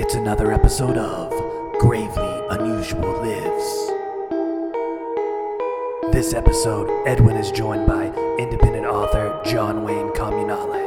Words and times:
It's 0.00 0.14
another 0.14 0.52
episode 0.52 0.96
of 0.96 1.32
Gravely 1.80 2.40
Unusual 2.50 3.20
Lives. 3.20 3.90
This 6.12 6.34
episode, 6.34 6.88
Edwin 7.04 7.36
is 7.36 7.50
joined 7.50 7.88
by 7.88 8.06
independent 8.38 8.86
author 8.86 9.42
John 9.44 9.82
Wayne 9.82 10.10
Comunale. 10.10 10.86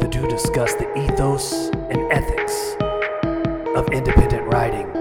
The 0.00 0.08
two 0.08 0.26
discuss 0.26 0.74
the 0.74 0.92
ethos 0.98 1.68
and 1.90 2.10
ethics 2.10 2.74
of 3.76 3.86
independent 3.92 4.52
writing, 4.52 4.92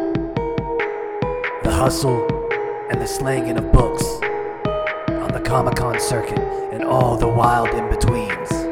the 1.64 1.72
hustle 1.72 2.24
and 2.92 3.02
the 3.02 3.08
slanging 3.08 3.58
of 3.58 3.72
books 3.72 4.06
on 5.08 5.30
the 5.34 5.42
Comic 5.44 5.78
Con 5.78 6.00
circuit, 6.00 6.38
and 6.72 6.84
all 6.84 7.18
the 7.18 7.28
wild 7.28 7.70
in 7.70 7.90
betweens. 7.90 8.69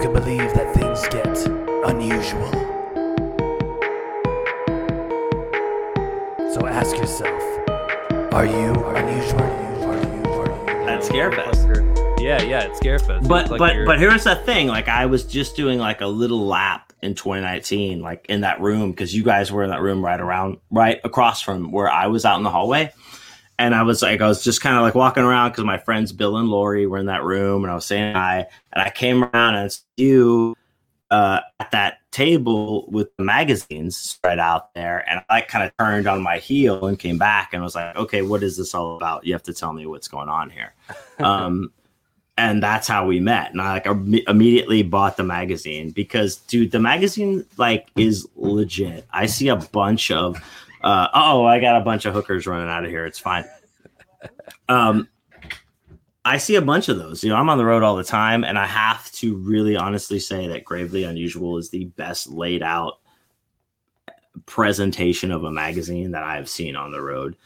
You 0.00 0.06
can 0.06 0.14
believe 0.14 0.54
that 0.54 0.74
things 0.74 1.02
get 1.08 1.26
unusual. 1.86 2.50
So 6.54 6.66
ask 6.66 6.96
yourself, 6.96 7.42
are 8.32 8.46
you 8.46 8.72
unusual? 8.96 9.42
Are 9.42 9.96
you, 10.00 10.24
are 10.32 10.46
you, 10.80 10.88
At 10.88 11.02
Scarefest. 11.02 12.18
Yeah, 12.18 12.40
yeah, 12.40 12.62
it's 12.62 12.80
Scarefest. 12.80 13.28
But 13.28 13.42
It's 13.42 13.50
like 13.50 13.58
but 13.58 13.74
you're- 13.74 13.84
but 13.84 13.98
here's 13.98 14.24
the 14.24 14.36
thing. 14.36 14.68
Like 14.68 14.88
I 14.88 15.04
was 15.04 15.22
just 15.24 15.54
doing 15.54 15.78
like 15.78 16.00
a 16.00 16.06
little 16.06 16.46
lap 16.46 16.94
in 17.02 17.14
2019, 17.14 18.00
like 18.00 18.24
in 18.30 18.40
that 18.40 18.58
room 18.62 18.92
because 18.92 19.14
you 19.14 19.22
guys 19.22 19.52
were 19.52 19.64
in 19.64 19.68
that 19.70 19.82
room 19.82 20.02
right 20.02 20.18
around 20.20 20.60
right 20.70 20.98
across 21.04 21.42
from 21.42 21.72
where 21.72 21.90
I 21.90 22.06
was 22.06 22.24
out 22.24 22.38
in 22.38 22.42
the 22.42 22.50
hallway. 22.50 22.90
And 23.60 23.74
I 23.74 23.82
was 23.82 24.00
like, 24.00 24.22
I 24.22 24.26
was 24.26 24.42
just 24.42 24.62
kind 24.62 24.74
of 24.74 24.82
like 24.82 24.94
walking 24.94 25.22
around 25.22 25.50
because 25.50 25.64
my 25.64 25.76
friends 25.76 26.12
Bill 26.12 26.38
and 26.38 26.48
Lori 26.48 26.86
were 26.86 26.96
in 26.96 27.04
that 27.06 27.22
room, 27.22 27.62
and 27.62 27.70
I 27.70 27.74
was 27.74 27.84
saying 27.84 28.14
hi. 28.14 28.46
And 28.72 28.82
I 28.82 28.88
came 28.88 29.22
around 29.22 29.56
and 29.56 29.66
it's 29.66 29.84
you 29.98 30.56
uh, 31.10 31.40
at 31.58 31.70
that 31.72 31.98
table 32.10 32.86
with 32.90 33.14
the 33.18 33.22
magazines 33.22 33.98
spread 33.98 34.38
out 34.38 34.72
there, 34.72 35.04
and 35.06 35.20
I 35.28 35.42
kind 35.42 35.62
of 35.62 35.76
turned 35.76 36.06
on 36.06 36.22
my 36.22 36.38
heel 36.38 36.86
and 36.86 36.98
came 36.98 37.18
back 37.18 37.52
and 37.52 37.62
was 37.62 37.74
like, 37.74 37.94
okay, 37.96 38.22
what 38.22 38.42
is 38.42 38.56
this 38.56 38.74
all 38.74 38.96
about? 38.96 39.26
You 39.26 39.34
have 39.34 39.42
to 39.42 39.52
tell 39.52 39.74
me 39.74 39.84
what's 39.84 40.08
going 40.08 40.30
on 40.30 40.48
here. 40.48 40.72
Um, 41.18 41.70
and 42.38 42.62
that's 42.62 42.88
how 42.88 43.04
we 43.04 43.20
met. 43.20 43.50
And 43.50 43.60
I 43.60 43.74
like 43.74 43.86
im- 43.86 44.14
immediately 44.26 44.82
bought 44.82 45.18
the 45.18 45.22
magazine 45.22 45.90
because, 45.90 46.36
dude, 46.36 46.70
the 46.70 46.80
magazine 46.80 47.44
like 47.58 47.88
is 47.94 48.26
legit. 48.36 49.06
I 49.12 49.26
see 49.26 49.48
a 49.48 49.56
bunch 49.56 50.10
of, 50.10 50.42
uh, 50.82 51.08
oh, 51.14 51.44
I 51.44 51.60
got 51.60 51.80
a 51.80 51.84
bunch 51.84 52.04
of 52.04 52.14
hookers 52.14 52.46
running 52.46 52.68
out 52.68 52.84
of 52.84 52.90
here. 52.90 53.06
It's 53.06 53.18
fine. 53.18 53.44
Um, 54.68 55.08
I 56.24 56.38
see 56.38 56.54
a 56.54 56.62
bunch 56.62 56.88
of 56.88 56.96
those. 56.96 57.24
You 57.24 57.30
know, 57.30 57.36
I'm 57.36 57.48
on 57.50 57.58
the 57.58 57.64
road 57.64 57.82
all 57.82 57.96
the 57.96 58.04
time, 58.04 58.44
and 58.44 58.56
I 58.56 58.66
have 58.66 59.10
to 59.12 59.36
really 59.36 59.76
honestly 59.76 60.20
say 60.20 60.46
that 60.48 60.64
Gravely 60.64 61.02
Unusual 61.02 61.58
is 61.58 61.70
the 61.70 61.86
best 61.86 62.28
laid 62.28 62.62
out 62.62 63.00
presentation 64.46 65.32
of 65.32 65.44
a 65.44 65.50
magazine 65.50 66.12
that 66.12 66.22
I 66.22 66.36
have 66.36 66.48
seen 66.48 66.76
on 66.76 66.92
the 66.92 67.00
road, 67.00 67.36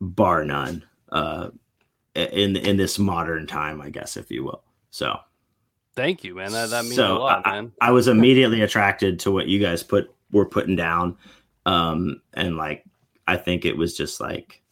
bar 0.00 0.44
none. 0.44 0.84
Uh, 1.10 1.50
in 2.14 2.56
in 2.56 2.76
this 2.76 2.98
modern 2.98 3.46
time, 3.46 3.80
I 3.80 3.90
guess, 3.90 4.16
if 4.16 4.30
you 4.30 4.44
will. 4.44 4.62
So, 4.90 5.18
thank 5.94 6.24
you, 6.24 6.34
man. 6.34 6.52
That, 6.52 6.70
that 6.70 6.84
means 6.84 6.96
so 6.96 7.18
a 7.18 7.20
lot, 7.20 7.46
I, 7.46 7.52
man. 7.52 7.72
I 7.80 7.90
was 7.92 8.08
immediately 8.08 8.62
attracted 8.62 9.20
to 9.20 9.30
what 9.30 9.46
you 9.46 9.58
guys 9.58 9.82
put 9.82 10.12
were 10.32 10.46
putting 10.46 10.76
down, 10.76 11.16
um, 11.68 12.22
and 12.32 12.56
like 12.56 12.84
I 13.26 13.36
think 13.36 13.66
it 13.66 13.76
was 13.76 13.94
just 13.94 14.20
like, 14.20 14.62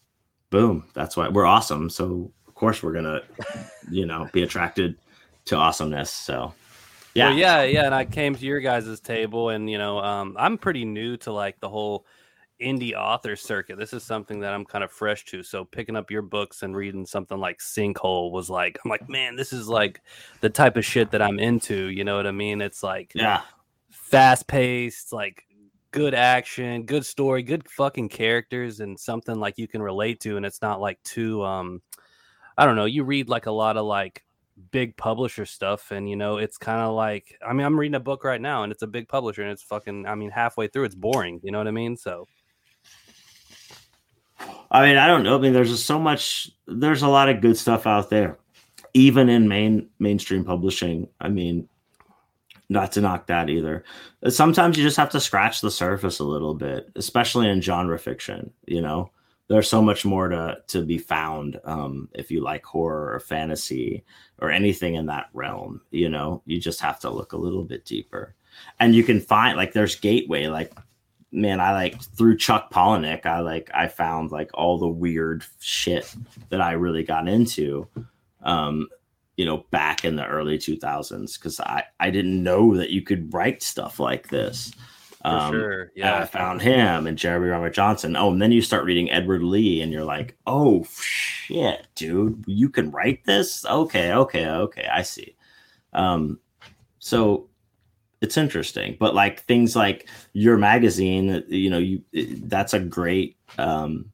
boom, 0.48 0.86
that's 0.94 1.16
why 1.16 1.28
we're 1.28 1.44
awesome. 1.44 1.90
So 1.90 2.32
of 2.48 2.54
course 2.54 2.82
we're 2.82 2.94
gonna, 2.94 3.20
you 3.90 4.06
know, 4.06 4.30
be 4.32 4.42
attracted 4.42 4.96
to 5.44 5.56
awesomeness. 5.56 6.10
So, 6.10 6.54
yeah, 7.14 7.28
Well, 7.28 7.38
yeah, 7.38 7.62
yeah. 7.64 7.84
And 7.84 7.94
I 7.94 8.06
came 8.06 8.34
to 8.34 8.44
your 8.46 8.60
guys' 8.60 8.98
table, 9.00 9.50
and 9.50 9.68
you 9.68 9.76
know, 9.76 9.98
um, 9.98 10.36
I'm 10.38 10.56
pretty 10.56 10.86
new 10.86 11.18
to 11.18 11.32
like 11.32 11.60
the 11.60 11.68
whole 11.68 12.06
indie 12.58 12.94
author 12.94 13.36
circuit. 13.36 13.76
This 13.76 13.92
is 13.92 14.02
something 14.02 14.40
that 14.40 14.54
I'm 14.54 14.64
kind 14.64 14.82
of 14.82 14.90
fresh 14.90 15.26
to. 15.26 15.42
So 15.42 15.66
picking 15.66 15.96
up 15.96 16.10
your 16.10 16.22
books 16.22 16.62
and 16.62 16.74
reading 16.74 17.04
something 17.04 17.36
like 17.36 17.58
Sinkhole 17.58 18.30
was 18.30 18.48
like, 18.48 18.78
I'm 18.82 18.90
like, 18.90 19.06
man, 19.06 19.36
this 19.36 19.52
is 19.52 19.68
like 19.68 20.00
the 20.40 20.48
type 20.48 20.78
of 20.78 20.84
shit 20.86 21.10
that 21.10 21.20
I'm 21.20 21.38
into. 21.38 21.90
You 21.90 22.04
know 22.04 22.16
what 22.16 22.26
I 22.26 22.32
mean? 22.32 22.62
It's 22.62 22.82
like 22.82 23.12
yeah, 23.14 23.42
fast 23.90 24.46
paced, 24.46 25.12
like 25.12 25.45
good 25.96 26.14
action, 26.14 26.82
good 26.82 27.06
story, 27.06 27.42
good 27.42 27.66
fucking 27.70 28.10
characters, 28.10 28.80
and 28.80 29.00
something 29.00 29.40
like 29.40 29.56
you 29.56 29.66
can 29.66 29.80
relate 29.80 30.20
to. 30.20 30.36
And 30.36 30.44
it's 30.44 30.60
not 30.60 30.78
like 30.78 31.02
too, 31.04 31.42
um, 31.42 31.80
I 32.58 32.66
don't 32.66 32.76
know. 32.76 32.84
You 32.84 33.02
read 33.02 33.30
like 33.30 33.46
a 33.46 33.50
lot 33.50 33.78
of 33.78 33.86
like 33.86 34.22
big 34.72 34.94
publisher 34.98 35.46
stuff, 35.46 35.92
and 35.92 36.06
you 36.06 36.14
know, 36.14 36.36
it's 36.36 36.58
kind 36.58 36.82
of 36.82 36.94
like, 36.94 37.38
I 37.44 37.54
mean, 37.54 37.64
I'm 37.64 37.80
reading 37.80 37.94
a 37.94 38.00
book 38.00 38.24
right 38.24 38.40
now, 38.40 38.62
and 38.62 38.70
it's 38.70 38.82
a 38.82 38.86
big 38.86 39.08
publisher, 39.08 39.40
and 39.40 39.50
it's 39.50 39.62
fucking, 39.62 40.04
I 40.04 40.14
mean, 40.14 40.28
halfway 40.28 40.68
through, 40.68 40.84
it's 40.84 40.94
boring. 40.94 41.40
You 41.42 41.50
know 41.50 41.56
what 41.56 41.66
I 41.66 41.70
mean? 41.70 41.96
So 41.96 42.26
I 44.70 44.86
mean, 44.86 44.98
I 44.98 45.06
don't 45.06 45.22
know. 45.22 45.38
I 45.38 45.40
mean, 45.40 45.54
there's 45.54 45.70
just 45.70 45.86
so 45.86 45.98
much. 45.98 46.50
There's 46.66 47.00
a 47.00 47.08
lot 47.08 47.30
of 47.30 47.40
good 47.40 47.56
stuff 47.56 47.86
out 47.86 48.10
there, 48.10 48.36
even 48.92 49.30
in 49.30 49.48
main 49.48 49.88
mainstream 49.98 50.44
publishing. 50.44 51.08
I 51.22 51.30
mean, 51.30 51.70
not 52.68 52.92
to 52.92 53.00
knock 53.00 53.26
that 53.26 53.48
either. 53.48 53.84
Sometimes 54.28 54.76
you 54.76 54.82
just 54.82 54.96
have 54.96 55.10
to 55.10 55.20
scratch 55.20 55.60
the 55.60 55.70
surface 55.70 56.18
a 56.18 56.24
little 56.24 56.54
bit, 56.54 56.90
especially 56.96 57.48
in 57.48 57.60
genre 57.60 57.98
fiction. 57.98 58.52
You 58.66 58.82
know, 58.82 59.10
there's 59.48 59.68
so 59.68 59.80
much 59.80 60.04
more 60.04 60.28
to 60.28 60.58
to 60.68 60.84
be 60.84 60.98
found 60.98 61.60
um, 61.64 62.08
if 62.14 62.30
you 62.30 62.42
like 62.42 62.64
horror 62.64 63.14
or 63.14 63.20
fantasy 63.20 64.04
or 64.38 64.50
anything 64.50 64.94
in 64.94 65.06
that 65.06 65.28
realm. 65.32 65.80
You 65.90 66.08
know, 66.08 66.42
you 66.46 66.60
just 66.60 66.80
have 66.80 67.00
to 67.00 67.10
look 67.10 67.32
a 67.32 67.38
little 67.38 67.64
bit 67.64 67.84
deeper, 67.84 68.34
and 68.80 68.94
you 68.94 69.04
can 69.04 69.20
find 69.20 69.56
like 69.56 69.72
there's 69.72 69.96
Gateway, 69.96 70.46
like 70.46 70.72
man, 71.32 71.60
I 71.60 71.72
like 71.72 72.00
through 72.00 72.38
Chuck 72.38 72.72
Palahniuk, 72.72 73.26
I 73.26 73.40
like 73.40 73.70
I 73.74 73.88
found 73.88 74.30
like 74.30 74.50
all 74.54 74.78
the 74.78 74.88
weird 74.88 75.44
shit 75.60 76.12
that 76.48 76.60
I 76.60 76.72
really 76.72 77.02
got 77.02 77.28
into. 77.28 77.86
Um, 78.42 78.88
you 79.36 79.44
know, 79.44 79.64
back 79.70 80.04
in 80.04 80.16
the 80.16 80.26
early 80.26 80.58
2000s, 80.58 81.38
because 81.38 81.60
I 81.60 81.84
I 82.00 82.10
didn't 82.10 82.42
know 82.42 82.76
that 82.76 82.90
you 82.90 83.02
could 83.02 83.32
write 83.32 83.62
stuff 83.62 84.00
like 84.00 84.28
this. 84.28 84.72
Um, 85.24 85.52
sure, 85.52 85.92
yeah. 85.96 86.20
I 86.20 86.24
found 86.24 86.62
him 86.62 87.06
and 87.06 87.18
Jeremy 87.18 87.48
Robert 87.48 87.74
Johnson. 87.74 88.16
Oh, 88.16 88.30
and 88.30 88.40
then 88.40 88.52
you 88.52 88.62
start 88.62 88.84
reading 88.84 89.10
Edward 89.10 89.42
Lee, 89.42 89.80
and 89.80 89.92
you're 89.92 90.04
like, 90.04 90.36
oh 90.46 90.86
shit, 90.90 91.86
dude, 91.94 92.44
you 92.46 92.68
can 92.68 92.90
write 92.90 93.24
this? 93.24 93.64
Okay, 93.66 94.12
okay, 94.12 94.46
okay, 94.48 94.86
I 94.90 95.02
see. 95.02 95.36
Um, 95.92 96.38
so 96.98 97.48
it's 98.20 98.36
interesting, 98.36 98.96
but 98.98 99.14
like 99.14 99.42
things 99.42 99.76
like 99.76 100.08
your 100.32 100.56
magazine, 100.56 101.44
you 101.48 101.70
know, 101.70 101.78
you 101.78 102.02
that's 102.12 102.74
a 102.74 102.80
great. 102.80 103.36
Um, 103.58 104.12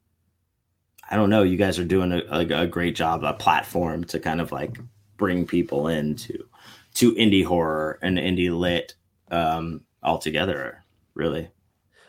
I 1.10 1.16
don't 1.16 1.30
know. 1.30 1.42
You 1.42 1.58
guys 1.58 1.78
are 1.78 1.84
doing 1.84 2.10
a, 2.10 2.22
a, 2.30 2.62
a 2.62 2.66
great 2.66 2.96
job, 2.96 3.22
a 3.22 3.34
platform 3.34 4.04
to 4.04 4.18
kind 4.18 4.40
of 4.40 4.50
like 4.50 4.78
bring 5.22 5.46
people 5.46 5.86
into 5.86 6.48
to 6.94 7.14
indie 7.14 7.44
horror 7.44 7.96
and 8.02 8.18
indie 8.18 8.50
lit 8.50 8.96
um, 9.30 9.80
altogether. 10.02 10.82
Really, 11.14 11.48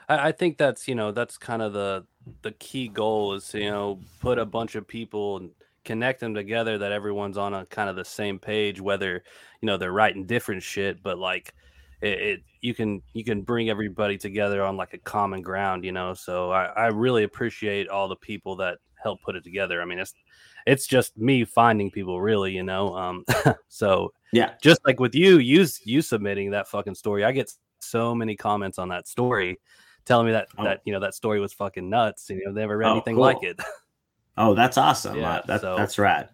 I, 0.10 0.30
I 0.30 0.32
think 0.32 0.58
that's 0.58 0.88
you 0.88 0.96
know 0.96 1.12
that's 1.12 1.38
kind 1.38 1.62
of 1.62 1.74
the 1.74 2.08
the 2.42 2.54
key 2.54 2.88
goal 2.88 3.36
is 3.36 3.48
to, 3.50 3.60
you 3.60 3.70
know 3.70 4.00
put 4.20 4.40
a 4.40 4.46
bunch 4.48 4.74
of 4.74 4.88
people 4.88 5.38
and 5.38 5.52
connect 5.86 6.22
them 6.22 6.34
together 6.34 6.80
that 6.80 6.92
everyone's 6.92 7.38
on 7.38 7.54
a 7.54 7.68
kind 7.68 7.88
of 7.88 7.96
the 7.96 8.04
same 8.04 8.40
page 8.40 8.82
whether 8.82 9.24
you 9.62 9.68
know 9.68 9.78
they're 9.78 9.92
writing 9.92 10.26
different 10.26 10.64
shit 10.64 11.04
but 11.04 11.20
like 11.20 11.54
it, 12.02 12.20
it 12.20 12.44
you 12.62 12.74
can 12.74 13.04
you 13.12 13.24
can 13.24 13.44
bring 13.44 13.70
everybody 13.70 14.18
together 14.18 14.64
on 14.64 14.76
like 14.76 14.94
a 14.94 14.98
common 14.98 15.42
ground 15.42 15.84
you 15.84 15.92
know 15.92 16.16
so 16.16 16.50
I, 16.52 16.64
I 16.68 16.88
really 16.88 17.26
appreciate 17.26 17.90
all 17.90 18.08
the 18.08 18.16
people 18.16 18.56
that 18.56 18.78
help 18.96 19.22
put 19.22 19.36
it 19.36 19.44
together 19.44 19.82
i 19.82 19.86
mean 19.86 20.00
it's 20.00 20.14
it's 20.66 20.88
just 20.88 21.18
me 21.18 21.46
finding 21.46 21.92
people 21.92 22.22
really 22.22 22.52
you 22.52 22.64
know 22.64 22.96
um 22.96 23.26
so 23.68 24.12
yeah. 24.32 24.54
just 24.62 24.82
like 24.86 25.00
with 25.00 25.14
you, 25.16 25.38
you 25.38 25.66
you 25.84 26.02
submitting 26.02 26.52
that 26.52 26.68
fucking 26.68 26.96
story. 26.96 27.24
I 27.24 27.32
get 27.32 27.52
so 27.80 28.16
many 28.16 28.36
comments 28.36 28.80
on 28.80 28.90
that 28.90 29.08
story 29.08 29.60
telling 30.06 30.26
me 30.26 30.32
that 30.32 30.48
Oh. 30.58 30.64
that 30.64 30.82
you 30.86 30.94
know 30.94 31.00
that 31.02 31.14
story 31.14 31.40
was 31.40 31.54
fucking 31.54 31.90
nuts 31.90 32.30
you 32.30 32.44
know 32.46 32.52
they 32.54 32.62
never 32.62 32.78
read 32.78 32.88
Oh, 32.90 32.94
anything 32.94 33.16
cool. 33.16 33.24
like 33.26 33.44
it. 33.44 33.60
Oh, 34.36 34.56
that's 34.56 34.80
awesome. 34.80 35.18
Yeah, 35.20 35.34
Uh, 35.36 35.42
that, 35.46 35.62
so- 35.62 35.78
That's 35.78 36.00
rad. 36.00 36.30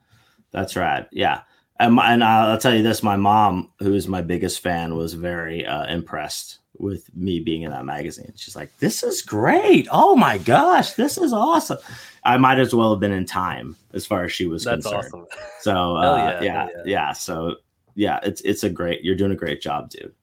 That's 0.52 0.78
rad. 0.78 1.10
Yeah. 1.12 1.42
And, 1.82 1.96
my, 1.96 2.14
and 2.14 2.24
I'll 2.24 2.58
tell 2.58 2.74
you 2.74 2.82
this 2.82 3.04
my 3.04 3.18
mom, 3.18 3.72
who's 3.80 4.08
my 4.08 4.22
biggest 4.22 4.62
fan, 4.62 4.96
was 4.96 5.14
very 5.14 5.66
uh, 5.66 5.86
impressed 5.88 6.60
with 6.78 7.14
me 7.14 7.42
being 7.42 7.64
in 7.64 7.72
that 7.72 7.84
magazine. 7.84 8.32
She's 8.38 8.56
like, 8.56 8.72
this 8.78 9.04
is 9.04 9.22
great. 9.22 9.88
Oh 9.92 10.16
my 10.16 10.38
gosh, 10.38 10.94
this 10.94 11.18
is 11.18 11.34
awesome. 11.34 11.78
I 12.24 12.38
might 12.38 12.60
as 12.60 12.74
well 12.74 12.92
have 12.92 13.00
been 13.00 13.12
in 13.12 13.26
time 13.26 13.76
as 13.94 14.06
far 14.06 14.24
as 14.24 14.32
she 14.32 14.46
was 14.48 14.64
That's 14.64 14.86
concerned. 14.86 15.06
awesome. 15.06 15.26
So, 15.62 15.98
uh, 15.98 16.16
yeah, 16.18 16.42
yeah, 16.42 16.68
yeah, 16.74 16.82
yeah. 16.86 17.12
So, 17.14 17.56
yeah, 17.96 18.20
it's 18.24 18.40
it's 18.42 18.64
a 18.64 18.70
great, 18.70 19.04
you're 19.04 19.16
doing 19.16 19.32
a 19.34 19.36
great 19.36 19.62
job, 19.62 19.90
dude. 19.90 20.14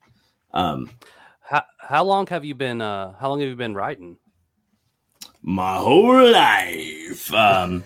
Um, 0.54 0.90
How 1.40 1.62
how 1.78 2.04
long 2.04 2.26
have 2.28 2.44
you 2.44 2.54
been 2.54 2.80
uh 2.80 3.12
how 3.20 3.28
long 3.28 3.40
have 3.40 3.48
you 3.48 3.56
been 3.56 3.74
writing? 3.74 4.16
my 5.42 5.76
whole 5.76 6.30
life. 6.32 7.32
Um, 7.32 7.84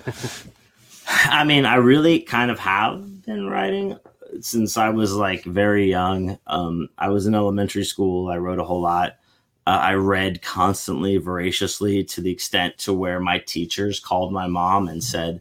I 1.09 1.45
mean, 1.45 1.67
I 1.67 1.75
really 1.77 2.21
kind 2.21 2.51
of 2.51 2.59
have 2.59 3.25
been 3.27 3.47
writing 3.47 3.99
since 4.41 4.77
I 4.77 4.89
was 4.89 5.13
like 5.15 5.45
very 5.45 5.89
young. 5.89 6.39
Um, 6.47 6.89
I 6.99 7.11
was 7.11 7.27
in 7.27 7.35
elementary 7.35 7.85
school. 7.85 8.29
I 8.29 8.39
wrote 8.39 8.59
a 8.59 8.65
whole 8.65 8.81
lot. 8.81 9.17
Uh, 9.71 9.79
I 9.79 9.95
read 9.95 10.43
constantly, 10.43 11.17
voraciously, 11.19 12.03
to 12.03 12.21
the 12.21 12.33
extent 12.33 12.77
to 12.79 12.93
where 12.93 13.21
my 13.21 13.39
teachers 13.39 14.01
called 14.01 14.33
my 14.33 14.49
mom 14.49 14.89
and 14.89 15.03
said, 15.05 15.41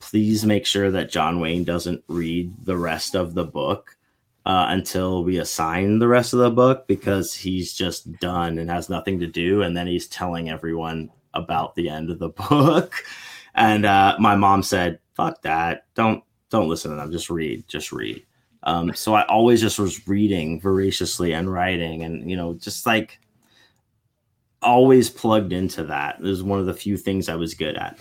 "Please 0.00 0.44
make 0.44 0.66
sure 0.66 0.90
that 0.90 1.12
John 1.12 1.38
Wayne 1.38 1.62
doesn't 1.62 2.02
read 2.08 2.52
the 2.64 2.76
rest 2.76 3.14
of 3.14 3.34
the 3.34 3.44
book." 3.44 3.96
Uh, 4.44 4.66
until 4.70 5.22
we 5.22 5.38
assign 5.38 6.00
the 6.00 6.08
rest 6.08 6.32
of 6.32 6.40
the 6.40 6.50
book 6.50 6.88
because 6.88 7.32
he's 7.32 7.72
just 7.72 8.10
done 8.18 8.58
and 8.58 8.68
has 8.68 8.90
nothing 8.90 9.20
to 9.20 9.28
do. 9.28 9.62
And 9.62 9.76
then 9.76 9.86
he's 9.86 10.08
telling 10.08 10.50
everyone 10.50 11.10
about 11.34 11.76
the 11.76 11.88
end 11.88 12.10
of 12.10 12.18
the 12.18 12.28
book. 12.50 12.94
And 13.54 13.86
uh, 13.86 14.16
my 14.18 14.34
mom 14.34 14.64
said, 14.64 14.98
fuck 15.14 15.40
that. 15.42 15.86
Don't, 15.94 16.22
don't 16.50 16.68
listen 16.68 16.90
to 16.90 16.96
them. 16.98 17.12
Just 17.12 17.30
read, 17.30 17.66
just 17.68 17.92
read. 17.92 18.22
Um, 18.64 18.94
so 18.94 19.14
I 19.14 19.26
always 19.26 19.60
just 19.60 19.78
was 19.78 20.06
reading 20.08 20.60
voraciously 20.60 21.34
and 21.34 21.52
writing 21.52 22.02
and, 22.02 22.30
you 22.30 22.36
know, 22.36 22.54
just 22.54 22.86
like 22.86 23.18
always 24.62 25.10
plugged 25.10 25.52
into 25.52 25.84
that. 25.84 26.16
It 26.16 26.22
was 26.22 26.42
one 26.42 26.58
of 26.58 26.66
the 26.66 26.74
few 26.74 26.96
things 26.96 27.28
I 27.28 27.36
was 27.36 27.54
good 27.54 27.76
at. 27.76 27.98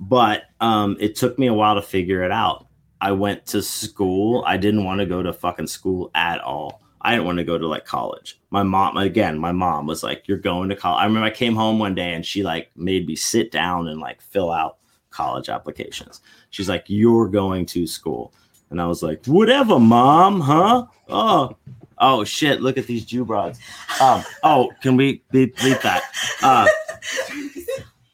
But 0.00 0.44
um, 0.60 0.96
it 1.00 1.16
took 1.16 1.38
me 1.38 1.46
a 1.46 1.54
while 1.54 1.76
to 1.76 1.82
figure 1.82 2.22
it 2.22 2.30
out 2.30 2.66
I 3.02 3.10
went 3.10 3.46
to 3.46 3.62
school. 3.62 4.44
I 4.46 4.56
didn't 4.56 4.84
want 4.84 5.00
to 5.00 5.06
go 5.06 5.24
to 5.24 5.32
fucking 5.32 5.66
school 5.66 6.12
at 6.14 6.40
all. 6.40 6.80
I 7.00 7.10
didn't 7.10 7.26
want 7.26 7.38
to 7.38 7.44
go 7.44 7.58
to 7.58 7.66
like 7.66 7.84
college. 7.84 8.40
My 8.50 8.62
mom, 8.62 8.96
again, 8.96 9.40
my 9.40 9.50
mom 9.50 9.88
was 9.88 10.04
like, 10.04 10.28
"You're 10.28 10.38
going 10.38 10.68
to 10.68 10.76
college." 10.76 11.00
I 11.00 11.06
remember 11.06 11.26
I 11.26 11.30
came 11.30 11.56
home 11.56 11.80
one 11.80 11.96
day 11.96 12.14
and 12.14 12.24
she 12.24 12.44
like 12.44 12.70
made 12.76 13.08
me 13.08 13.16
sit 13.16 13.50
down 13.50 13.88
and 13.88 13.98
like 13.98 14.22
fill 14.22 14.52
out 14.52 14.78
college 15.10 15.48
applications. 15.48 16.20
She's 16.50 16.68
like, 16.68 16.84
"You're 16.86 17.26
going 17.26 17.66
to 17.66 17.88
school," 17.88 18.34
and 18.72 18.80
I 18.80 18.86
was 18.86 19.02
like, 19.02 19.24
"Whatever, 19.26 19.78
mom, 19.78 20.40
huh?" 20.40 20.86
Oh, 21.08 21.56
oh 21.98 22.24
shit! 22.24 22.60
Look 22.60 22.76
at 22.78 22.86
these 22.86 23.04
Jew 23.04 23.24
broads. 23.24 23.58
Um, 24.00 24.24
oh, 24.42 24.72
can 24.82 24.96
we 24.96 25.22
bleep 25.32 25.82
that? 25.82 26.02
Uh, 26.42 26.66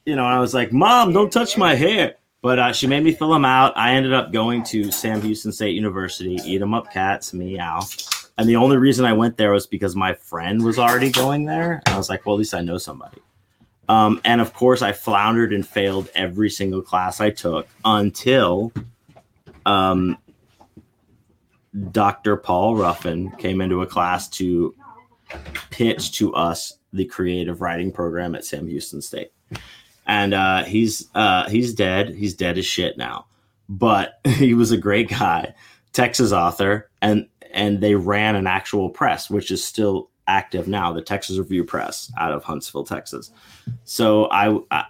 you 0.05 0.17
know, 0.17 0.25
I 0.25 0.39
was 0.39 0.53
like, 0.55 0.73
"Mom, 0.73 1.13
don't 1.13 1.33
touch 1.33 1.57
my 1.57 1.75
hair." 1.75 2.17
But 2.41 2.59
uh, 2.59 2.73
she 2.73 2.87
made 2.87 3.03
me 3.03 3.13
fill 3.13 3.31
them 3.31 3.45
out. 3.45 3.77
I 3.77 3.95
ended 3.95 4.13
up 4.13 4.33
going 4.33 4.63
to 4.65 4.93
Sam 4.93 5.21
Houston 5.23 5.51
State 5.51 5.75
University, 5.75 6.39
eat 6.45 6.59
them 6.59 6.73
up 6.73 6.93
cats, 6.93 7.35
meow. 7.35 7.81
And 8.39 8.49
the 8.49 8.55
only 8.55 8.77
reason 8.77 9.05
I 9.05 9.13
went 9.13 9.37
there 9.37 9.53
was 9.53 9.67
because 9.67 9.97
my 9.97 10.15
friend 10.15 10.65
was 10.65 10.79
already 10.79 11.11
going 11.11 11.47
there. 11.47 11.83
And 11.85 11.95
I 11.95 11.99
was 11.99 12.09
like, 12.09 12.25
well, 12.25 12.37
at 12.37 12.39
least 12.39 12.55
I 12.55 12.61
know 12.61 12.79
somebody. 12.79 13.19
Um, 13.89 14.21
and 14.25 14.41
of 14.41 14.53
course, 14.53 14.83
I 14.83 14.93
floundered 14.93 15.53
and 15.53 15.67
failed 15.67 16.09
every 16.15 16.49
single 16.49 16.83
class 16.83 17.21
I 17.21 17.31
took 17.31 17.67
until 17.85 18.73
um, 19.67 20.17
Dr. 21.91 22.37
Paul 22.37 22.77
Ruffin 22.77 23.31
came 23.33 23.61
into 23.61 23.83
a 23.83 23.87
class 23.87 24.29
to 24.31 24.75
pitch 25.71 26.13
to 26.19 26.35
us 26.35 26.79
the 26.93 27.05
creative 27.05 27.61
writing 27.61 27.93
program 27.93 28.35
at 28.35 28.45
Sam 28.45 28.67
Houston 28.67 29.03
State 29.03 29.33
and 30.09 30.33
uh, 30.33 30.65
he's 30.65 31.09
uh, 31.15 31.49
he's 31.49 31.75
dead. 31.75 32.09
He's 32.09 32.35
dead 32.35 32.59
as 32.59 32.67
shit 32.67 32.99
now. 32.99 33.27
But 33.69 34.19
he 34.25 34.55
was 34.55 34.73
a 34.73 34.79
great 34.79 35.09
guy, 35.11 35.55
Texas 35.93 36.33
author, 36.33 36.91
and 37.01 37.29
and 37.53 37.81
they 37.81 37.95
ran 37.95 38.35
an 38.35 38.47
actual 38.47 38.89
press, 38.89 39.31
which 39.31 39.51
is 39.51 39.63
still 39.63 40.11
active 40.27 40.67
now, 40.67 40.93
the 40.93 41.01
Texas 41.01 41.39
Review 41.39 41.65
Press 41.65 42.11
out 42.19 42.33
of 42.33 42.45
Huntsville, 42.45 42.85
Texas. 42.85 43.31
So 43.85 44.27
I, 44.27 44.59
I 44.71 44.85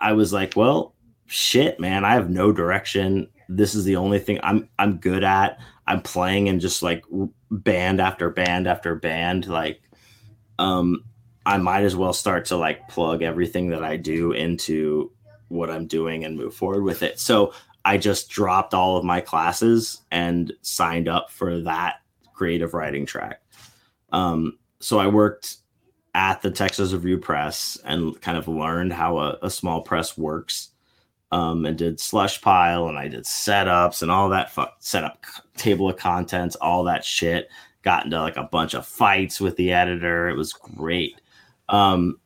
I 0.00 0.12
was 0.12 0.32
like, 0.32 0.54
well, 0.56 0.94
shit, 1.26 1.78
man, 1.78 2.04
I 2.04 2.14
have 2.14 2.28
no 2.28 2.52
direction. 2.52 3.28
This 3.48 3.74
is 3.74 3.84
the 3.84 3.96
only 3.96 4.18
thing 4.18 4.40
I'm 4.42 4.68
I'm 4.78 4.96
good 4.96 5.22
at. 5.22 5.60
I'm 5.86 6.02
playing 6.02 6.48
and 6.48 6.60
just 6.60 6.82
like 6.82 7.04
band 7.50 8.00
after 8.00 8.30
band 8.30 8.66
after 8.66 8.94
band, 8.94 9.46
like 9.46 9.82
um 10.58 11.04
I 11.44 11.58
might 11.58 11.82
as 11.82 11.96
well 11.96 12.12
start 12.12 12.44
to 12.46 12.56
like 12.56 12.88
plug 12.88 13.22
everything 13.22 13.70
that 13.70 13.82
I 13.82 13.96
do 13.96 14.32
into 14.32 15.10
what 15.48 15.70
I'm 15.70 15.86
doing 15.86 16.24
and 16.24 16.36
move 16.36 16.54
forward 16.54 16.82
with 16.82 17.02
it. 17.02 17.18
So 17.18 17.52
I 17.84 17.98
just 17.98 18.30
dropped 18.30 18.74
all 18.74 18.96
of 18.96 19.04
my 19.04 19.20
classes 19.20 20.02
and 20.10 20.52
signed 20.62 21.08
up 21.08 21.30
for 21.30 21.60
that 21.62 21.96
creative 22.32 22.74
writing 22.74 23.06
track. 23.06 23.42
Um, 24.12 24.58
so 24.80 24.98
I 24.98 25.08
worked 25.08 25.56
at 26.14 26.42
the 26.42 26.50
Texas 26.50 26.92
Review 26.92 27.18
Press 27.18 27.78
and 27.84 28.20
kind 28.20 28.36
of 28.36 28.46
learned 28.46 28.92
how 28.92 29.18
a, 29.18 29.38
a 29.42 29.50
small 29.50 29.82
press 29.82 30.16
works. 30.16 30.68
Um, 31.32 31.64
and 31.64 31.78
did 31.78 31.98
slush 31.98 32.42
pile 32.42 32.88
and 32.88 32.98
I 32.98 33.08
did 33.08 33.24
setups 33.24 34.02
and 34.02 34.10
all 34.10 34.28
that 34.28 34.52
fuck 34.52 34.76
setup 34.80 35.24
table 35.56 35.88
of 35.88 35.96
contents, 35.96 36.56
all 36.56 36.84
that 36.84 37.04
shit. 37.04 37.48
Got 37.80 38.04
into 38.04 38.20
like 38.20 38.36
a 38.36 38.44
bunch 38.44 38.74
of 38.74 38.86
fights 38.86 39.40
with 39.40 39.56
the 39.56 39.72
editor. 39.72 40.28
It 40.28 40.36
was 40.36 40.52
great. 40.52 41.20
Um, 41.70 42.20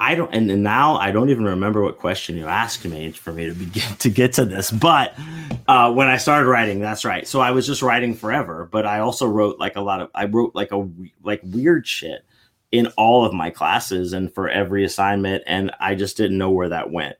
I 0.00 0.14
don't, 0.14 0.32
and 0.32 0.62
now 0.62 0.96
I 0.96 1.10
don't 1.10 1.30
even 1.30 1.44
remember 1.44 1.82
what 1.82 1.98
question 1.98 2.36
you 2.36 2.46
asked 2.46 2.84
me 2.84 3.10
for 3.10 3.32
me 3.32 3.46
to 3.46 3.54
begin 3.54 3.94
to 3.98 4.10
get 4.10 4.32
to 4.34 4.44
this. 4.44 4.70
But 4.70 5.14
uh, 5.66 5.92
when 5.92 6.06
I 6.06 6.18
started 6.18 6.46
writing, 6.48 6.80
that's 6.80 7.04
right. 7.04 7.26
So 7.26 7.40
I 7.40 7.50
was 7.50 7.66
just 7.66 7.82
writing 7.82 8.14
forever, 8.14 8.68
but 8.70 8.86
I 8.86 9.00
also 9.00 9.26
wrote 9.26 9.58
like 9.58 9.74
a 9.76 9.80
lot 9.80 10.00
of, 10.00 10.10
I 10.14 10.26
wrote 10.26 10.54
like 10.54 10.70
a 10.70 10.88
like 11.24 11.40
weird 11.42 11.86
shit 11.86 12.24
in 12.70 12.86
all 12.98 13.24
of 13.24 13.32
my 13.32 13.50
classes 13.50 14.12
and 14.12 14.32
for 14.32 14.48
every 14.48 14.84
assignment, 14.84 15.42
and 15.46 15.72
I 15.80 15.94
just 15.94 16.16
didn't 16.16 16.38
know 16.38 16.50
where 16.50 16.68
that 16.68 16.90
went. 16.90 17.16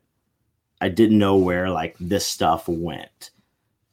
I 0.81 0.89
didn't 0.89 1.19
know 1.19 1.37
where 1.37 1.71
like 1.71 1.97
this 1.99 2.27
stuff 2.27 2.69
went 2.69 3.31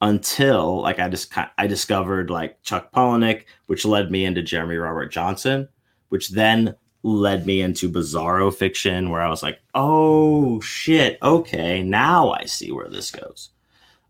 until 0.02 0.82
like 0.82 1.00
I 1.00 1.10
just 1.10 1.34
I 1.58 1.68
discovered 1.68 2.30
like 2.30 2.62
Chuck 2.64 2.92
Palahniuk, 2.92 3.44
which 3.68 3.86
led 3.86 4.12
me 4.12 4.26
into 4.26 4.42
Jeremy 4.42 4.76
Robert 4.76 5.12
Johnson 5.12 5.68
which 6.10 6.30
then 6.30 6.76
led 7.04 7.46
me 7.46 7.62
into 7.62 7.92
bizarro 7.92 8.54
fiction 8.54 9.10
where 9.10 9.22
I 9.22 9.30
was 9.30 9.44
like, 9.44 9.60
oh 9.74 10.60
shit, 10.62 11.18
okay, 11.22 11.84
now 11.84 12.32
I 12.32 12.46
see 12.46 12.72
where 12.72 12.88
this 12.88 13.12
goes. 13.12 13.50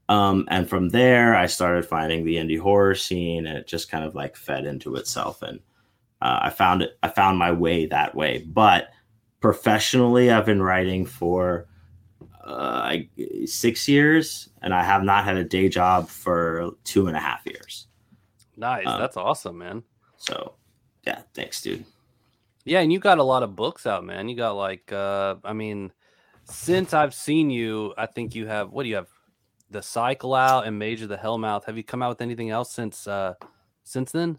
Um, 0.08 0.48
and 0.50 0.70
from 0.70 0.90
there, 0.90 1.36
I 1.36 1.48
started 1.48 1.86
finding 1.86 2.24
the 2.24 2.36
indie 2.36 2.60
horror 2.60 2.94
scene, 2.96 3.48
and 3.48 3.58
it 3.58 3.68
just 3.68 3.90
kind 3.90 4.06
of 4.06 4.14
like 4.14 4.36
fed 4.36 4.66
into 4.66 4.96
itself. 4.96 5.42
And 5.42 5.60
uh, 6.22 6.42
I 6.44 6.52
found 6.52 6.84
it. 6.84 6.98
I 7.02 7.10
found 7.10 7.40
my 7.40 7.52
way 7.52 7.88
that 7.88 8.14
way. 8.14 8.46
But 8.48 8.90
professionally, 9.42 10.30
I've 10.30 10.46
been 10.46 10.62
writing 10.62 11.08
for 11.08 11.68
uh, 12.46 12.96
six 13.46 13.88
years, 13.88 14.50
and 14.62 14.74
I 14.74 14.84
have 14.84 15.04
not 15.04 15.26
had 15.26 15.38
a 15.38 15.44
day 15.44 15.68
job 15.68 16.08
for 16.10 16.72
two 16.84 17.08
and 17.08 17.18
a 17.18 17.20
half 17.20 17.46
years. 17.46 17.88
Nice, 18.56 18.88
um, 18.88 19.00
that's 19.00 19.18
awesome, 19.18 19.58
man. 19.58 19.84
So 20.18 20.54
yeah, 21.06 21.22
thanks, 21.34 21.62
dude. 21.62 21.86
Yeah, 22.64 22.80
and 22.80 22.92
you 22.92 23.00
got 23.00 23.20
a 23.20 23.24
lot 23.24 23.44
of 23.44 23.56
books 23.56 23.86
out, 23.86 24.04
man. 24.04 24.30
You 24.30 24.36
got 24.36 24.54
like, 24.54 24.92
uh, 24.92 25.36
I 25.44 25.54
mean, 25.54 25.92
since 26.46 26.94
I've 26.94 27.14
seen 27.14 27.50
you, 27.50 27.94
I 27.98 28.06
think 28.06 28.36
you 28.36 28.48
have. 28.48 28.72
What 28.72 28.84
do 28.84 28.90
you 28.90 28.96
have? 28.96 29.10
The 29.72 29.82
Cycle 29.82 30.36
out 30.36 30.68
and 30.68 30.78
Mage 30.78 31.02
of 31.02 31.10
the 31.10 31.18
Hellmouth. 31.18 31.66
Have 31.66 31.76
you 31.76 31.84
come 31.84 32.04
out 32.04 32.10
with 32.10 32.22
anything 32.22 32.52
else 32.52 32.72
since 32.72 33.08
uh 33.08 33.34
since 33.84 34.12
then? 34.12 34.38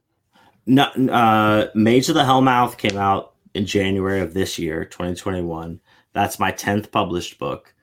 No, 0.66 0.84
uh, 0.84 1.68
Mage 1.74 2.08
of 2.08 2.14
the 2.14 2.22
Hellmouth 2.22 2.76
came 2.76 2.96
out 2.96 3.34
in 3.54 3.66
January 3.66 4.20
of 4.20 4.34
this 4.34 4.58
year, 4.58 4.84
2021. 4.84 5.80
That's 6.12 6.38
my 6.38 6.50
10th 6.50 6.90
published 6.90 7.38
book. 7.38 7.74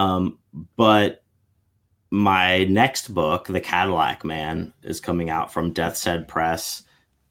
Um, 0.00 0.38
but 0.76 1.22
my 2.10 2.64
next 2.64 3.12
book, 3.12 3.46
The 3.48 3.60
Cadillac 3.60 4.24
Man, 4.24 4.72
is 4.82 4.98
coming 4.98 5.28
out 5.28 5.52
from 5.52 5.74
Death's 5.74 6.02
Head 6.02 6.26
Press 6.26 6.84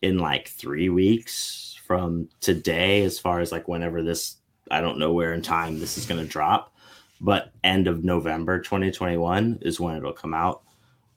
in 0.03 0.19
like 0.19 0.49
three 0.49 0.89
weeks 0.89 1.75
from 1.87 2.29
today, 2.41 3.01
as 3.01 3.17
far 3.17 3.39
as 3.39 3.51
like 3.51 3.67
whenever 3.67 4.03
this, 4.03 4.37
I 4.69 4.81
don't 4.81 4.99
know 4.99 5.11
where 5.13 5.33
in 5.33 5.41
time 5.41 5.79
this 5.79 5.97
is 5.97 6.05
going 6.05 6.21
to 6.21 6.27
drop, 6.27 6.75
but 7.19 7.51
end 7.63 7.87
of 7.87 8.03
November 8.03 8.59
2021 8.59 9.59
is 9.63 9.79
when 9.79 9.97
it'll 9.97 10.13
come 10.13 10.35
out. 10.35 10.61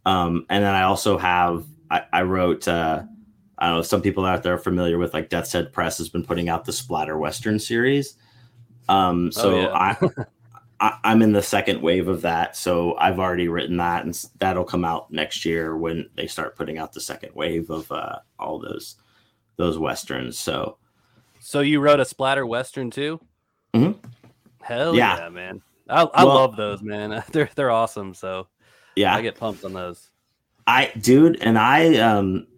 Um, 0.06 0.46
and 0.48 0.64
then 0.64 0.74
I 0.74 0.84
also 0.84 1.18
have, 1.18 1.66
I, 1.90 2.04
I 2.14 2.22
wrote, 2.22 2.66
uh, 2.66 3.02
I 3.58 3.66
don't 3.66 3.76
know, 3.76 3.82
some 3.82 4.00
people 4.00 4.24
out 4.24 4.42
there 4.42 4.54
are 4.54 4.58
familiar 4.58 4.96
with 4.96 5.12
like 5.12 5.28
Death's 5.28 5.52
Head 5.52 5.70
Press 5.70 5.98
has 5.98 6.08
been 6.08 6.24
putting 6.24 6.48
out 6.48 6.64
the 6.64 6.72
Splatter 6.72 7.18
Western 7.18 7.58
series. 7.58 8.14
Um, 8.88 9.30
so 9.30 9.54
oh, 9.54 9.60
yeah. 9.60 9.68
I, 9.74 10.24
I, 10.82 11.12
am 11.12 11.22
in 11.22 11.32
the 11.32 11.42
second 11.42 11.80
wave 11.80 12.08
of 12.08 12.22
that, 12.22 12.56
so 12.56 12.96
I've 12.96 13.20
already 13.20 13.46
written 13.46 13.76
that, 13.76 14.04
and 14.04 14.26
that'll 14.40 14.64
come 14.64 14.84
out 14.84 15.12
next 15.12 15.44
year 15.44 15.76
when 15.76 16.10
they 16.16 16.26
start 16.26 16.56
putting 16.56 16.76
out 16.76 16.92
the 16.92 17.00
second 17.00 17.32
wave 17.36 17.70
of 17.70 17.90
uh, 17.92 18.18
all 18.40 18.58
those 18.58 18.96
those 19.56 19.78
westerns. 19.78 20.36
So, 20.36 20.78
so 21.38 21.60
you 21.60 21.78
wrote 21.78 22.00
a 22.00 22.04
splatter 22.04 22.44
western 22.44 22.90
too? 22.90 23.20
Mm-hmm. 23.74 24.06
Hell 24.60 24.96
yeah. 24.96 25.18
yeah, 25.18 25.28
man! 25.28 25.62
I, 25.88 26.02
I 26.02 26.24
well, 26.24 26.34
love 26.34 26.56
those, 26.56 26.82
man. 26.82 27.22
They're 27.30 27.50
they're 27.54 27.70
awesome. 27.70 28.12
So 28.12 28.48
yeah, 28.96 29.14
I 29.14 29.22
get 29.22 29.36
pumped 29.36 29.64
on 29.64 29.72
those. 29.74 30.10
I 30.66 30.90
dude, 31.00 31.40
and 31.42 31.56
I 31.56 31.94
um, 31.98 32.48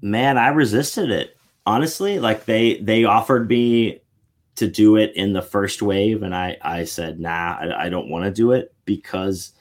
man, 0.00 0.38
I 0.38 0.48
resisted 0.48 1.10
it 1.10 1.36
honestly. 1.66 2.20
Like 2.20 2.44
they 2.44 2.76
they 2.76 3.04
offered 3.04 3.48
me 3.48 4.00
to 4.56 4.68
do 4.68 4.96
it 4.96 5.12
in 5.16 5.32
the 5.32 5.42
first 5.42 5.82
wave 5.82 6.22
and 6.22 6.34
i 6.34 6.56
i 6.62 6.84
said 6.84 7.20
nah 7.20 7.56
i, 7.60 7.86
I 7.86 7.88
don't 7.88 8.08
want 8.08 8.24
to 8.24 8.30
do 8.30 8.52
it 8.52 8.72
because 8.84 9.52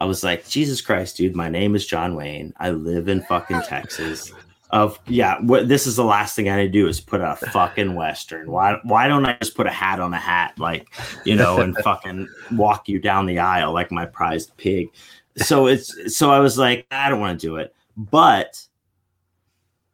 I 0.00 0.04
was 0.04 0.22
like, 0.22 0.48
Jesus 0.48 0.80
Christ, 0.80 1.16
dude, 1.16 1.34
my 1.34 1.48
name 1.48 1.74
is 1.74 1.86
John 1.86 2.14
Wayne. 2.14 2.54
I 2.58 2.70
live 2.70 3.08
in 3.08 3.22
fucking 3.22 3.62
Texas. 3.62 4.32
Of 4.70 4.98
yeah, 5.06 5.40
what 5.40 5.66
this 5.66 5.86
is 5.86 5.96
the 5.96 6.04
last 6.04 6.36
thing 6.36 6.50
I 6.50 6.56
need 6.56 6.64
to 6.64 6.68
do 6.68 6.86
is 6.86 7.00
put 7.00 7.22
a 7.22 7.36
fucking 7.36 7.94
western. 7.94 8.50
Why 8.50 8.78
why 8.82 9.08
don't 9.08 9.24
I 9.24 9.36
just 9.40 9.56
put 9.56 9.66
a 9.66 9.70
hat 9.70 9.98
on 9.98 10.12
a 10.12 10.18
hat, 10.18 10.58
like 10.58 10.88
you 11.24 11.36
know, 11.36 11.62
and 11.62 11.74
fucking 11.82 12.28
walk 12.52 12.86
you 12.86 12.98
down 12.98 13.24
the 13.24 13.38
aisle 13.38 13.72
like 13.72 13.90
my 13.90 14.04
prized 14.04 14.54
pig? 14.58 14.90
So 15.38 15.68
it's 15.68 16.14
so 16.14 16.30
I 16.30 16.40
was 16.40 16.58
like, 16.58 16.86
I 16.90 17.08
don't 17.08 17.18
want 17.18 17.40
to 17.40 17.46
do 17.46 17.56
it. 17.56 17.74
But 17.96 18.62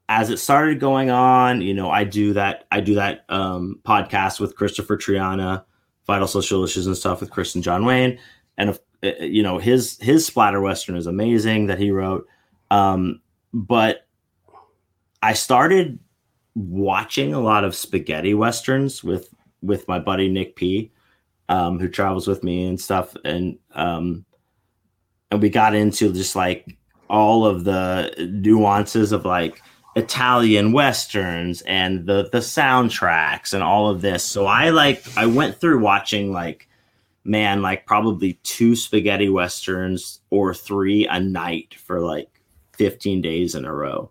as 0.09 0.31
it 0.31 0.39
started 0.39 0.81
going 0.81 1.11
on, 1.11 1.63
you 1.63 1.75
know, 1.75 1.91
I 1.91 2.05
do 2.05 2.33
that 2.35 2.67
I 2.71 2.81
do 2.81 2.95
that 2.97 3.25
um 3.29 3.81
podcast 3.85 4.41
with 4.41 4.57
Christopher 4.57 4.97
Triana, 4.97 5.65
Vital 6.07 6.29
Social 6.29 6.65
Issues 6.65 6.87
and 6.87 6.97
stuff 6.97 7.21
with 7.21 7.31
Chris 7.31 7.55
and 7.55 7.65
John 7.65 7.85
Wayne. 7.85 8.19
And 8.57 8.71
if 8.71 8.79
uh, 9.05 9.13
you 9.21 9.43
know 9.43 9.59
his 9.59 9.99
his 10.01 10.25
splatter 10.25 10.61
western 10.61 10.97
is 10.97 11.07
amazing 11.07 11.67
that 11.67 11.79
he 11.79 11.91
wrote 11.91 12.27
um 12.71 13.21
but 13.53 14.07
i 15.23 15.33
started 15.35 15.99
watching 16.55 17.35
a 17.35 17.41
lot 17.41 17.65
of 17.65 17.75
spaghetti 17.75 18.33
westerns 18.33 19.05
with 19.05 19.35
with 19.61 19.87
my 19.89 19.99
buddy 19.99 20.29
nick 20.29 20.57
p 20.57 20.91
um 21.51 21.79
who 21.79 21.89
travels 21.89 22.27
with 22.27 22.43
me 22.43 22.67
and 22.67 22.81
stuff 22.81 23.15
and 23.25 23.59
um 23.73 24.25
and 25.31 25.43
we 25.43 25.51
got 25.51 25.75
into 25.75 26.13
just 26.13 26.37
like 26.37 26.79
all 27.11 27.45
of 27.45 27.65
the 27.65 28.15
nuances 28.33 29.13
of 29.13 29.27
like 29.27 29.61
Italian 29.97 30.73
westerns 30.73 31.63
and 31.63 32.07
the 32.07 32.29
the 32.33 32.39
soundtracks 32.39 33.55
and 33.55 33.63
all 33.63 33.91
of 33.91 34.01
this. 34.01 34.25
So 34.25 34.47
I 34.47 34.71
like 34.71 35.05
I 35.17 35.27
went 35.27 35.61
through 35.61 35.81
watching 35.81 36.33
like 36.33 36.69
man, 37.25 37.63
like 37.63 37.87
probably 37.87 38.35
two 38.43 38.77
spaghetti 38.77 39.29
westerns 39.29 40.21
or 40.31 40.55
three 40.55 41.07
a 41.07 41.19
night 41.19 41.75
for 41.75 42.01
like 42.01 42.29
15 42.77 43.23
days 43.23 43.55
in 43.55 43.65
a 43.65 43.75
row. 43.75 44.11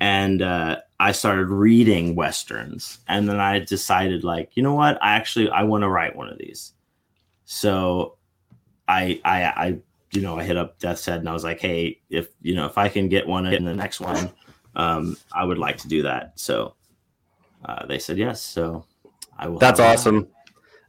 And 0.00 0.42
uh, 0.42 0.78
I 0.98 1.12
started 1.12 1.48
reading 1.48 2.14
westerns, 2.14 2.98
and 3.06 3.28
then 3.28 3.38
I 3.38 3.58
decided, 3.58 4.24
like, 4.24 4.50
you 4.54 4.62
know 4.62 4.74
what? 4.74 4.98
I 5.02 5.16
actually 5.16 5.50
I 5.50 5.64
want 5.64 5.82
to 5.82 5.90
write 5.90 6.16
one 6.16 6.30
of 6.30 6.38
these. 6.38 6.72
So, 7.44 8.16
I 8.88 9.20
I 9.26 9.44
I 9.44 9.78
you 10.12 10.22
know 10.22 10.38
I 10.38 10.44
hit 10.44 10.56
up 10.56 10.78
Death's 10.78 11.04
Head 11.04 11.20
and 11.20 11.28
I 11.28 11.34
was 11.34 11.44
like, 11.44 11.60
hey, 11.60 12.00
if 12.08 12.28
you 12.40 12.54
know 12.54 12.64
if 12.64 12.78
I 12.78 12.88
can 12.88 13.10
get 13.10 13.26
one 13.26 13.44
in 13.44 13.66
the 13.66 13.74
next 13.74 14.00
one, 14.00 14.32
um, 14.76 15.16
I 15.32 15.44
would 15.44 15.58
like 15.58 15.78
to 15.78 15.88
do 15.88 16.02
that. 16.02 16.32
So, 16.38 16.74
uh, 17.64 17.86
they 17.86 17.98
said 17.98 18.18
yes. 18.18 18.40
So, 18.40 18.84
I 19.38 19.48
will. 19.48 19.58
That's 19.58 19.80
awesome. 19.80 20.28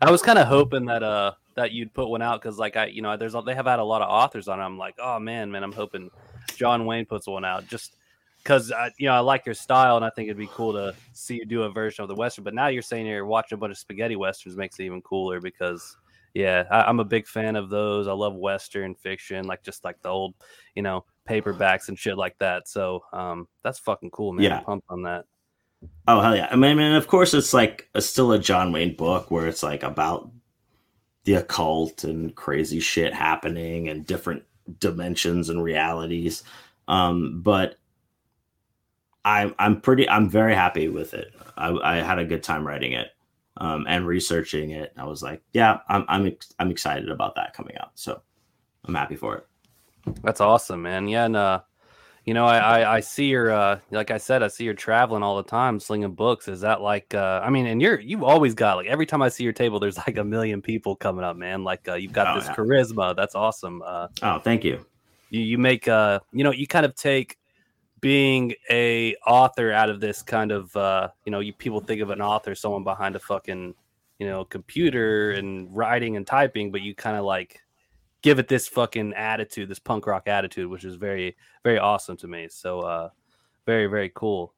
I 0.01 0.09
was 0.09 0.21
kind 0.21 0.39
of 0.39 0.47
hoping 0.47 0.85
that 0.85 1.03
uh 1.03 1.33
that 1.55 1.71
you'd 1.71 1.93
put 1.93 2.07
one 2.09 2.21
out 2.21 2.41
because 2.41 2.57
like 2.57 2.75
I 2.75 2.87
you 2.87 3.01
know 3.01 3.15
there's 3.17 3.35
they 3.45 3.55
have 3.55 3.67
had 3.67 3.79
a 3.79 3.83
lot 3.83 4.01
of 4.01 4.09
authors 4.09 4.47
on. 4.47 4.59
It. 4.59 4.63
I'm 4.63 4.77
like 4.77 4.95
oh 4.99 5.19
man 5.19 5.51
man 5.51 5.63
I'm 5.63 5.71
hoping 5.71 6.09
John 6.55 6.85
Wayne 6.85 7.05
puts 7.05 7.27
one 7.27 7.45
out 7.45 7.67
just 7.67 7.95
because 8.43 8.71
you 8.97 9.07
know 9.07 9.13
I 9.13 9.19
like 9.19 9.45
your 9.45 9.55
style 9.55 9.95
and 9.95 10.05
I 10.05 10.09
think 10.09 10.27
it'd 10.27 10.37
be 10.37 10.49
cool 10.51 10.73
to 10.73 10.95
see 11.13 11.35
you 11.35 11.45
do 11.45 11.63
a 11.63 11.69
version 11.69 12.01
of 12.01 12.07
the 12.07 12.15
western. 12.15 12.43
But 12.43 12.53
now 12.53 12.67
you're 12.67 12.81
saying 12.81 13.05
you're 13.05 13.25
watching 13.25 13.55
a 13.55 13.59
bunch 13.59 13.71
of 13.71 13.77
spaghetti 13.77 14.15
westerns 14.15 14.57
makes 14.57 14.79
it 14.79 14.83
even 14.83 15.01
cooler 15.01 15.39
because 15.39 15.97
yeah 16.33 16.63
I, 16.69 16.89
am 16.89 16.99
a 16.99 17.05
big 17.05 17.27
fan 17.27 17.55
of 17.55 17.69
those. 17.69 18.07
I 18.07 18.13
love 18.13 18.35
western 18.35 18.95
fiction 18.95 19.45
like 19.45 19.63
just 19.63 19.83
like 19.83 20.01
the 20.01 20.09
old 20.09 20.35
you 20.75 20.81
know 20.81 21.05
paperbacks 21.29 21.87
and 21.87 21.97
shit 21.97 22.17
like 22.17 22.37
that. 22.39 22.67
So 22.67 23.03
um 23.13 23.47
that's 23.63 23.79
fucking 23.79 24.11
cool 24.11 24.33
man. 24.33 24.43
Yeah, 24.43 24.57
I'm 24.59 24.65
pumped 24.65 24.87
on 24.89 25.03
that. 25.03 25.25
Oh 26.07 26.21
hell 26.21 26.35
yeah! 26.35 26.47
I 26.51 26.55
mean, 26.55 26.71
I 26.71 26.75
mean, 26.75 26.93
of 26.93 27.07
course, 27.07 27.33
it's 27.33 27.55
like 27.55 27.89
a, 27.95 28.01
still 28.01 28.31
a 28.33 28.39
John 28.39 28.71
Wayne 28.71 28.95
book 28.95 29.31
where 29.31 29.47
it's 29.47 29.63
like 29.63 29.81
about 29.81 30.29
the 31.23 31.35
occult 31.35 32.03
and 32.03 32.35
crazy 32.35 32.79
shit 32.79 33.13
happening 33.13 33.89
and 33.89 34.05
different 34.05 34.43
dimensions 34.79 35.49
and 35.49 35.63
realities. 35.63 36.43
Um, 36.87 37.41
but 37.41 37.77
I'm 39.25 39.55
I'm 39.57 39.81
pretty 39.81 40.07
I'm 40.07 40.29
very 40.29 40.53
happy 40.53 40.87
with 40.87 41.13
it. 41.13 41.33
I, 41.57 41.69
I 41.71 41.95
had 41.97 42.19
a 42.19 42.25
good 42.25 42.43
time 42.43 42.65
writing 42.65 42.93
it 42.93 43.09
um, 43.61 43.85
and 43.87 44.07
researching 44.07 44.71
it. 44.71 44.91
I 44.97 45.05
was 45.05 45.21
like, 45.21 45.41
yeah, 45.53 45.79
I'm 45.87 46.03
I'm 46.09 46.25
ex- 46.25 46.53
I'm 46.57 46.71
excited 46.71 47.09
about 47.09 47.35
that 47.35 47.53
coming 47.53 47.77
out. 47.77 47.91
So 47.93 48.21
I'm 48.85 48.95
happy 48.95 49.15
for 49.15 49.37
it. 49.37 49.47
That's 50.23 50.41
awesome, 50.41 50.81
man. 50.81 51.07
Yeah, 51.07 51.25
and 51.25 51.35
uh, 51.35 51.61
you 52.25 52.33
know, 52.33 52.47
I, 52.47 52.57
I, 52.57 52.95
I 52.95 52.99
see 53.01 53.25
your 53.25 53.51
uh, 53.51 53.79
like 53.91 54.09
I 54.09 54.17
said, 54.17 54.41
I 54.41 54.47
see 54.47 54.63
you're 54.63 54.73
traveling 54.73 55.21
all 55.21 55.37
the 55.37 55.43
time, 55.43 55.79
slinging 55.79 56.15
books. 56.15 56.47
Is 56.47 56.61
that 56.61 56.81
like, 56.81 57.13
uh, 57.13 57.41
I 57.43 57.51
mean, 57.51 57.67
and 57.67 57.79
you're 57.79 57.99
you've 57.99 58.23
always 58.23 58.55
got 58.55 58.77
like 58.77 58.87
every 58.87 59.05
time 59.05 59.21
I 59.21 59.29
see 59.29 59.43
your 59.43 59.53
table, 59.53 59.79
there's 59.79 59.97
like 59.97 60.17
a 60.17 60.23
million 60.23 60.59
people 60.63 60.95
coming 60.95 61.23
up, 61.23 61.37
man. 61.37 61.63
Like 61.63 61.87
uh, 61.87 61.93
you've 61.93 62.13
got 62.13 62.35
oh, 62.35 62.39
this 62.39 62.49
yeah. 62.49 62.55
charisma. 62.55 63.15
That's 63.15 63.35
awesome. 63.35 63.83
Uh, 63.85 64.07
oh, 64.23 64.39
thank 64.39 64.63
you. 64.63 64.83
You 65.29 65.41
you 65.41 65.59
make 65.59 65.87
uh, 65.87 66.19
you 66.31 66.43
know, 66.43 66.51
you 66.51 66.65
kind 66.65 66.85
of 66.85 66.95
take 66.95 67.37
being 68.01 68.53
a 68.69 69.15
author 69.25 69.71
out 69.71 69.89
of 69.89 69.99
this 69.99 70.21
kind 70.21 70.51
of 70.51 70.75
uh, 70.75 71.09
you 71.25 71.31
know, 71.31 71.39
you 71.39 71.53
people 71.53 71.79
think 71.79 72.01
of 72.01 72.09
an 72.09 72.21
author, 72.21 72.55
someone 72.55 72.83
behind 72.83 73.15
a 73.15 73.19
fucking 73.19 73.73
you 74.19 74.27
know 74.27 74.43
computer 74.45 75.31
and 75.31 75.75
writing 75.75 76.17
and 76.17 76.27
typing, 76.27 76.71
but 76.71 76.81
you 76.81 76.93
kind 76.93 77.17
of 77.17 77.23
like 77.23 77.61
give 78.21 78.39
it 78.39 78.47
this 78.47 78.67
fucking 78.67 79.13
attitude, 79.13 79.69
this 79.69 79.79
punk 79.79 80.05
rock 80.05 80.27
attitude, 80.27 80.67
which 80.67 80.83
is 80.83 80.95
very, 80.95 81.35
very 81.63 81.79
awesome 81.79 82.17
to 82.17 82.27
me. 82.27 82.47
So, 82.49 82.81
uh, 82.81 83.09
very, 83.65 83.87
very 83.87 84.11
cool. 84.13 84.53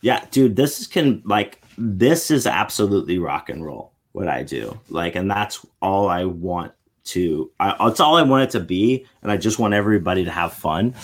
Yeah, 0.00 0.24
dude, 0.30 0.54
this 0.54 0.80
is 0.80 0.86
can 0.86 1.22
like 1.24 1.60
this 1.76 2.30
is 2.30 2.46
absolutely 2.46 3.18
rock 3.18 3.50
and 3.50 3.64
roll 3.64 3.92
what 4.12 4.28
I 4.28 4.44
do. 4.44 4.78
Like, 4.88 5.16
and 5.16 5.28
that's 5.28 5.64
all 5.82 6.08
I 6.08 6.24
want 6.24 6.72
to. 7.04 7.50
I, 7.58 7.74
it's 7.88 7.98
all 8.00 8.16
I 8.16 8.22
want 8.22 8.44
it 8.44 8.50
to 8.50 8.60
be, 8.60 9.06
and 9.22 9.32
I 9.32 9.36
just 9.36 9.58
want 9.58 9.74
everybody 9.74 10.24
to 10.24 10.30
have 10.30 10.52
fun. 10.52 10.94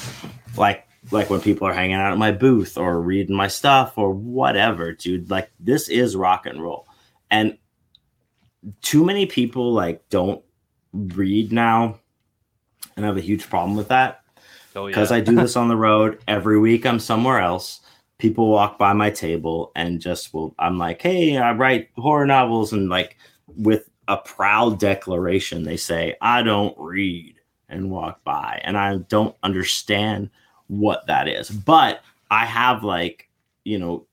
Like, 0.56 0.86
like 1.10 1.30
when 1.30 1.40
people 1.40 1.66
are 1.66 1.74
hanging 1.74 1.96
out 1.96 2.12
at 2.12 2.18
my 2.18 2.32
booth 2.32 2.78
or 2.78 3.00
reading 3.00 3.36
my 3.36 3.48
stuff 3.48 3.98
or 3.98 4.12
whatever, 4.12 4.92
dude. 4.92 5.30
Like, 5.30 5.50
this 5.60 5.88
is 5.88 6.16
rock 6.16 6.46
and 6.46 6.62
roll, 6.62 6.86
and 7.30 7.58
too 8.80 9.04
many 9.04 9.26
people 9.26 9.72
like 9.72 10.08
don't 10.08 10.42
read 10.92 11.52
now, 11.52 11.98
and 12.96 13.04
I 13.04 13.08
have 13.08 13.16
a 13.16 13.22
huge 13.22 13.48
problem 13.48 13.76
with 13.76 13.88
that. 13.88 14.22
Because 14.72 15.12
oh, 15.12 15.14
yeah. 15.14 15.20
I 15.20 15.24
do 15.24 15.34
this 15.40 15.56
on 15.56 15.68
the 15.68 15.76
road 15.76 16.20
every 16.26 16.58
week. 16.58 16.86
I'm 16.86 17.00
somewhere 17.00 17.40
else. 17.40 17.80
People 18.18 18.48
walk 18.48 18.78
by 18.78 18.92
my 18.92 19.10
table 19.10 19.72
and 19.76 20.00
just 20.00 20.32
will. 20.32 20.54
I'm 20.58 20.78
like, 20.78 21.02
hey, 21.02 21.36
I 21.36 21.52
write 21.52 21.90
horror 21.96 22.26
novels, 22.26 22.72
and 22.72 22.88
like 22.88 23.18
with 23.46 23.90
a 24.08 24.16
proud 24.16 24.78
declaration, 24.78 25.64
they 25.64 25.76
say, 25.76 26.16
I 26.20 26.42
don't 26.42 26.76
read, 26.78 27.36
and 27.68 27.90
walk 27.90 28.22
by, 28.24 28.60
and 28.64 28.78
I 28.78 28.96
don't 28.96 29.36
understand 29.42 30.30
what 30.78 31.06
that 31.06 31.28
is. 31.28 31.50
But 31.50 32.02
I 32.30 32.44
have 32.44 32.84
like, 32.84 33.28
you 33.64 33.78
know, 33.78 34.06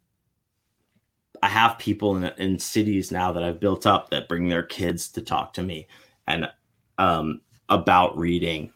I 1.44 1.50
have 1.50 1.80
people 1.80 2.15
in, 2.15 2.24
in 2.38 2.60
cities 2.60 3.12
now 3.12 3.32
that 3.32 3.44
I've 3.44 3.60
built 3.60 3.86
up 3.88 4.10
that 4.10 4.30
bring 4.30 4.50
their 4.50 4.63
kids 4.63 5.10
to 5.10 5.22
talk 5.22 5.53
to 5.53 5.63
me, 5.63 5.88
and 6.27 6.48
um, 6.98 7.41
about 7.70 8.18
reading. 8.18 8.72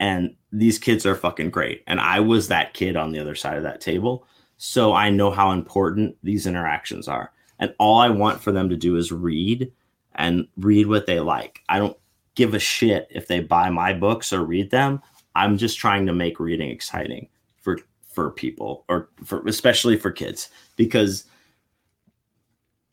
And 0.00 0.34
these 0.52 0.78
kids 0.78 1.06
are 1.06 1.14
fucking 1.14 1.50
great. 1.50 1.82
And 1.86 2.00
I 2.00 2.20
was 2.20 2.48
that 2.48 2.74
kid 2.74 2.96
on 2.96 3.12
the 3.12 3.20
other 3.20 3.34
side 3.34 3.56
of 3.56 3.62
that 3.62 3.80
table. 3.80 4.26
So 4.56 4.92
I 4.92 5.10
know 5.10 5.30
how 5.30 5.52
important 5.52 6.16
these 6.22 6.46
interactions 6.46 7.06
are. 7.08 7.32
And 7.58 7.74
all 7.78 7.98
I 7.98 8.08
want 8.08 8.40
for 8.40 8.50
them 8.50 8.68
to 8.68 8.76
do 8.76 8.96
is 8.96 9.12
read 9.12 9.70
and 10.16 10.48
read 10.56 10.86
what 10.86 11.06
they 11.06 11.20
like. 11.20 11.60
I 11.68 11.78
don't 11.78 11.96
give 12.34 12.54
a 12.54 12.58
shit 12.58 13.06
if 13.10 13.28
they 13.28 13.40
buy 13.40 13.70
my 13.70 13.92
books 13.92 14.32
or 14.32 14.44
read 14.44 14.70
them. 14.70 15.00
I'm 15.34 15.58
just 15.58 15.78
trying 15.78 16.06
to 16.06 16.14
make 16.14 16.40
reading 16.40 16.70
exciting 16.70 17.28
for 17.60 17.78
for 18.12 18.30
people 18.30 18.84
or 18.88 19.08
for 19.24 19.44
especially 19.46 19.96
for 19.98 20.10
kids 20.10 20.48
because 20.76 21.24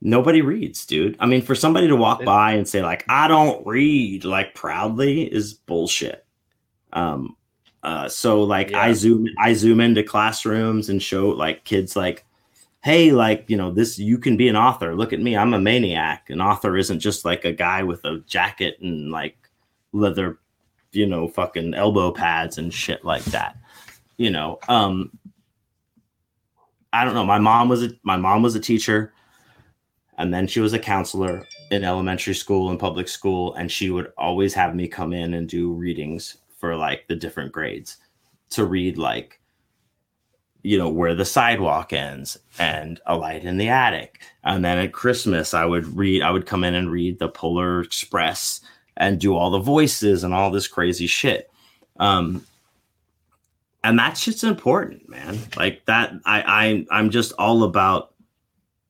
nobody 0.01 0.41
reads, 0.41 0.85
dude. 0.85 1.15
I 1.19 1.27
mean, 1.27 1.43
for 1.43 1.53
somebody 1.53 1.87
to 1.87 1.95
walk 1.95 2.23
by 2.23 2.53
and 2.53 2.67
say 2.67 2.81
like 2.81 3.05
I 3.07 3.27
don't 3.27 3.65
read 3.65 4.25
like 4.25 4.55
proudly 4.55 5.23
is 5.23 5.53
bullshit. 5.53 6.25
Um 6.93 7.35
uh 7.83 8.09
so 8.09 8.43
like 8.43 8.71
yeah. 8.71 8.81
I 8.81 8.93
zoom 8.93 9.27
I 9.39 9.53
zoom 9.53 9.79
into 9.79 10.03
classrooms 10.03 10.89
and 10.89 11.01
show 11.01 11.29
like 11.29 11.63
kids 11.63 11.95
like 11.95 12.25
hey 12.83 13.11
like 13.11 13.45
you 13.47 13.57
know 13.57 13.71
this 13.71 13.99
you 13.99 14.17
can 14.17 14.37
be 14.37 14.47
an 14.47 14.55
author. 14.55 14.95
Look 14.95 15.13
at 15.13 15.21
me. 15.21 15.37
I'm 15.37 15.53
a 15.53 15.59
maniac. 15.59 16.29
An 16.29 16.41
author 16.41 16.75
isn't 16.75 16.99
just 16.99 17.23
like 17.23 17.45
a 17.45 17.51
guy 17.51 17.83
with 17.83 18.03
a 18.05 18.23
jacket 18.27 18.77
and 18.81 19.11
like 19.11 19.37
leather 19.93 20.39
you 20.91 21.05
know 21.05 21.27
fucking 21.27 21.73
elbow 21.73 22.11
pads 22.11 22.57
and 22.57 22.73
shit 22.73 23.03
like 23.03 23.23
that. 23.25 23.57
You 24.17 24.29
know, 24.29 24.59
um 24.67 25.11
I 26.93 27.05
don't 27.05 27.13
know. 27.13 27.25
My 27.25 27.39
mom 27.39 27.69
was 27.69 27.83
a 27.83 27.91
my 28.03 28.17
mom 28.17 28.41
was 28.41 28.55
a 28.55 28.59
teacher 28.59 29.13
and 30.21 30.31
then 30.31 30.45
she 30.45 30.59
was 30.59 30.73
a 30.73 30.79
counselor 30.79 31.43
in 31.71 31.83
elementary 31.83 32.35
school 32.35 32.69
and 32.69 32.79
public 32.79 33.07
school 33.07 33.55
and 33.55 33.71
she 33.71 33.89
would 33.89 34.11
always 34.17 34.53
have 34.53 34.75
me 34.75 34.87
come 34.87 35.13
in 35.13 35.33
and 35.33 35.49
do 35.49 35.73
readings 35.73 36.37
for 36.57 36.75
like 36.75 37.07
the 37.07 37.15
different 37.15 37.51
grades 37.51 37.97
to 38.51 38.65
read 38.65 38.99
like 38.99 39.39
you 40.61 40.77
know 40.77 40.89
where 40.89 41.15
the 41.15 41.25
sidewalk 41.25 41.91
ends 41.91 42.37
and 42.59 43.01
a 43.07 43.15
light 43.15 43.45
in 43.45 43.57
the 43.57 43.67
attic 43.67 44.21
and 44.43 44.63
then 44.63 44.77
at 44.77 44.93
christmas 44.93 45.55
i 45.55 45.65
would 45.65 45.87
read 45.97 46.21
i 46.21 46.29
would 46.29 46.45
come 46.45 46.63
in 46.63 46.75
and 46.75 46.91
read 46.91 47.17
the 47.17 47.29
polar 47.29 47.81
express 47.81 48.61
and 48.97 49.19
do 49.19 49.35
all 49.35 49.49
the 49.49 49.59
voices 49.59 50.23
and 50.23 50.33
all 50.33 50.51
this 50.51 50.67
crazy 50.67 51.07
shit. 51.07 51.49
Um, 51.99 52.45
and 53.83 53.97
that 53.97 54.17
shit's 54.17 54.43
important, 54.43 55.09
man. 55.09 55.39
Like 55.57 55.85
that, 55.85 56.13
I, 56.25 56.85
I 56.91 56.97
I'm 56.99 57.09
just 57.09 57.33
all 57.39 57.63
about 57.63 58.13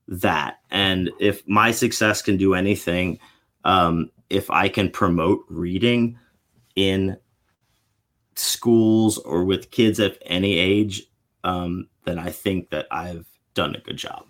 that. 0.07 0.59
And 0.69 1.09
if 1.19 1.47
my 1.47 1.71
success 1.71 2.21
can 2.21 2.37
do 2.37 2.53
anything, 2.53 3.19
um, 3.63 4.11
if 4.29 4.49
I 4.49 4.69
can 4.69 4.89
promote 4.89 5.45
reading 5.49 6.17
in 6.75 7.17
schools 8.35 9.17
or 9.17 9.43
with 9.43 9.71
kids 9.71 9.99
of 9.99 10.17
any 10.25 10.57
age, 10.57 11.03
um, 11.43 11.87
then 12.05 12.19
I 12.19 12.31
think 12.31 12.69
that 12.69 12.87
I've 12.91 13.27
done 13.53 13.75
a 13.75 13.79
good 13.79 13.97
job. 13.97 14.25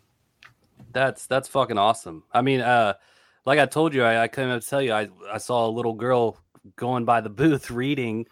That's 0.94 1.26
that's 1.26 1.48
fucking 1.48 1.78
awesome. 1.78 2.24
I 2.32 2.42
mean, 2.42 2.62
uh, 2.62 2.96
like 3.46 3.60
I 3.60 3.66
told 3.66 3.94
you, 3.94 4.04
I, 4.04 4.24
I 4.24 4.28
couldn't 4.28 4.66
tell 4.68 4.82
you. 4.82 4.94
I 4.94 5.10
I 5.32 5.38
saw 5.38 5.68
a 5.68 5.72
little 5.72 5.94
girl 5.94 6.38
going 6.76 7.06
by 7.06 7.22
the 7.22 7.30
booth 7.30 7.72
reading 7.72 8.26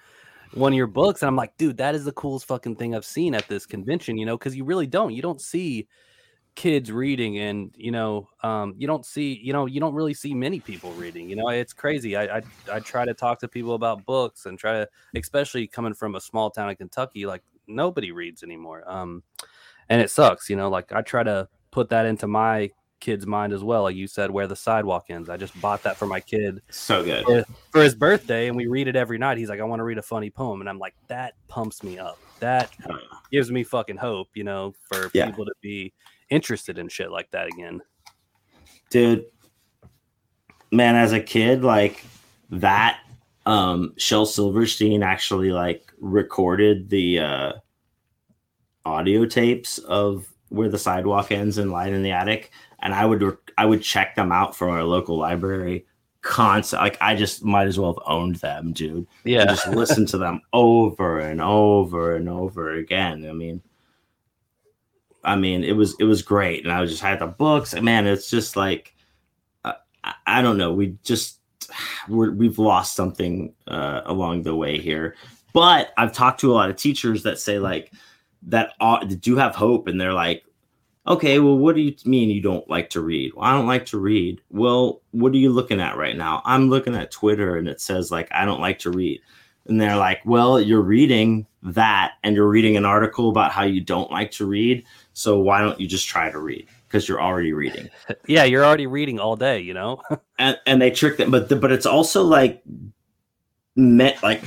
one 0.54 0.74
of 0.74 0.78
your 0.78 0.88
books, 0.88 1.22
and 1.22 1.28
I'm 1.28 1.36
like, 1.36 1.56
dude, 1.58 1.78
that 1.78 1.96
is 1.96 2.06
the 2.06 2.12
coolest 2.12 2.46
fucking 2.46 2.76
thing 2.76 2.96
I've 2.96 3.06
seen 3.06 3.36
at 3.36 3.48
this 3.48 3.66
convention. 3.66 4.18
You 4.18 4.26
know, 4.26 4.38
because 4.38 4.56
you 4.56 4.66
really 4.66 4.88
don't. 4.88 5.14
You 5.14 5.22
don't 5.22 5.42
see 5.42 5.88
kids 6.56 6.92
reading 6.92 7.38
and 7.38 7.74
you 7.78 7.90
know 7.90 8.28
um, 8.44 8.74
you 8.78 8.86
don't 8.86 9.06
see 9.06 9.40
you 9.42 9.54
know 9.54 9.66
you 9.66 9.80
don't 9.80 9.94
really 9.94 10.14
see 10.14 10.34
many 10.34 10.60
people 10.60 10.92
reading 10.94 11.30
you 11.30 11.36
know 11.36 11.48
it's 11.48 11.72
crazy 11.72 12.18
I, 12.18 12.40
I 12.40 12.42
i 12.70 12.80
try 12.80 13.06
to 13.06 13.14
talk 13.14 13.40
to 13.40 13.48
people 13.48 13.76
about 13.76 14.04
books 14.06 14.46
and 14.46 14.60
try 14.60 14.74
to 14.74 14.90
especially 15.16 15.68
coming 15.68 15.94
from 15.94 16.16
a 16.16 16.20
small 16.20 16.50
town 16.50 16.70
in 16.70 16.76
kentucky 16.76 17.26
like 17.26 17.44
nobody 17.68 18.12
reads 18.12 18.44
anymore 18.44 18.84
um 18.88 19.24
and 19.88 20.02
it 20.02 20.12
sucks 20.12 20.50
you 20.50 20.58
know 20.58 20.70
like 20.70 20.92
i 20.92 21.02
try 21.02 21.24
to 21.24 21.48
put 21.72 21.88
that 21.90 22.06
into 22.06 22.28
my 22.28 22.70
kid's 23.00 23.26
mind 23.26 23.54
as 23.54 23.64
well 23.64 23.84
like 23.84 23.96
you 23.96 24.08
said 24.08 24.30
where 24.32 24.48
the 24.48 24.56
sidewalk 24.56 25.06
ends. 25.10 25.30
I 25.30 25.38
just 25.38 25.60
bought 25.62 25.84
that 25.84 25.98
for 25.98 26.06
my 26.06 26.20
kid 26.20 26.62
So 26.70 27.04
good. 27.04 27.24
for, 27.26 27.44
for 27.72 27.82
his 27.82 27.96
birthday 27.96 28.48
and 28.48 28.58
we 28.58 28.68
read 28.68 28.88
it 28.88 28.96
every 28.96 29.18
night. 29.18 29.38
He's 29.38 29.50
like 29.50 29.60
i 29.60 29.64
want 29.64 29.80
to 29.80 29.84
read 29.84 29.98
a 29.98 30.02
funny 30.04 30.30
poem 30.30 30.60
and 30.62 30.70
i'm 30.70 30.80
like 30.80 30.96
that 31.08 31.34
pumps 31.48 31.84
me 31.84 31.98
up. 31.98 32.18
That 32.40 32.72
gives 33.32 33.52
me 33.52 33.64
fucking 33.64 33.98
hope 33.98 34.28
you 34.36 34.44
know 34.44 34.74
for 34.88 35.10
Yeah. 35.14 35.26
people 35.28 35.46
to 35.46 35.54
be 35.62 35.94
interested 36.30 36.78
in 36.78 36.88
shit 36.90 37.12
like 37.12 37.30
that 37.32 37.48
again. 37.48 37.82
Dude 38.90 39.26
man 40.72 40.96
as 40.96 41.14
a 41.14 41.20
kid 41.20 41.64
like 41.64 42.04
that 42.52 43.00
um 43.46 43.94
shel 43.98 44.26
silverstein 44.26 45.02
actually 45.02 45.52
like 45.52 45.92
recorded 46.00 46.90
the 46.90 47.20
uh 47.20 47.52
audio 48.86 49.26
tapes 49.26 49.78
of 49.80 50.28
where 50.50 50.70
the 50.70 50.78
sidewalk 50.78 51.32
ends 51.32 51.58
and 51.58 51.72
light 51.72 51.94
in 51.94 52.02
the 52.04 52.12
attic 52.12 52.52
and 52.82 52.94
i 52.94 53.06
would 53.06 53.38
i 53.58 53.66
would 53.66 53.82
check 53.82 54.16
them 54.16 54.32
out 54.32 54.56
from 54.56 54.70
our 54.70 54.84
local 54.84 55.18
library 55.18 55.86
constant 56.22 56.82
like 56.82 56.98
i 57.00 57.16
just 57.16 57.44
might 57.46 57.68
as 57.68 57.80
well 57.80 57.94
have 57.94 58.04
owned 58.06 58.36
them 58.38 58.74
dude 58.74 58.98
and 58.98 59.08
yeah 59.24 59.46
just 59.46 59.68
listen 59.70 60.06
to 60.06 60.18
them 60.18 60.42
over 60.52 61.20
and 61.20 61.42
over 61.42 62.16
and 62.16 62.30
over 62.30 62.74
again. 62.74 63.28
I 63.28 63.34
mean, 63.34 63.62
I 65.24 65.36
mean, 65.36 65.64
it 65.64 65.74
was 65.74 65.96
it 66.00 66.06
was 66.06 66.22
great, 66.22 66.64
and 66.64 66.72
I 66.72 66.86
just 66.86 67.02
had 67.02 67.20
the 67.20 67.28
books. 67.28 67.74
And 67.74 67.86
man, 67.86 68.08
it's 68.08 68.30
just 68.30 68.56
like 68.56 68.94
uh, 69.66 69.74
I, 70.26 70.42
don't 70.42 70.58
know. 70.58 70.74
We 70.74 70.98
just 71.04 71.40
we're, 72.08 72.32
we've 72.32 72.60
lost 72.60 72.96
something 72.96 73.54
uh, 73.68 74.02
along 74.06 74.44
the 74.44 74.56
way 74.56 74.80
here. 74.80 75.16
But 75.54 75.92
I've 75.98 76.14
talked 76.14 76.40
to 76.42 76.52
a 76.52 76.56
lot 76.56 76.70
of 76.70 76.76
teachers 76.76 77.24
that 77.24 77.40
say 77.40 77.60
like 77.60 77.92
that 78.44 78.74
uh, 78.80 79.06
that 79.06 79.22
do 79.22 79.36
have 79.36 79.56
hope, 79.56 79.88
and 79.88 80.00
they're 80.00 80.14
like, 80.14 80.44
okay, 81.10 81.40
well, 81.40 81.58
what 81.58 81.76
do 81.76 81.82
you 81.82 81.96
mean 82.06 82.30
you 82.30 82.42
don't 82.42 82.70
like 82.70 82.92
to 82.92 83.02
read? 83.02 83.34
Well, 83.34 83.46
I 83.46 83.54
don't 83.54 83.68
like 83.68 83.88
to 83.88 84.00
read. 84.00 84.42
Well, 84.50 85.02
what 85.12 85.34
are 85.34 85.38
you 85.38 85.50
looking 85.50 85.82
at 85.82 85.98
right 85.98 86.16
now? 86.16 86.42
I'm 86.46 86.70
looking 86.70 86.96
at 86.96 87.12
Twitter, 87.12 87.58
and 87.58 87.68
it 87.68 87.82
says 87.82 88.12
like 88.12 88.28
I 88.32 88.46
don't 88.46 88.62
like 88.62 88.80
to 88.80 88.92
read. 88.92 89.22
And 89.68 89.80
they're 89.80 89.98
like, 89.98 90.22
well, 90.26 90.60
you're 90.60 90.82
reading 90.82 91.46
that 91.62 92.14
and 92.24 92.36
you're 92.36 92.48
reading 92.48 92.78
an 92.78 92.86
article 92.86 93.30
about 93.30 93.52
how 93.52 93.64
you 93.64 93.82
don't 93.82 94.10
like 94.12 94.32
to 94.32 94.46
read. 94.46 94.84
So 95.14 95.40
why 95.40 95.62
don't 95.62 95.80
you 95.80 95.88
just 95.88 96.08
try 96.08 96.32
to 96.32 96.40
read? 96.40 96.68
Because 96.88 97.08
you're 97.08 97.22
already 97.22 97.54
reading. 97.54 97.90
yeah 98.26 98.46
you're 98.46 98.66
already 98.66 98.88
reading 98.88 99.20
all 99.20 99.36
day 99.36 99.60
you 99.60 99.74
know 99.74 100.02
And, 100.40 100.58
and 100.66 100.82
they 100.82 100.90
trick 100.90 101.18
them, 101.18 101.32
but 101.32 101.50
the, 101.50 101.56
but 101.56 101.72
it's 101.72 101.86
also 101.86 102.24
like 102.24 102.64
met 103.76 104.24
like 104.24 104.42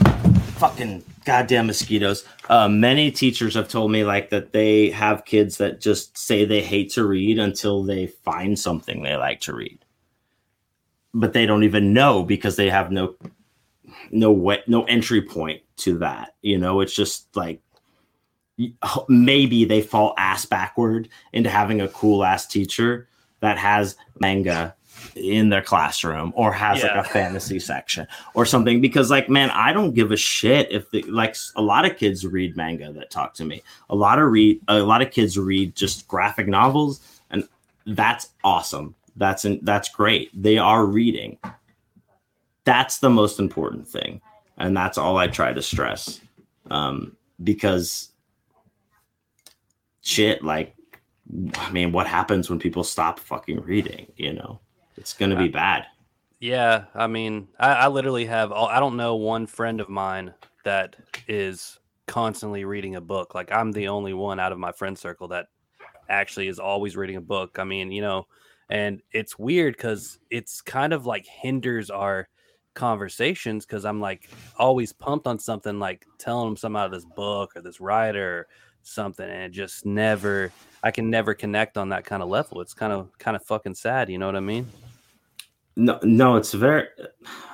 fucking 0.63 1.03
goddamn 1.25 1.67
mosquitoes. 1.67 2.25
Uh, 2.49 2.69
many 2.69 3.11
teachers 3.11 3.55
have 3.55 3.69
told 3.69 3.91
me 3.91 4.05
like 4.05 4.31
that 4.31 4.53
they 4.53 4.91
have 4.91 5.25
kids 5.25 5.57
that 5.57 5.81
just 5.81 6.17
say 6.17 6.45
they 6.45 6.63
hate 6.63 6.93
to 6.93 7.05
read 7.05 7.41
until 7.41 7.83
they 7.83 8.07
find 8.07 8.57
something 8.57 9.03
they 9.03 9.17
like 9.17 9.41
to 9.41 9.53
read, 9.53 9.85
but 11.13 11.33
they 11.33 11.47
don't 11.47 11.65
even 11.65 11.93
know 11.93 12.23
because 12.23 12.55
they 12.55 12.71
have 12.71 12.93
no 12.93 13.17
no 14.13 14.31
way, 14.31 14.63
no 14.69 14.85
entry 14.85 15.21
point 15.21 15.63
to 15.79 15.99
that. 15.99 16.37
You 16.43 16.59
know, 16.59 16.81
it's 16.81 16.95
just 16.95 17.35
like 17.35 17.61
maybe 19.09 19.65
they 19.65 19.83
fall 19.83 20.15
ass 20.17 20.47
backward 20.47 21.09
into 21.33 21.51
having 21.51 21.81
a 21.81 21.89
cool 21.89 22.23
ass 22.23 22.47
teacher 22.47 23.09
that 23.41 23.59
has 23.59 23.97
manga 24.21 24.77
in 25.17 25.49
their 25.49 25.63
classroom 25.63 26.33
or 26.37 26.53
has 26.53 26.79
Yeah. 26.83 26.97
like 26.97 27.07
a 27.07 27.09
fantasy 27.09 27.59
section 27.59 28.07
or 28.35 28.45
something 28.47 28.81
because 28.81 29.11
like 29.11 29.29
man 29.29 29.51
i 29.51 29.73
don't 29.73 29.95
give 29.95 30.11
a 30.13 30.17
shit 30.17 30.71
if 30.71 30.91
the 30.91 31.03
like 31.03 31.37
a 31.57 31.63
lot 31.63 31.85
of 31.85 31.97
kids 31.97 32.27
read 32.27 32.57
manga 32.57 32.93
that 32.93 33.11
talk 33.11 33.35
to 33.35 33.45
me. 33.45 33.63
A 33.91 33.95
lot 33.95 34.19
of 34.19 34.31
read 34.31 34.61
a 34.69 34.81
lot 34.81 35.03
of 35.03 35.11
kids 35.11 35.39
read 35.39 35.75
just 35.77 36.07
graphic 36.09 36.49
novels 36.49 37.01
and 37.31 37.47
that's 37.87 38.31
awesome. 38.45 38.95
That's 39.17 39.45
an, 39.45 39.61
that's 39.63 39.89
great. 39.91 40.31
They 40.41 40.57
are 40.59 40.87
reading. 40.87 41.39
That's 42.65 42.99
the 42.99 43.11
most 43.11 43.39
important 43.41 43.87
thing 43.89 44.21
and 44.59 44.77
that's 44.77 44.99
all 44.99 45.17
i 45.17 45.27
try 45.27 45.53
to 45.53 45.63
stress 45.63 46.21
um 46.71 47.17
because 47.43 48.11
shit 50.03 50.43
like 50.45 50.75
i 51.57 51.71
mean 51.71 51.91
what 51.93 52.07
happens 52.07 52.51
when 52.51 52.59
people 52.59 52.85
stop 52.85 53.19
fucking 53.19 53.61
reading 53.63 54.07
you 54.17 54.33
know 54.33 54.61
it's 54.97 55.15
gonna 55.15 55.37
be 55.37 55.49
uh, 55.49 55.53
bad 55.53 55.87
Yeah, 56.41 56.85
I 56.95 57.07
mean, 57.07 57.49
I, 57.59 57.73
I 57.73 57.89
literally 57.89 58.27
have. 58.27 58.51
all- 58.53 58.69
I 58.69 58.81
don't 58.81 58.97
know 58.97 59.17
one 59.17 59.47
friend 59.47 59.81
of 59.81 59.89
mine 59.89 60.35
that 60.65 60.97
is 61.29 61.79
constantly 62.07 62.65
reading 62.65 62.97
a 62.97 63.01
book. 63.01 63.35
Like 63.35 63.53
I'm 63.53 63.73
the 63.73 63.89
only 63.89 64.13
one 64.13 64.41
out 64.41 64.53
of 64.53 64.59
my 64.59 64.73
friend 64.73 64.99
circle 64.99 65.29
that 65.29 65.47
actually 66.09 66.49
is 66.49 66.59
always 66.59 66.97
reading 66.97 67.17
a 67.17 67.21
book. 67.21 67.59
I 67.59 67.65
mean, 67.65 67.93
you 67.93 68.03
know, 68.03 68.27
and 68.69 69.03
it's 69.13 69.39
weird 69.39 69.77
because 69.77 70.19
it's 70.31 70.61
kind 70.61 70.93
of 70.93 71.07
like 71.07 71.25
hinders 71.27 71.91
our 71.91 72.29
conversations 72.75 73.65
because 73.65 73.85
I'm 73.85 74.01
like 74.01 74.29
always 74.57 74.93
pumped 74.93 75.27
on 75.27 75.39
something, 75.39 75.79
like 75.79 76.07
telling 76.19 76.49
them 76.49 76.57
something 76.57 76.81
out 76.81 76.87
of 76.87 76.93
this 76.93 77.05
book 77.05 77.53
or 77.55 77.63
this 77.63 77.81
writer 77.81 78.41
or 78.41 78.47
something, 78.83 79.29
and 79.29 79.43
it 79.45 79.51
just 79.53 79.87
never. 79.87 80.53
I 80.83 80.91
can 80.91 81.09
never 81.11 81.35
connect 81.35 81.79
on 81.79 81.91
that 81.91 82.05
kind 82.05 82.23
of 82.23 82.29
level. 82.29 82.61
It's 82.61 82.75
kind 82.75 82.93
of 82.93 83.17
kind 83.19 83.37
of 83.37 83.45
fucking 83.45 83.77
sad. 83.77 84.11
You 84.11 84.19
know 84.19 84.27
what 84.27 84.35
I 84.37 84.41
mean? 84.41 84.67
No, 85.77 85.99
no, 86.03 86.37
it's 86.37 86.53
very. 86.53 86.87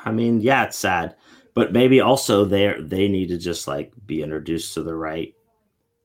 I 0.05 0.13
mean, 0.13 0.41
yeah, 0.41 0.65
it's 0.65 0.79
sad, 0.79 1.17
but 1.55 1.73
maybe 1.73 2.01
also 2.01 2.45
they 2.45 2.75
they 2.81 3.09
need 3.09 3.29
to 3.29 3.39
just 3.39 3.69
like 3.69 3.93
be 4.07 4.23
introduced 4.23 4.75
to 4.75 4.83
the 4.83 4.95
right 4.95 5.35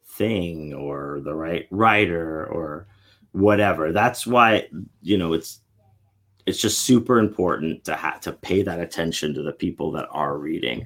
thing 0.06 0.73
or 0.73 1.21
the 1.23 1.34
right 1.34 1.67
writer 1.71 2.45
or 2.45 2.88
whatever. 3.32 3.91
That's 3.91 4.28
why 4.28 4.67
you 5.02 5.17
know 5.17 5.34
it's 5.34 5.62
it's 6.45 6.60
just 6.60 6.82
super 6.82 7.19
important 7.19 7.84
to 7.86 7.95
have 7.95 8.19
to 8.21 8.34
pay 8.34 8.62
that 8.62 8.80
attention 8.80 9.34
to 9.34 9.41
the 9.41 9.54
people 9.54 9.91
that 9.93 10.08
are 10.12 10.38
reading 10.38 10.86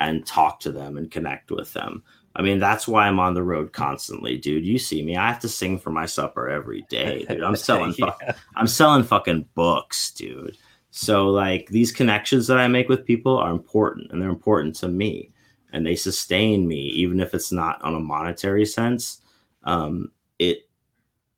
and 0.00 0.26
talk 0.26 0.60
to 0.60 0.72
them 0.72 0.96
and 0.96 1.10
connect 1.10 1.50
with 1.50 1.72
them. 1.72 2.02
I 2.34 2.42
mean, 2.42 2.58
that's 2.58 2.88
why 2.88 3.06
I'm 3.06 3.20
on 3.20 3.34
the 3.34 3.42
road 3.42 3.72
constantly, 3.72 4.38
dude. 4.38 4.64
You 4.64 4.78
see 4.78 5.02
me. 5.02 5.16
I 5.16 5.28
have 5.28 5.40
to 5.40 5.48
sing 5.48 5.78
for 5.78 5.90
my 5.90 6.06
supper 6.06 6.48
every 6.48 6.82
day, 6.88 7.26
dude. 7.28 7.42
I'm 7.42 7.56
selling 7.68 7.92
fuck 7.92 8.20
Yeah. 8.22 8.34
I'm 8.56 8.66
selling 8.66 9.04
fucking 9.04 9.48
books, 9.54 10.12
dude. 10.12 10.56
So 10.90 11.28
like 11.28 11.66
these 11.68 11.92
connections 11.92 12.46
that 12.46 12.58
I 12.58 12.68
make 12.68 12.88
with 12.88 13.04
people 13.04 13.36
are 13.38 13.50
important 13.50 14.10
and 14.12 14.20
they're 14.20 14.28
important 14.28 14.76
to 14.76 14.88
me 14.88 15.30
and 15.72 15.86
they 15.86 15.96
sustain 15.96 16.66
me 16.66 16.80
even 16.80 17.20
if 17.20 17.34
it's 17.34 17.52
not 17.52 17.82
on 17.82 17.94
a 17.94 18.00
monetary 18.00 18.66
sense. 18.66 19.20
Um 19.64 20.10
it 20.38 20.68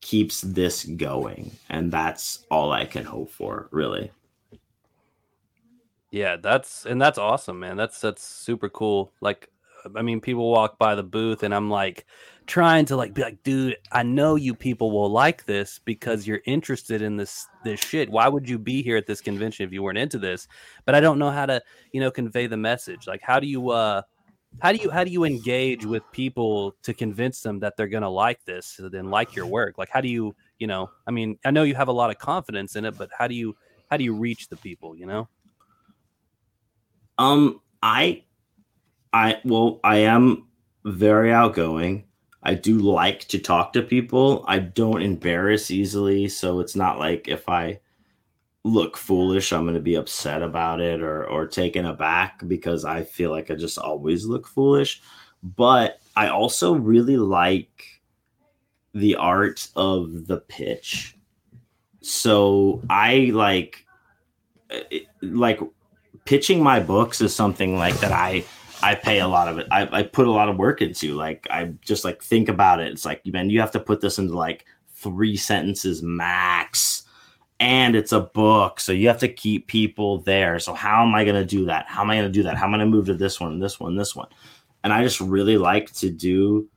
keeps 0.00 0.40
this 0.42 0.84
going 0.84 1.50
and 1.70 1.90
that's 1.90 2.44
all 2.50 2.72
I 2.72 2.84
can 2.84 3.04
hope 3.04 3.30
for, 3.30 3.68
really. 3.70 4.10
Yeah, 6.10 6.36
that's 6.36 6.86
and 6.86 7.02
that's 7.02 7.18
awesome, 7.18 7.58
man. 7.58 7.76
That's 7.76 8.00
that's 8.00 8.22
super 8.24 8.68
cool. 8.68 9.12
Like 9.20 9.50
I 9.96 10.02
mean, 10.02 10.20
people 10.20 10.50
walk 10.50 10.78
by 10.78 10.94
the 10.94 11.02
booth 11.02 11.42
and 11.42 11.54
I'm 11.54 11.70
like 11.70 12.06
trying 12.46 12.84
to 12.86 12.96
like 12.96 13.14
be 13.14 13.22
like, 13.22 13.42
dude, 13.42 13.76
I 13.92 14.02
know 14.02 14.36
you 14.36 14.54
people 14.54 14.90
will 14.90 15.10
like 15.10 15.44
this 15.46 15.80
because 15.84 16.26
you're 16.26 16.42
interested 16.46 17.02
in 17.02 17.16
this 17.16 17.46
this 17.64 17.80
shit. 17.80 18.10
Why 18.10 18.28
would 18.28 18.48
you 18.48 18.58
be 18.58 18.82
here 18.82 18.96
at 18.96 19.06
this 19.06 19.20
convention 19.20 19.66
if 19.66 19.72
you 19.72 19.82
weren't 19.82 19.98
into 19.98 20.18
this? 20.18 20.48
But 20.84 20.94
I 20.94 21.00
don't 21.00 21.18
know 21.18 21.30
how 21.30 21.46
to, 21.46 21.62
you 21.92 22.00
know, 22.00 22.10
convey 22.10 22.46
the 22.46 22.56
message. 22.56 23.06
Like 23.06 23.22
how 23.22 23.40
do 23.40 23.46
you 23.46 23.70
uh 23.70 24.02
how 24.60 24.72
do 24.72 24.78
you 24.78 24.90
how 24.90 25.04
do 25.04 25.10
you 25.10 25.24
engage 25.24 25.84
with 25.84 26.02
people 26.12 26.76
to 26.82 26.94
convince 26.94 27.40
them 27.40 27.60
that 27.60 27.76
they're 27.76 27.88
gonna 27.88 28.10
like 28.10 28.44
this 28.44 28.78
and 28.78 29.10
like 29.10 29.34
your 29.34 29.46
work? 29.46 29.78
Like 29.78 29.88
how 29.90 30.00
do 30.00 30.08
you, 30.08 30.34
you 30.58 30.66
know, 30.66 30.90
I 31.06 31.10
mean, 31.10 31.38
I 31.44 31.50
know 31.50 31.62
you 31.62 31.74
have 31.74 31.88
a 31.88 31.92
lot 31.92 32.10
of 32.10 32.18
confidence 32.18 32.76
in 32.76 32.84
it, 32.84 32.96
but 32.96 33.10
how 33.16 33.26
do 33.26 33.34
you 33.34 33.56
how 33.90 33.96
do 33.96 34.04
you 34.04 34.14
reach 34.14 34.48
the 34.48 34.56
people, 34.56 34.96
you 34.96 35.06
know? 35.06 35.28
Um, 37.18 37.60
I, 37.82 38.24
I 39.14 39.40
well, 39.44 39.78
I 39.84 39.98
am 39.98 40.48
very 40.84 41.32
outgoing. 41.32 42.04
I 42.42 42.54
do 42.54 42.78
like 42.78 43.20
to 43.28 43.38
talk 43.38 43.72
to 43.72 43.82
people. 43.82 44.44
I 44.46 44.58
don't 44.58 45.00
embarrass 45.00 45.70
easily, 45.70 46.28
so 46.28 46.58
it's 46.60 46.76
not 46.76 46.98
like 46.98 47.28
if 47.28 47.48
I 47.48 47.80
look 48.64 48.96
foolish, 48.96 49.52
I'm 49.52 49.62
going 49.62 49.74
to 49.74 49.80
be 49.80 49.94
upset 49.94 50.42
about 50.42 50.80
it 50.80 51.00
or 51.00 51.24
or 51.26 51.46
taken 51.46 51.86
aback 51.86 52.46
because 52.48 52.84
I 52.84 53.04
feel 53.04 53.30
like 53.30 53.52
I 53.52 53.54
just 53.54 53.78
always 53.78 54.26
look 54.26 54.48
foolish. 54.48 55.00
But 55.44 56.00
I 56.16 56.28
also 56.28 56.74
really 56.74 57.16
like 57.16 58.02
the 58.94 59.14
art 59.14 59.68
of 59.76 60.26
the 60.26 60.38
pitch. 60.38 61.16
So 62.00 62.82
I 62.90 63.30
like 63.32 63.86
eh, 64.70 65.00
like 65.22 65.60
pitching 66.24 66.62
my 66.62 66.80
books 66.80 67.20
is 67.20 67.32
something 67.34 67.76
like 67.76 67.94
that 68.00 68.12
I 68.12 68.44
I 68.84 68.94
pay 68.94 69.20
a 69.20 69.28
lot 69.28 69.48
of 69.48 69.58
it. 69.58 69.66
I, 69.70 69.88
I 69.90 70.02
put 70.02 70.26
a 70.26 70.30
lot 70.30 70.50
of 70.50 70.58
work 70.58 70.82
into. 70.82 71.14
Like 71.14 71.46
I 71.50 71.72
just 71.80 72.04
like 72.04 72.22
think 72.22 72.50
about 72.50 72.80
it. 72.80 72.92
It's 72.92 73.06
like 73.06 73.24
man, 73.26 73.48
you 73.48 73.60
have 73.60 73.70
to 73.70 73.80
put 73.80 74.00
this 74.02 74.18
into 74.18 74.36
like 74.36 74.66
three 74.94 75.36
sentences 75.36 76.02
max. 76.02 77.02
And 77.60 77.94
it's 77.96 78.12
a 78.12 78.20
book, 78.20 78.80
so 78.80 78.92
you 78.92 79.06
have 79.08 79.20
to 79.20 79.28
keep 79.28 79.68
people 79.68 80.18
there. 80.18 80.58
So 80.58 80.74
how 80.74 81.02
am 81.06 81.14
I 81.14 81.24
going 81.24 81.36
to 81.36 81.46
do 81.46 81.64
that? 81.66 81.86
How 81.88 82.02
am 82.02 82.10
I 82.10 82.16
going 82.16 82.26
to 82.26 82.32
do 82.32 82.42
that? 82.42 82.56
How 82.56 82.66
am 82.66 82.74
I 82.74 82.78
going 82.78 82.90
to 82.90 82.96
move 82.96 83.06
to 83.06 83.14
this 83.14 83.40
one, 83.40 83.60
this 83.60 83.78
one, 83.78 83.96
this 83.96 84.14
one? 84.14 84.28
And 84.82 84.92
I 84.92 85.02
just 85.02 85.20
really 85.20 85.56
like 85.56 85.90
to 85.94 86.10
do 86.10 86.68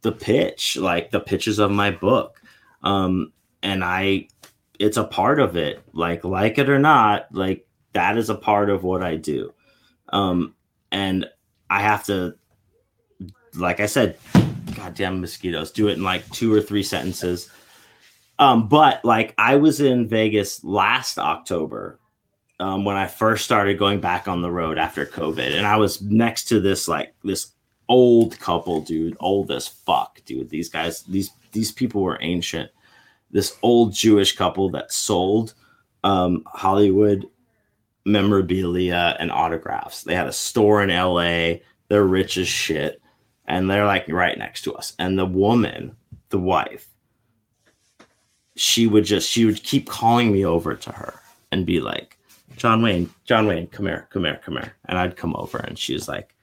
the 0.00 0.10
pitch, 0.10 0.76
like 0.78 1.10
the 1.10 1.20
pitches 1.20 1.58
of 1.58 1.70
my 1.70 1.90
book. 1.90 2.40
Um, 2.82 3.32
and 3.62 3.84
I, 3.84 4.28
it's 4.78 4.96
a 4.96 5.04
part 5.04 5.40
of 5.40 5.56
it, 5.56 5.82
like 5.92 6.24
like 6.24 6.58
it 6.58 6.70
or 6.70 6.78
not, 6.78 7.26
like 7.32 7.66
that 7.92 8.16
is 8.16 8.30
a 8.30 8.34
part 8.34 8.70
of 8.70 8.84
what 8.84 9.02
I 9.02 9.16
do. 9.16 9.52
Um, 10.08 10.54
and 10.90 11.26
I 11.70 11.80
have 11.82 12.04
to, 12.04 12.34
like 13.54 13.80
I 13.80 13.86
said, 13.86 14.18
goddamn 14.74 15.20
mosquitoes, 15.20 15.70
do 15.70 15.88
it 15.88 15.94
in 15.94 16.02
like 16.02 16.28
two 16.30 16.52
or 16.52 16.60
three 16.60 16.82
sentences. 16.82 17.50
Um, 18.38 18.68
but 18.68 19.04
like 19.04 19.34
I 19.36 19.56
was 19.56 19.80
in 19.80 20.08
Vegas 20.08 20.62
last 20.62 21.18
October 21.18 21.98
um, 22.60 22.84
when 22.84 22.96
I 22.96 23.06
first 23.06 23.44
started 23.44 23.78
going 23.78 24.00
back 24.00 24.28
on 24.28 24.42
the 24.42 24.50
road 24.50 24.78
after 24.78 25.04
COVID, 25.04 25.56
and 25.56 25.66
I 25.66 25.76
was 25.76 26.00
next 26.02 26.44
to 26.44 26.60
this 26.60 26.88
like 26.88 27.14
this 27.24 27.52
old 27.88 28.38
couple, 28.38 28.80
dude, 28.80 29.16
old 29.20 29.50
as 29.50 29.66
fuck, 29.66 30.20
dude. 30.24 30.50
These 30.50 30.68
guys, 30.68 31.02
these 31.02 31.30
these 31.52 31.72
people 31.72 32.02
were 32.02 32.18
ancient. 32.20 32.70
This 33.30 33.56
old 33.62 33.92
Jewish 33.92 34.36
couple 34.36 34.70
that 34.70 34.92
sold 34.92 35.54
um, 36.04 36.42
Hollywood 36.46 37.26
memorabilia 38.08 39.16
and 39.20 39.30
autographs. 39.30 40.02
They 40.02 40.14
had 40.14 40.26
a 40.26 40.32
store 40.32 40.82
in 40.82 40.90
LA. 40.90 41.60
They're 41.88 42.04
rich 42.04 42.36
as 42.36 42.48
shit. 42.48 43.00
And 43.46 43.70
they're 43.70 43.86
like 43.86 44.08
right 44.08 44.36
next 44.36 44.62
to 44.62 44.74
us. 44.74 44.94
And 44.98 45.18
the 45.18 45.26
woman, 45.26 45.96
the 46.30 46.38
wife, 46.38 46.88
she 48.56 48.86
would 48.86 49.04
just, 49.04 49.30
she 49.30 49.44
would 49.44 49.62
keep 49.62 49.88
calling 49.88 50.32
me 50.32 50.44
over 50.44 50.74
to 50.74 50.92
her 50.92 51.20
and 51.52 51.64
be 51.64 51.80
like, 51.80 52.18
John 52.56 52.82
Wayne, 52.82 53.08
John 53.24 53.46
Wayne, 53.46 53.68
come 53.68 53.86
here, 53.86 54.08
come 54.10 54.24
here, 54.24 54.40
come 54.44 54.54
here. 54.54 54.74
And 54.86 54.98
I'd 54.98 55.16
come 55.16 55.34
over 55.36 55.58
and 55.58 55.78
she's 55.78 56.08
like, 56.08 56.34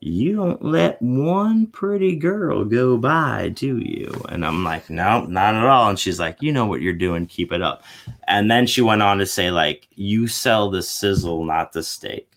you 0.00 0.36
don't 0.36 0.62
let 0.64 1.00
one 1.02 1.66
pretty 1.66 2.14
girl 2.14 2.64
go 2.64 2.96
by, 2.96 3.48
do 3.48 3.78
you? 3.78 4.12
And 4.28 4.46
I'm 4.46 4.62
like, 4.62 4.88
no, 4.88 5.24
not 5.24 5.54
at 5.54 5.64
all. 5.64 5.88
And 5.88 5.98
she's 5.98 6.20
like, 6.20 6.40
you 6.40 6.52
know 6.52 6.66
what 6.66 6.80
you're 6.80 6.92
doing, 6.92 7.26
keep 7.26 7.52
it 7.52 7.62
up. 7.62 7.82
And 8.28 8.50
then 8.50 8.66
she 8.66 8.80
went 8.80 9.02
on 9.02 9.18
to 9.18 9.26
say, 9.26 9.50
like, 9.50 9.88
you 9.92 10.28
sell 10.28 10.70
the 10.70 10.82
sizzle, 10.82 11.44
not 11.44 11.72
the 11.72 11.82
steak. 11.82 12.32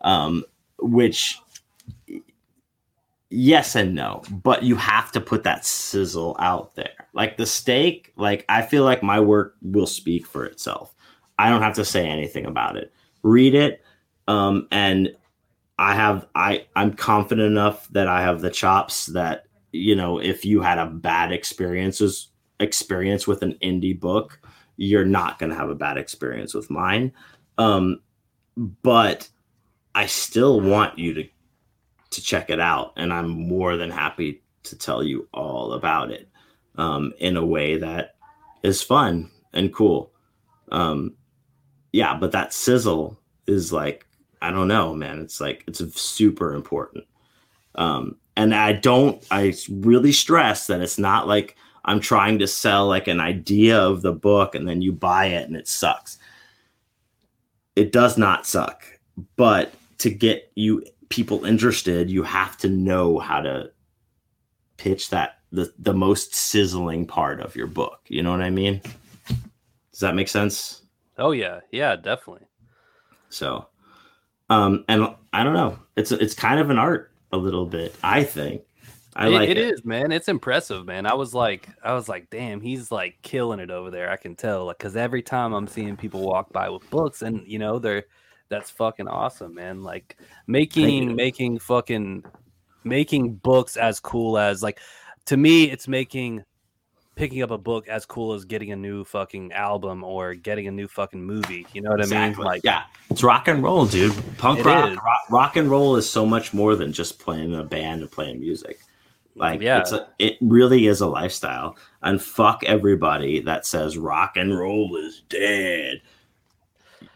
Um, 0.00 0.44
which 0.78 1.38
yes 3.30 3.74
and 3.74 3.94
no, 3.94 4.22
but 4.30 4.62
you 4.62 4.76
have 4.76 5.10
to 5.12 5.20
put 5.20 5.42
that 5.44 5.64
sizzle 5.64 6.36
out 6.38 6.74
there. 6.74 7.08
Like 7.12 7.36
the 7.36 7.46
steak, 7.46 8.12
like 8.16 8.44
I 8.48 8.62
feel 8.62 8.84
like 8.84 9.02
my 9.02 9.20
work 9.20 9.56
will 9.62 9.86
speak 9.86 10.26
for 10.26 10.44
itself. 10.44 10.94
I 11.38 11.50
don't 11.50 11.62
have 11.62 11.74
to 11.74 11.84
say 11.84 12.06
anything 12.06 12.46
about 12.46 12.76
it. 12.76 12.92
Read 13.22 13.54
it, 13.54 13.82
um, 14.28 14.68
and 14.70 15.14
I 15.78 15.94
have 15.94 16.26
I 16.34 16.66
I'm 16.76 16.94
confident 16.94 17.46
enough 17.46 17.88
that 17.88 18.08
I 18.08 18.22
have 18.22 18.40
the 18.40 18.50
chops 18.50 19.06
that 19.06 19.46
you 19.72 19.96
know 19.96 20.18
if 20.18 20.44
you 20.44 20.60
had 20.60 20.78
a 20.78 20.86
bad 20.86 21.32
experiences 21.32 22.28
experience 22.60 23.26
with 23.26 23.42
an 23.42 23.56
indie 23.62 23.98
book, 23.98 24.40
you're 24.76 25.04
not 25.04 25.38
going 25.38 25.50
to 25.50 25.56
have 25.56 25.70
a 25.70 25.74
bad 25.74 25.96
experience 25.96 26.54
with 26.54 26.70
mine. 26.70 27.12
Um, 27.58 28.00
but 28.56 29.28
I 29.94 30.06
still 30.06 30.60
want 30.60 30.98
you 30.98 31.14
to 31.14 31.28
to 32.10 32.22
check 32.22 32.50
it 32.50 32.60
out, 32.60 32.92
and 32.96 33.12
I'm 33.12 33.28
more 33.28 33.76
than 33.76 33.90
happy 33.90 34.42
to 34.64 34.78
tell 34.78 35.02
you 35.02 35.28
all 35.34 35.72
about 35.72 36.10
it 36.10 36.28
um, 36.76 37.12
in 37.18 37.36
a 37.36 37.44
way 37.44 37.78
that 37.78 38.14
is 38.62 38.82
fun 38.82 39.30
and 39.52 39.74
cool. 39.74 40.12
Um, 40.70 41.14
yeah, 41.92 42.16
but 42.16 42.32
that 42.32 42.52
sizzle 42.52 43.18
is 43.46 43.72
like 43.72 44.06
I 44.44 44.50
don't 44.50 44.68
know, 44.68 44.94
man. 44.94 45.20
It's 45.20 45.40
like 45.40 45.64
it's 45.66 45.80
super 46.00 46.54
important. 46.54 47.04
Um, 47.76 48.16
and 48.36 48.54
I 48.54 48.72
don't. 48.72 49.24
I 49.30 49.54
really 49.70 50.12
stress 50.12 50.66
that 50.66 50.82
it's 50.82 50.98
not 50.98 51.26
like 51.26 51.56
I'm 51.86 51.98
trying 51.98 52.38
to 52.40 52.46
sell 52.46 52.86
like 52.86 53.08
an 53.08 53.20
idea 53.20 53.80
of 53.80 54.02
the 54.02 54.12
book 54.12 54.54
and 54.54 54.68
then 54.68 54.82
you 54.82 54.92
buy 54.92 55.26
it 55.26 55.46
and 55.46 55.56
it 55.56 55.66
sucks. 55.66 56.18
It 57.74 57.90
does 57.90 58.18
not 58.18 58.46
suck, 58.46 58.84
but 59.36 59.72
to 59.98 60.10
get 60.10 60.52
you 60.54 60.84
people 61.08 61.44
interested, 61.44 62.10
you 62.10 62.22
have 62.22 62.58
to 62.58 62.68
know 62.68 63.18
how 63.18 63.40
to 63.40 63.70
pitch 64.76 65.08
that 65.08 65.38
the 65.52 65.72
the 65.78 65.94
most 65.94 66.34
sizzling 66.34 67.06
part 67.06 67.40
of 67.40 67.56
your 67.56 67.66
book. 67.66 68.00
You 68.08 68.22
know 68.22 68.30
what 68.30 68.42
I 68.42 68.50
mean? 68.50 68.82
Does 69.90 70.00
that 70.00 70.14
make 70.14 70.28
sense? 70.28 70.82
Oh 71.16 71.30
yeah, 71.30 71.60
yeah, 71.70 71.96
definitely. 71.96 72.46
So, 73.30 73.66
um, 74.54 74.84
and 74.88 75.14
I 75.32 75.42
don't 75.42 75.54
know. 75.54 75.78
It's 75.96 76.12
it's 76.12 76.34
kind 76.34 76.60
of 76.60 76.70
an 76.70 76.78
art 76.78 77.12
a 77.32 77.36
little 77.36 77.66
bit. 77.66 77.94
I 78.02 78.22
think. 78.24 78.62
I 79.16 79.28
it, 79.28 79.30
like 79.30 79.48
it 79.48 79.58
it. 79.58 79.74
is, 79.74 79.84
man. 79.84 80.12
It's 80.12 80.28
impressive, 80.28 80.86
man. 80.86 81.06
I 81.06 81.14
was 81.14 81.34
like, 81.34 81.68
I 81.84 81.94
was 81.94 82.08
like, 82.08 82.30
damn, 82.30 82.60
he's 82.60 82.90
like 82.90 83.16
killing 83.22 83.60
it 83.60 83.70
over 83.70 83.90
there. 83.90 84.10
I 84.10 84.16
can 84.16 84.34
tell, 84.34 84.66
like, 84.66 84.78
because 84.78 84.96
every 84.96 85.22
time 85.22 85.52
I'm 85.52 85.68
seeing 85.68 85.96
people 85.96 86.20
walk 86.22 86.52
by 86.52 86.68
with 86.68 86.88
books, 86.90 87.22
and 87.22 87.46
you 87.46 87.58
know, 87.58 87.78
they're 87.78 88.04
that's 88.48 88.70
fucking 88.70 89.08
awesome, 89.08 89.54
man. 89.54 89.82
Like 89.82 90.18
making 90.46 91.14
making 91.14 91.58
fucking 91.60 92.24
making 92.84 93.34
books 93.34 93.76
as 93.76 94.00
cool 94.00 94.38
as 94.38 94.62
like 94.62 94.80
to 95.26 95.36
me, 95.36 95.70
it's 95.70 95.88
making 95.88 96.44
picking 97.14 97.42
up 97.42 97.50
a 97.50 97.58
book 97.58 97.88
as 97.88 98.04
cool 98.06 98.32
as 98.32 98.44
getting 98.44 98.72
a 98.72 98.76
new 98.76 99.04
fucking 99.04 99.52
album 99.52 100.02
or 100.02 100.34
getting 100.34 100.66
a 100.66 100.70
new 100.70 100.88
fucking 100.88 101.22
movie. 101.24 101.66
You 101.72 101.82
know 101.82 101.90
what 101.90 102.02
I 102.02 102.28
mean? 102.28 102.36
Like, 102.38 102.62
yeah, 102.64 102.84
it's 103.10 103.22
rock 103.22 103.48
and 103.48 103.62
roll, 103.62 103.86
dude. 103.86 104.12
Punk 104.38 104.64
rock, 104.64 104.96
rock, 105.04 105.20
rock 105.30 105.56
and 105.56 105.70
roll 105.70 105.96
is 105.96 106.08
so 106.08 106.26
much 106.26 106.52
more 106.52 106.74
than 106.76 106.92
just 106.92 107.18
playing 107.18 107.52
in 107.52 107.58
a 107.60 107.64
band 107.64 108.02
and 108.02 108.10
playing 108.10 108.40
music. 108.40 108.78
Like, 109.36 109.60
Yeah. 109.60 109.80
it's 109.80 109.92
a, 109.92 110.08
it 110.18 110.36
really 110.40 110.86
is 110.86 111.00
a 111.00 111.06
lifestyle. 111.06 111.76
And 112.02 112.20
fuck 112.22 112.62
everybody 112.64 113.40
that 113.40 113.66
says 113.66 113.96
rock 113.98 114.36
and 114.36 114.56
roll 114.56 114.96
is 114.96 115.22
dead. 115.28 116.02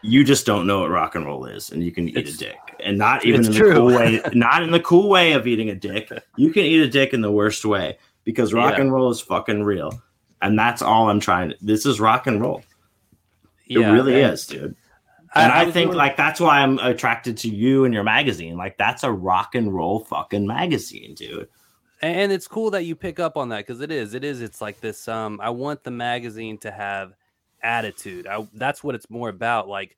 You 0.01 0.23
just 0.23 0.45
don't 0.45 0.65
know 0.67 0.81
what 0.81 0.91
rock 0.91 1.15
and 1.15 1.25
roll 1.25 1.45
is, 1.45 1.71
and 1.71 1.83
you 1.83 1.91
can 1.91 2.07
eat 2.07 2.17
It's- 2.17 2.35
a 2.35 2.37
dick, 2.37 2.57
and 2.81 2.97
not 2.97 3.25
even 3.25 3.45
in 3.45 3.51
true. 3.53 3.69
the 3.69 3.75
cool 3.75 3.85
way. 3.87 4.21
Not 4.33 4.63
in 4.63 4.71
the 4.71 4.79
cool 4.79 5.09
way 5.09 5.33
of 5.33 5.45
eating 5.47 5.69
a 5.69 5.75
dick. 5.75 6.09
You 6.37 6.51
can 6.53 6.63
eat 6.63 6.79
a 6.81 6.87
dick 6.87 7.13
in 7.13 7.19
the 7.21 7.31
worst 7.31 7.65
way 7.65 7.97
because 8.31 8.53
rock 8.53 8.75
Yeah. 8.75 8.81
and 8.81 8.93
roll 8.93 9.09
is 9.09 9.19
fucking 9.21 9.63
real, 9.63 9.91
and 10.41 10.57
that's 10.57 10.81
all 10.81 11.09
I'm 11.09 11.19
trying. 11.19 11.49
to 11.49 11.55
This 11.61 11.85
is 11.85 11.99
rock 11.99 12.27
and 12.27 12.39
roll. 12.41 12.61
It 13.67 13.77
really 13.79 14.21
and 14.21 14.33
is, 14.33 14.45
dude. 14.47 14.75
And 15.35 15.51
I, 15.51 15.65
was 15.65 15.73
think 15.73 15.93
like 15.93 16.17
that's 16.17 16.39
why 16.39 16.59
I'm 16.61 16.79
attracted 16.79 17.37
to 17.37 17.49
you 17.49 17.85
and 17.85 17.93
your 17.93 18.03
magazine. 18.03 18.57
Like 18.57 18.77
that's 18.77 19.03
a 19.03 19.11
rock 19.11 19.53
and 19.55 19.73
roll 19.73 19.99
fucking 20.05 20.47
magazine, 20.47 21.13
dude. 21.15 21.47
and 22.01 22.31
it's 22.31 22.47
cool 22.47 22.71
that 22.71 22.83
you 22.85 22.95
pick 22.95 23.19
up 23.19 23.37
on 23.37 23.49
that 23.49 23.65
because 23.67 23.81
it 23.81 23.91
is 23.91 24.13
it 24.13 24.23
is 24.23 24.41
it's 24.41 24.61
like 24.61 24.79
this 24.79 25.07
um 25.09 25.37
i 25.43 25.49
want 25.49 25.83
the 25.83 25.91
magazine 25.91 26.57
to 26.57 26.71
have 26.71 27.11
attitude 27.61 28.25
I, 28.25 28.47
that's 28.53 28.81
what 28.81 28.95
it's 28.95 29.09
more 29.09 29.27
about 29.27 29.67
like 29.67 29.97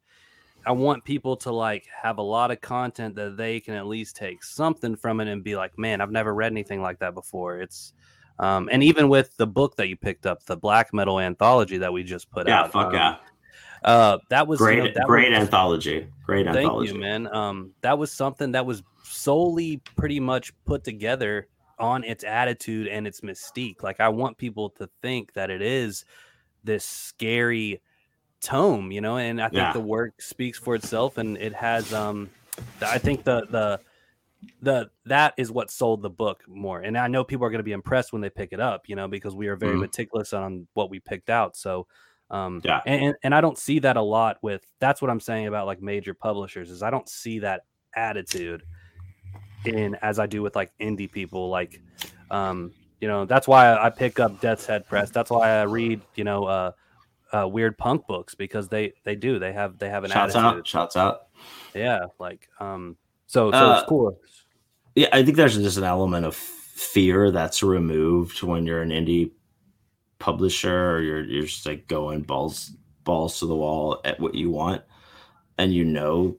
i 0.65 0.71
want 0.71 1.03
people 1.03 1.35
to 1.37 1.51
like 1.51 1.85
have 2.01 2.17
a 2.17 2.23
lot 2.23 2.49
of 2.49 2.59
content 2.59 3.13
that 3.17 3.37
they 3.37 3.59
can 3.59 3.75
at 3.75 3.85
least 3.85 4.15
take 4.15 4.43
something 4.43 4.95
from 4.95 5.19
it 5.21 5.27
and 5.27 5.43
be 5.43 5.55
like 5.55 5.77
man 5.77 6.01
i've 6.01 6.09
never 6.11 6.33
read 6.33 6.51
anything 6.51 6.81
like 6.81 6.97
that 6.99 7.13
before 7.13 7.59
it's 7.61 7.93
um 8.39 8.69
and 8.71 8.83
even 8.83 9.09
with 9.09 9.35
the 9.37 9.47
book 9.47 9.75
that 9.75 9.87
you 9.87 9.95
picked 9.95 10.25
up 10.25 10.43
the 10.45 10.55
black 10.57 10.93
metal 10.93 11.19
anthology 11.19 11.77
that 11.77 11.91
we 11.91 12.03
just 12.03 12.29
put 12.31 12.47
Yeah, 12.47 12.61
out 12.61 12.65
Yeah, 12.67 12.71
fuck 12.71 12.87
um, 12.87 12.93
yeah. 12.93 13.15
uh 13.83 14.17
that 14.29 14.47
was 14.47 14.59
you 14.59 14.65
Great, 14.65 14.77
know, 14.83 14.91
that 14.95 15.05
great 15.05 15.29
was- 15.31 15.39
anthology. 15.39 16.07
Great 16.25 16.45
Thank 16.45 16.57
anthology. 16.59 16.93
you, 16.93 16.99
man. 16.99 17.27
Um, 17.33 17.71
that 17.81 17.97
was 17.97 18.11
something 18.11 18.53
that 18.53 18.65
was 18.65 18.83
solely 19.03 19.81
pretty 19.97 20.19
much 20.19 20.53
put 20.65 20.83
together 20.83 21.47
on 21.77 22.03
its 22.05 22.23
attitude 22.23 22.87
and 22.87 23.05
its 23.05 23.19
mystique. 23.21 23.83
Like 23.83 23.99
I 23.99 24.07
want 24.09 24.37
people 24.37 24.69
to 24.71 24.87
think 25.01 25.33
that 25.33 25.49
it 25.49 25.61
is 25.61 26.05
this 26.63 26.85
scary 26.85 27.81
tome, 28.39 28.91
you 28.91 29.01
know, 29.01 29.17
and 29.17 29.41
I 29.41 29.45
think 29.49 29.57
Yeah. 29.57 29.73
the 29.73 29.79
work 29.81 30.21
speaks 30.21 30.57
for 30.57 30.73
itself 30.75 31.17
and 31.17 31.37
it 31.37 31.53
has 31.53 31.91
um 31.93 32.29
I 32.81 32.97
think 32.97 33.23
the 33.23 33.45
the 33.49 33.79
the 34.61 34.89
that 35.05 35.33
is 35.37 35.51
what 35.51 35.71
sold 35.71 36.01
the 36.01 36.09
book 36.09 36.43
more. 36.47 36.81
And 36.81 36.97
I 36.97 37.07
know 37.07 37.23
people 37.23 37.45
are 37.45 37.49
going 37.49 37.59
to 37.59 37.63
be 37.63 37.71
impressed 37.71 38.13
when 38.13 38.21
they 38.21 38.29
pick 38.29 38.53
it 38.53 38.59
up, 38.59 38.83
you 38.87 38.95
know, 38.95 39.07
because 39.07 39.35
we 39.35 39.47
are 39.47 39.55
very 39.55 39.75
Mhm. 39.75 39.81
meticulous 39.81 40.33
on 40.33 40.67
what 40.73 40.89
we 40.89 40.99
picked 40.99 41.29
out. 41.29 41.55
So 41.55 41.87
um 42.29 42.61
Yeah. 42.63 42.81
and, 42.85 43.15
and 43.23 43.35
I 43.35 43.41
don't 43.41 43.57
see 43.57 43.79
that 43.79 43.97
a 43.97 44.01
lot 44.01 44.37
with 44.41 44.65
that's 44.79 45.01
what 45.01 45.11
I'm 45.11 45.19
saying 45.19 45.47
about 45.47 45.65
like 45.67 45.81
major 45.81 46.13
publishers 46.13 46.69
is 46.69 46.81
I 46.81 46.89
don't 46.89 47.09
see 47.09 47.39
that 47.39 47.63
attitude 47.95 48.63
in 49.65 49.95
as 50.01 50.17
I 50.17 50.27
do 50.27 50.41
with 50.41 50.55
like 50.55 50.71
indie 50.79 51.11
people 51.11 51.49
like 51.49 51.81
um 52.29 52.71
you 53.01 53.07
know 53.07 53.25
that's 53.25 53.47
why 53.47 53.75
I 53.75 53.89
pick 53.89 54.19
up 54.19 54.39
Death's 54.41 54.65
Head 54.65 54.87
Press 54.87 55.11
that's 55.11 55.29
why 55.29 55.49
I 55.59 55.63
read 55.63 56.01
you 56.15 56.23
know 56.23 56.45
uh, 56.45 56.71
uh 57.33 57.45
Weirdpunk 57.45 58.07
Books 58.07 58.33
because 58.35 58.69
they 58.69 58.93
they 59.03 59.15
do 59.15 59.39
they 59.39 59.51
have 59.51 59.77
they 59.77 59.89
have 59.89 60.03
an 60.03 60.11
Shouts 60.11 60.35
attitude 60.35 60.59
out, 60.59 60.67
shouts 60.67 60.95
out. 60.95 61.27
yeah 61.75 62.05
like 62.19 62.47
um 62.59 62.95
so 63.31 63.53
so 63.53 63.57
Uh, 63.57 63.71
it's 63.71 63.83
cool 63.83 64.17
Yeah, 64.95 65.09
I 65.13 65.23
think 65.23 65.37
there's 65.37 65.57
just 65.57 65.77
an 65.77 65.83
element 65.83 66.25
of 66.25 66.35
fear 66.35 67.31
that's 67.31 67.63
removed 67.63 68.43
when 68.43 68.65
you're 68.65 68.81
an 68.81 68.89
indie 68.89 69.31
publisher 70.19 70.91
or 70.97 71.01
you're 71.01 71.23
you're 71.23 71.43
just 71.45 71.65
like 71.65 71.87
going 71.87 72.23
balls 72.23 72.71
balls 73.03 73.39
to 73.39 73.47
the 73.47 73.55
wall 73.55 74.01
at 74.05 74.19
what 74.19 74.35
you 74.35 74.51
want, 74.51 74.83
and 75.57 75.73
you 75.73 75.85
know 75.85 76.37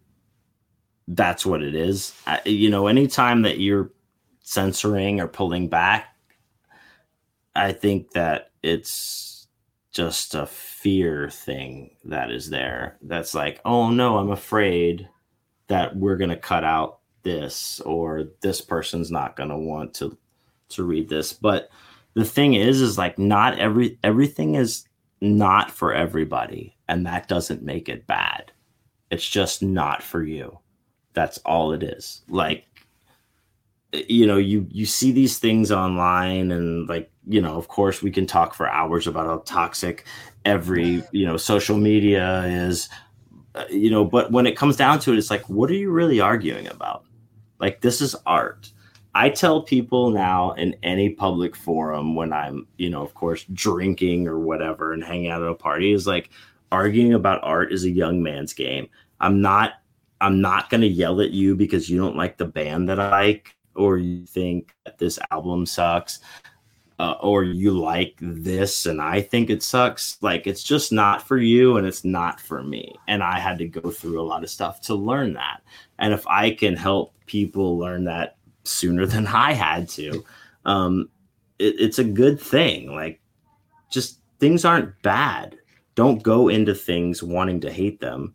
that's 1.09 1.45
what 1.45 1.63
it 1.63 1.75
is. 1.75 2.15
I, 2.27 2.41
you 2.45 2.71
know, 2.71 2.87
anytime 2.87 3.43
that 3.43 3.59
you're 3.59 3.91
censoring 4.41 5.21
or 5.21 5.29
pulling 5.29 5.69
back, 5.69 6.15
I 7.55 7.73
think 7.73 8.13
that 8.13 8.51
it's 8.63 9.49
just 9.93 10.35
a 10.35 10.47
fear 10.47 11.29
thing 11.31 11.97
that 12.05 12.31
is 12.31 12.51
there. 12.51 12.99
That's 13.03 13.35
like, 13.35 13.61
oh 13.65 13.91
no, 13.91 14.19
I'm 14.19 14.31
afraid 14.31 15.09
that 15.73 15.97
we're 15.97 16.17
gonna 16.17 16.37
cut 16.37 16.65
out 16.65 16.99
this 17.23 17.81
or 17.81 18.29
this 18.41 18.61
person's 18.61 19.11
not 19.11 19.37
going 19.37 19.49
to 19.49 19.57
want 19.57 19.95
to 19.95 20.17
to 20.71 20.85
read 20.85 21.09
this. 21.09 21.33
But 21.33 21.71
the 22.15 22.25
thing 22.25 22.55
is 22.55 22.81
is 22.81 22.99
like 22.99 23.19
not 23.19 23.59
every 23.59 23.99
everything 24.03 24.55
is 24.55 24.85
not 25.21 25.71
for 25.71 25.95
everybody 25.95 26.77
and 26.89 27.07
that 27.07 27.29
doesn't 27.29 27.63
make 27.63 27.89
it 27.89 28.07
bad. 28.07 28.53
It's 29.11 29.29
just 29.29 29.63
not 29.63 30.03
for 30.03 30.23
you. 30.23 30.59
That's 31.15 31.39
all 31.39 31.73
it 31.73 31.83
is. 31.83 32.23
Like 32.29 32.67
you 33.93 34.27
know 34.27 34.39
you 34.39 34.67
you 34.71 34.87
see 34.87 35.13
these 35.13 35.39
things 35.39 35.71
online 35.71 36.51
and 36.51 36.89
like 36.89 37.11
you 37.27 37.41
know 37.41 37.57
of 37.57 37.69
course 37.69 38.03
we 38.03 38.11
can 38.11 38.27
talk 38.27 38.55
for 38.55 38.69
hours 38.69 39.07
about 39.07 39.27
how 39.27 39.39
toxic 39.45 40.05
every 40.45 41.03
you 41.13 41.27
know 41.27 41.37
social 41.37 41.77
media 41.77 42.43
is 42.45 42.89
uh, 43.55 43.65
you 43.71 43.91
know 43.91 44.05
but 44.05 44.33
when 44.33 44.47
it 44.47 44.57
comes 44.57 44.77
down 44.77 44.99
to 44.99 45.13
it 45.13 45.19
it's 45.19 45.31
like 45.31 45.49
what 45.49 45.71
are 45.71 45.75
you 45.75 45.91
really 45.91 46.21
arguing 46.21 46.67
about? 46.69 47.05
Like 47.59 47.81
this 47.81 48.01
is 48.01 48.17
art. 48.27 48.73
I 49.15 49.29
tell 49.29 49.63
people 49.63 50.11
now 50.11 50.53
in 50.53 50.75
any 50.83 51.11
public 51.11 51.55
forum 51.55 52.15
when 52.15 52.33
i'm 52.33 52.67
you 52.77 52.91
know 52.91 53.03
of 53.03 53.15
course 53.15 53.45
drinking 53.53 54.27
or 54.27 54.39
whatever 54.39 54.93
and 54.93 55.05
hanging 55.05 55.31
out 55.31 55.43
at 55.43 55.49
a 55.49 55.55
party 55.55 55.93
is 55.93 56.07
like 56.07 56.31
arguing 56.71 57.13
about 57.13 57.45
art 57.45 57.73
is 57.73 57.85
a 57.85 57.91
young 57.91 58.23
man's 58.23 58.53
game. 58.55 58.89
I'm 59.21 59.41
not 59.41 59.75
i'm 60.23 60.41
not 60.41 60.71
going 60.71 60.81
to 60.81 60.89
yell 60.89 61.21
at 61.21 61.33
you 61.33 61.55
because 61.55 61.91
you 61.91 61.99
don't 61.99 62.17
like 62.17 62.39
the 62.39 62.47
band 62.47 62.89
that 62.89 62.99
i 62.99 63.11
like 63.11 63.55
or 63.75 63.99
you 63.99 64.25
think 64.27 64.75
that 64.85 64.99
this 64.99 65.19
album 65.31 65.67
sucks 65.67 66.21
uh, 67.03 67.17
or 67.21 67.43
you 67.43 67.73
like 67.73 68.15
this 68.21 68.87
and 68.87 69.03
I 69.03 69.23
think 69.23 69.51
it 69.51 69.65
sucks. 69.65 70.19
Like 70.21 70.47
it's 70.47 70.63
just 70.63 70.93
not 70.93 71.21
for 71.21 71.37
you 71.37 71.77
and 71.77 71.85
it's 71.85 72.05
not 72.05 72.41
for 72.41 72.63
me. 72.63 72.95
And 73.09 73.25
I 73.25 73.41
had 73.41 73.59
to 73.59 73.67
go 73.67 73.91
through 73.91 74.21
a 74.21 74.23
lot 74.23 74.45
of 74.45 74.51
stuff 74.51 74.81
to 74.83 74.95
learn 74.95 75.33
that. 75.33 75.63
And 75.99 76.15
if 76.15 76.25
I 76.29 76.53
can 76.53 76.77
help 76.77 77.13
people 77.27 77.77
learn 77.77 78.05
that 78.05 78.37
sooner 78.63 79.05
than 79.15 79.27
I 79.27 79.53
had 79.53 79.89
to, 79.91 80.25
um, 80.65 81.09
it, 81.59 81.75
it's 81.81 81.99
a 81.99 82.05
good 82.05 82.41
thing. 82.41 82.95
Like 82.95 83.21
just 83.91 84.21
things 84.39 84.65
aren't 84.65 85.03
bad. 85.03 85.59
Don't 85.97 86.23
go 86.23 86.49
into 86.49 86.73
things 86.73 87.21
wanting 87.21 87.61
to 87.63 87.73
hate 87.73 87.99
them. 87.99 88.33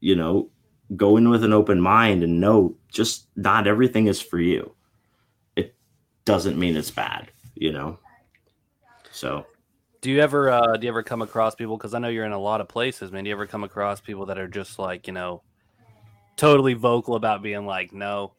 You 0.00 0.16
know, 0.16 0.50
go 0.96 1.16
in 1.18 1.30
with 1.30 1.44
an 1.44 1.52
open 1.52 1.80
mind 1.80 2.24
and 2.24 2.40
know 2.40 2.74
just 2.90 3.28
not 3.36 3.68
everything 3.68 4.08
is 4.08 4.20
for 4.20 4.40
you. 4.40 4.74
It 5.54 5.72
doesn't 6.24 6.58
mean 6.58 6.76
it's 6.76 6.90
bad 6.90 7.30
you 7.56 7.72
know? 7.72 7.98
So. 9.10 9.46
Do 10.02 10.12
you 10.12 10.20
ever 10.20 10.50
uh 10.50 10.76
do 10.76 10.86
you 10.86 10.88
ever 10.92 11.02
come 11.02 11.20
across 11.20 11.56
people 11.56 11.76
because 11.76 11.92
i 11.92 11.98
know 11.98 12.06
you're 12.06 12.26
in 12.26 12.30
a 12.30 12.38
lot 12.38 12.60
of 12.60 12.68
places 12.68 13.10
man. 13.10 13.24
Do 13.24 13.28
you 13.30 13.34
ever 13.34 13.46
come 13.46 13.64
across 13.64 14.00
people 14.00 14.26
that 14.26 14.38
are 14.38 14.46
just 14.46 14.78
like 14.78 15.08
you 15.08 15.12
know 15.12 15.42
totally 16.36 16.74
vocal 16.74 17.16
about 17.16 17.42
being 17.42 17.66
like 17.66 17.92
no 17.92 18.32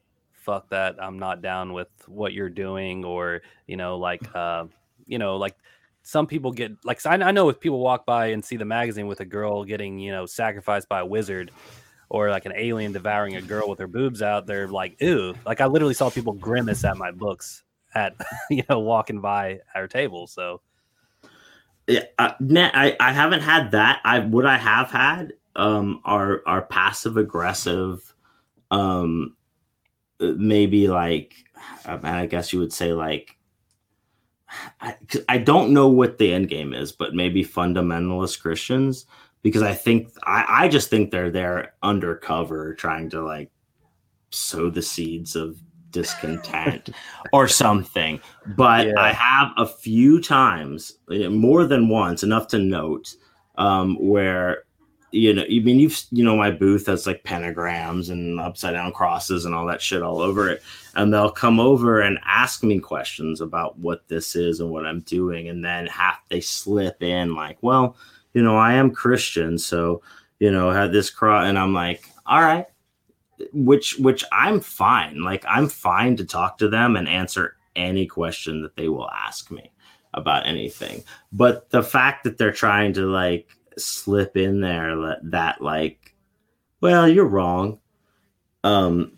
fuck 0.47 0.69
that. 0.69 0.95
I'm 0.97 1.19
not 1.19 1.41
down 1.41 1.73
with 1.73 1.89
what 2.05 2.31
you're 2.31 2.49
doing 2.49 3.03
or 3.03 3.41
you 3.67 3.75
know 3.75 3.97
like 3.97 4.23
uh 4.35 4.65
you 5.05 5.19
know 5.19 5.35
like 5.35 5.55
some 6.03 6.25
people 6.25 6.53
get 6.53 6.71
like 6.85 7.05
I, 7.05 7.15
I 7.15 7.31
know 7.31 7.49
if 7.49 7.59
people 7.59 7.79
walk 7.79 8.05
by 8.05 8.27
and 8.27 8.45
see 8.45 8.55
the 8.55 8.63
magazine 8.63 9.07
with 9.07 9.19
a 9.19 9.25
girl 9.25 9.65
getting 9.65 9.99
you 9.99 10.11
know 10.11 10.25
sacrificed 10.25 10.87
by 10.87 11.01
a 11.01 11.05
wizard 11.05 11.51
or 12.09 12.29
like 12.29 12.45
an 12.45 12.53
alien 12.55 12.93
devouring 12.93 13.35
a 13.35 13.41
girl 13.41 13.67
with 13.67 13.79
her 13.79 13.87
boobs 13.87 14.21
out 14.21 14.47
they're 14.47 14.69
like 14.69 14.95
ew. 15.01 15.35
Like 15.45 15.59
i 15.59 15.65
literally 15.65 15.93
saw 15.93 16.09
people 16.09 16.31
grimace 16.31 16.85
at 16.85 16.95
my 16.95 17.11
books 17.11 17.63
at 17.97 18.15
you 18.49 18.63
know 18.69 18.79
walking 18.79 19.21
by 19.21 19.59
our 19.75 19.87
table 19.87 20.27
so. 20.27 20.61
Yeah 21.87 22.03
uh, 22.19 22.33
I, 22.41 22.95
I 22.99 23.13
haven't 23.13 23.41
had 23.41 23.71
that. 23.71 24.01
I 24.03 24.19
what 24.19 24.45
i 24.45 24.57
have 24.57 24.91
had 24.91 25.33
um 25.57 26.01
are 26.05 26.41
are 26.45 26.61
passive 26.61 27.17
aggressive 27.17 28.13
um 28.71 29.35
maybe 30.19 30.87
like 30.87 31.33
i 31.85 32.25
guess 32.25 32.53
you 32.53 32.59
would 32.59 32.73
say 32.73 32.93
like 32.93 33.35
I, 34.79 34.95
I 35.27 35.37
don't 35.39 35.73
know 35.73 35.89
what 35.89 36.17
the 36.17 36.33
end 36.33 36.47
game 36.47 36.73
is 36.73 36.91
but 36.91 37.13
maybe 37.13 37.43
fundamentalist 37.43 38.41
christians 38.41 39.05
because 39.41 39.61
i 39.61 39.73
think 39.73 40.09
i 40.23 40.45
i 40.47 40.67
just 40.67 40.89
think 40.89 41.11
they're 41.11 41.31
there 41.31 41.73
undercover 41.83 42.75
trying 42.75 43.09
to 43.11 43.21
like 43.21 43.51
sow 44.29 44.69
the 44.69 44.81
seeds 44.81 45.35
of 45.35 45.59
discontent 45.97 46.89
or 47.33 47.47
something. 47.47 48.19
But 48.55 48.87
Yeah. 48.87 48.93
I 48.99 49.11
have 49.13 49.51
a 49.57 49.65
few 49.65 50.21
times, 50.21 50.99
eh, 51.11 51.27
more 51.27 51.65
than 51.65 51.89
once, 51.89 52.23
enough 52.23 52.47
to 52.49 52.59
note, 52.59 53.15
um, 53.57 53.95
where 53.99 54.63
you 55.13 55.33
know, 55.33 55.43
I 55.43 55.59
mean, 55.63 55.79
you've 55.79 55.99
you 56.11 56.23
know, 56.23 56.35
my 56.35 56.51
booth 56.51 56.85
has 56.87 57.07
like 57.07 57.23
pentagrams 57.23 58.09
and 58.11 58.39
upside 58.41 58.73
down 58.73 58.91
crosses 58.91 59.45
and 59.45 59.55
all 59.55 59.65
that 59.67 59.81
shit 59.81 60.03
all 60.03 60.19
over 60.21 60.49
it, 60.49 60.61
and 60.95 61.11
they'll 61.11 61.31
come 61.31 61.59
over 61.59 62.01
and 62.01 62.19
ask 62.25 62.61
me 62.61 62.77
questions 62.79 63.39
about 63.41 63.79
what 63.79 64.07
this 64.09 64.35
is 64.35 64.59
and 64.59 64.69
what 64.69 64.85
I'm 64.85 64.99
doing, 65.01 65.47
and 65.47 65.63
then 65.63 65.87
half 65.87 66.19
they 66.29 66.41
slip 66.41 67.01
in 67.01 67.35
like, 67.35 67.57
well, 67.61 67.95
you 68.33 68.43
know, 68.43 68.57
I 68.57 68.73
am 68.73 68.91
Christian, 68.91 69.57
so 69.57 70.01
you 70.39 70.51
know, 70.51 70.69
had 70.71 70.91
this 70.91 71.09
cross, 71.09 71.47
and 71.47 71.57
I'm 71.57 71.73
like, 71.73 72.11
all 72.27 72.41
right 72.41 72.67
which 73.53 73.97
which 73.99 74.23
I'm 74.31 74.59
fine. 74.59 75.21
Like 75.23 75.45
I'm 75.47 75.67
fine 75.69 76.15
to 76.17 76.25
talk 76.25 76.57
to 76.59 76.67
them 76.69 76.95
and 76.95 77.07
answer 77.07 77.55
any 77.75 78.05
question 78.07 78.61
that 78.63 78.75
they 78.75 78.89
will 78.89 79.09
ask 79.11 79.51
me 79.51 79.71
about 80.13 80.47
anything. 80.47 81.03
But 81.31 81.69
the 81.69 81.83
fact 81.83 82.23
that 82.23 82.37
they're 82.37 82.51
trying 82.51 82.93
to 82.93 83.05
like 83.05 83.49
slip 83.77 84.35
in 84.35 84.61
there 84.61 84.95
that, 84.95 85.19
that 85.31 85.61
like, 85.61 86.15
well, 86.81 87.07
you're 87.07 87.25
wrong, 87.27 87.79
um, 88.63 89.11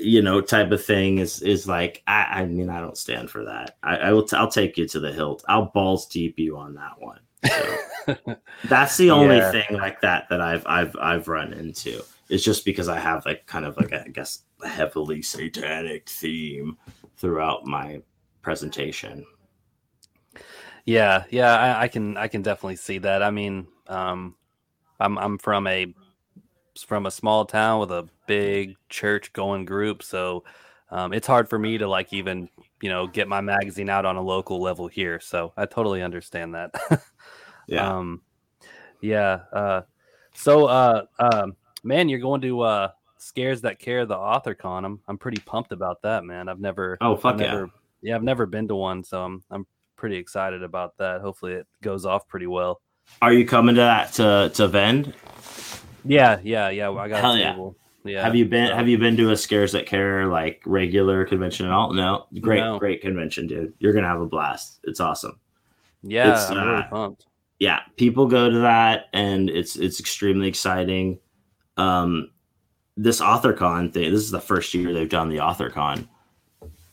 you 0.00 0.22
know, 0.22 0.40
type 0.40 0.70
of 0.70 0.82
thing 0.84 1.18
is 1.18 1.42
is 1.42 1.66
like 1.68 2.02
I, 2.06 2.22
I 2.42 2.46
mean 2.46 2.70
I 2.70 2.80
don't 2.80 2.96
stand 2.96 3.30
for 3.30 3.44
that. 3.44 3.76
I, 3.82 3.96
I 3.96 4.12
will 4.12 4.22
t- 4.24 4.36
I'll 4.36 4.50
take 4.50 4.78
you 4.78 4.86
to 4.88 5.00
the 5.00 5.12
hilt. 5.12 5.44
I'll 5.48 5.66
balls 5.66 6.06
deep 6.06 6.38
you 6.38 6.56
on 6.56 6.74
that 6.74 6.98
one. 6.98 7.20
So 7.46 8.36
that's 8.64 8.96
the 8.96 9.10
only 9.10 9.36
Yeah. 9.36 9.50
thing 9.50 9.66
like 9.72 10.00
that 10.02 10.28
that 10.30 10.40
I've 10.40 10.66
I've 10.66 10.96
I've 11.00 11.28
run 11.28 11.52
into. 11.52 12.02
It's 12.30 12.44
just 12.44 12.64
because 12.64 12.88
I 12.88 12.98
have 12.98 13.26
like 13.26 13.46
kind 13.46 13.64
of 13.64 13.76
like 13.76 13.92
a, 13.92 14.04
I 14.04 14.08
guess 14.08 14.44
a 14.62 14.68
heavily 14.68 15.22
satanic 15.22 16.08
theme 16.08 16.78
throughout 17.16 17.66
my 17.66 18.00
presentation. 18.42 19.26
Yeah, 20.84 21.24
yeah, 21.30 21.56
I, 21.56 21.82
I 21.82 21.88
can 21.88 22.16
I 22.16 22.28
can 22.28 22.42
definitely 22.42 22.76
see 22.76 22.98
that. 22.98 23.22
I 23.22 23.30
mean, 23.30 23.66
um, 23.88 24.36
I'm 24.98 25.18
I'm 25.18 25.38
from 25.38 25.66
a 25.66 25.92
from 26.86 27.06
a 27.06 27.10
small 27.10 27.44
town 27.44 27.80
with 27.80 27.90
a 27.90 28.08
big 28.26 28.76
church 28.88 29.32
going 29.32 29.64
group, 29.64 30.02
so 30.02 30.44
um, 30.90 31.12
it's 31.12 31.26
hard 31.26 31.50
for 31.50 31.58
me 31.58 31.78
to 31.78 31.88
like 31.88 32.12
even 32.12 32.48
you 32.80 32.88
know 32.88 33.06
get 33.06 33.28
my 33.28 33.40
magazine 33.40 33.90
out 33.90 34.06
on 34.06 34.16
a 34.16 34.22
local 34.22 34.60
level 34.62 34.88
here. 34.88 35.20
So 35.20 35.52
I 35.56 35.66
totally 35.66 36.02
understand 36.02 36.54
that. 36.54 36.74
Yeah. 37.70 37.98
Um, 37.98 38.22
yeah. 39.00 39.40
Uh, 39.52 39.82
so, 40.34 40.66
uh, 40.66 41.04
um, 41.18 41.56
man, 41.82 42.08
you're 42.08 42.18
going 42.18 42.40
to 42.42 42.60
uh, 42.60 42.90
scares 43.18 43.60
that 43.62 43.78
care 43.78 44.06
the 44.06 44.16
author 44.16 44.54
con. 44.54 44.84
I'm 44.84 45.00
I'm 45.08 45.18
pretty 45.18 45.40
pumped 45.44 45.72
about 45.72 46.02
that, 46.02 46.24
man. 46.24 46.48
I've 46.48 46.60
never. 46.60 46.98
oh 47.00 47.16
fuck 47.16 47.34
I've 47.34 47.40
yeah. 47.40 47.46
never, 47.52 47.70
yeah. 48.02 48.14
I've 48.16 48.22
never 48.22 48.46
been 48.46 48.68
to 48.68 48.74
one, 48.74 49.04
so 49.04 49.22
I'm 49.22 49.42
I'm 49.50 49.66
pretty 49.96 50.16
excited 50.16 50.62
about 50.62 50.96
that. 50.98 51.20
Hopefully, 51.20 51.52
it 51.54 51.66
goes 51.82 52.06
off 52.06 52.26
pretty 52.28 52.46
well. 52.46 52.80
Are 53.22 53.32
you 53.32 53.44
coming 53.46 53.74
to 53.74 53.80
that 53.80 54.12
to 54.14 54.50
to 54.54 54.68
vend? 54.68 55.14
Yeah, 56.04 56.40
yeah, 56.42 56.70
yeah. 56.70 56.90
I 56.90 57.08
got 57.08 57.20
Hell 57.20 57.32
a 57.32 57.38
yeah. 57.38 57.50
table. 57.52 57.76
Yeah. 58.02 58.22
have 58.24 58.34
you 58.34 58.46
been 58.46 58.74
Have 58.74 58.88
you 58.88 58.96
been 58.96 59.14
to 59.18 59.30
a 59.30 59.36
Scares 59.36 59.72
That 59.72 59.84
Care 59.84 60.26
like 60.26 60.62
regular 60.64 61.26
convention 61.26 61.66
at 61.66 61.72
all? 61.72 61.92
No, 61.92 62.26
great, 62.40 62.60
No. 62.60 62.78
great 62.78 63.02
convention, 63.02 63.46
dude. 63.46 63.74
You're 63.78 63.92
gonna 63.92 64.06
have 64.08 64.22
a 64.22 64.26
blast. 64.26 64.80
It's 64.84 65.00
awesome. 65.00 65.38
Yeah, 66.02 66.32
it's, 66.32 66.50
I'm 66.50 66.66
really 66.66 66.82
uh, 66.82 66.88
pumped. 66.88 67.26
yeah 67.58 67.80
people 67.96 68.26
go 68.26 68.48
to 68.48 68.58
that 68.60 69.10
and 69.12 69.50
it's 69.50 69.76
it's 69.76 70.00
extremely 70.00 70.48
exciting 70.48 71.18
um 71.80 72.30
this 72.96 73.20
authorcon 73.20 73.92
thing 73.92 74.12
this 74.12 74.20
is 74.20 74.30
the 74.30 74.40
first 74.40 74.74
year 74.74 74.92
they've 74.92 75.08
done 75.08 75.28
the 75.30 75.38
authorcon. 75.38 76.06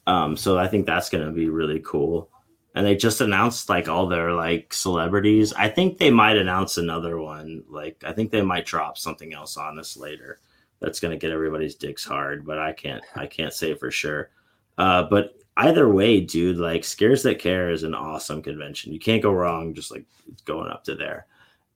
Um 0.08 0.38
so 0.38 0.58
i 0.58 0.68
think 0.68 0.86
that's 0.86 1.10
going 1.10 1.26
to 1.26 1.32
be 1.32 1.50
really 1.50 1.82
cool. 1.86 2.30
And 2.74 2.86
they 2.86 2.96
just 2.96 3.22
announced 3.22 3.70
like 3.70 3.90
all 3.90 4.08
their 4.08 4.34
like 4.34 4.72
celebrities. 4.72 5.52
I 5.54 5.68
think 5.68 5.98
they 5.98 6.12
might 6.12 6.38
announce 6.38 6.78
another 6.78 7.20
one. 7.20 7.64
Like 7.70 8.02
i 8.06 8.14
think 8.14 8.32
they 8.32 8.42
might 8.42 8.66
drop 8.66 8.98
something 8.98 9.34
else 9.34 9.58
on 9.58 9.78
us 9.78 9.98
later 9.98 10.40
that's 10.80 11.00
going 11.00 11.12
to 11.12 11.18
get 11.18 11.32
everybody's 11.32 11.74
dicks 11.74 12.06
hard 12.06 12.46
but 12.46 12.60
i 12.60 12.72
can't 12.72 13.04
i 13.16 13.26
can't 13.28 13.54
say 13.54 13.74
for 13.74 13.92
sure. 13.92 14.30
Uh 14.78 15.04
but 15.04 15.36
either 15.58 15.90
way 15.90 16.22
dude 16.22 16.58
like 16.58 16.84
scares 16.86 17.24
that 17.24 17.40
care 17.40 17.72
is 17.72 17.84
an 17.84 17.96
awesome 17.96 18.42
convention. 18.42 18.94
You 18.94 19.00
can't 19.00 19.24
go 19.24 19.34
wrong 19.34 19.74
just 19.74 19.92
like 19.92 20.06
going 20.46 20.70
up 20.70 20.86
to 20.86 20.96
there 20.96 21.26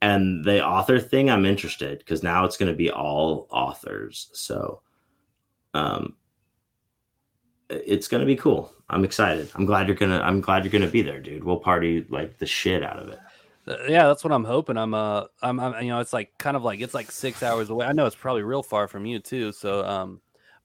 and 0.01 0.43
the 0.43 0.63
author 0.65 0.99
thing 0.99 1.29
i'm 1.29 1.45
interested 1.45 1.99
because 1.99 2.23
now 2.23 2.43
it's 2.45 2.57
going 2.57 2.71
to 2.71 2.75
be 2.77 2.89
all 2.91 3.47
authors 3.51 4.29
so 4.33 4.81
um 5.73 6.15
it's 7.69 8.07
going 8.07 8.19
to 8.21 8.25
be 8.27 8.35
cool 8.35 8.73
i'm 8.89 9.03
excited 9.05 9.49
i'm 9.55 9.65
glad 9.65 9.87
you're 9.87 9.95
gonna 9.95 10.19
i'm 10.21 10.41
glad 10.41 10.63
you're 10.63 10.71
gonna 10.71 10.87
be 10.87 11.01
there 11.01 11.19
dude 11.21 11.43
we'll 11.43 11.57
party 11.59 12.05
like 12.09 12.37
the 12.37 12.45
shit 12.45 12.83
out 12.83 12.99
of 12.99 13.09
it 13.09 13.19
Uh, 13.67 13.77
Yeah, 13.87 14.07
that's 14.07 14.23
what 14.23 14.33
I'm 14.33 14.43
hoping. 14.43 14.75
I'm 14.75 14.93
uh 14.95 15.25
I'm, 15.43 15.59
I'm 15.59 15.83
you 15.83 15.89
know, 15.89 15.99
it's 15.99 16.13
like 16.13 16.35
kind 16.39 16.57
of 16.57 16.63
like 16.63 16.81
it's 16.81 16.95
like 16.95 17.11
6 17.11 17.43
hours 17.43 17.69
away. 17.69 17.85
I 17.85 17.93
know 17.93 18.07
it's 18.07 18.15
probably 18.15 18.41
real 18.41 18.63
far 18.63 18.87
from 18.87 19.05
you 19.05 19.19
too. 19.19 19.51
So 19.51 19.85
um 19.85 20.19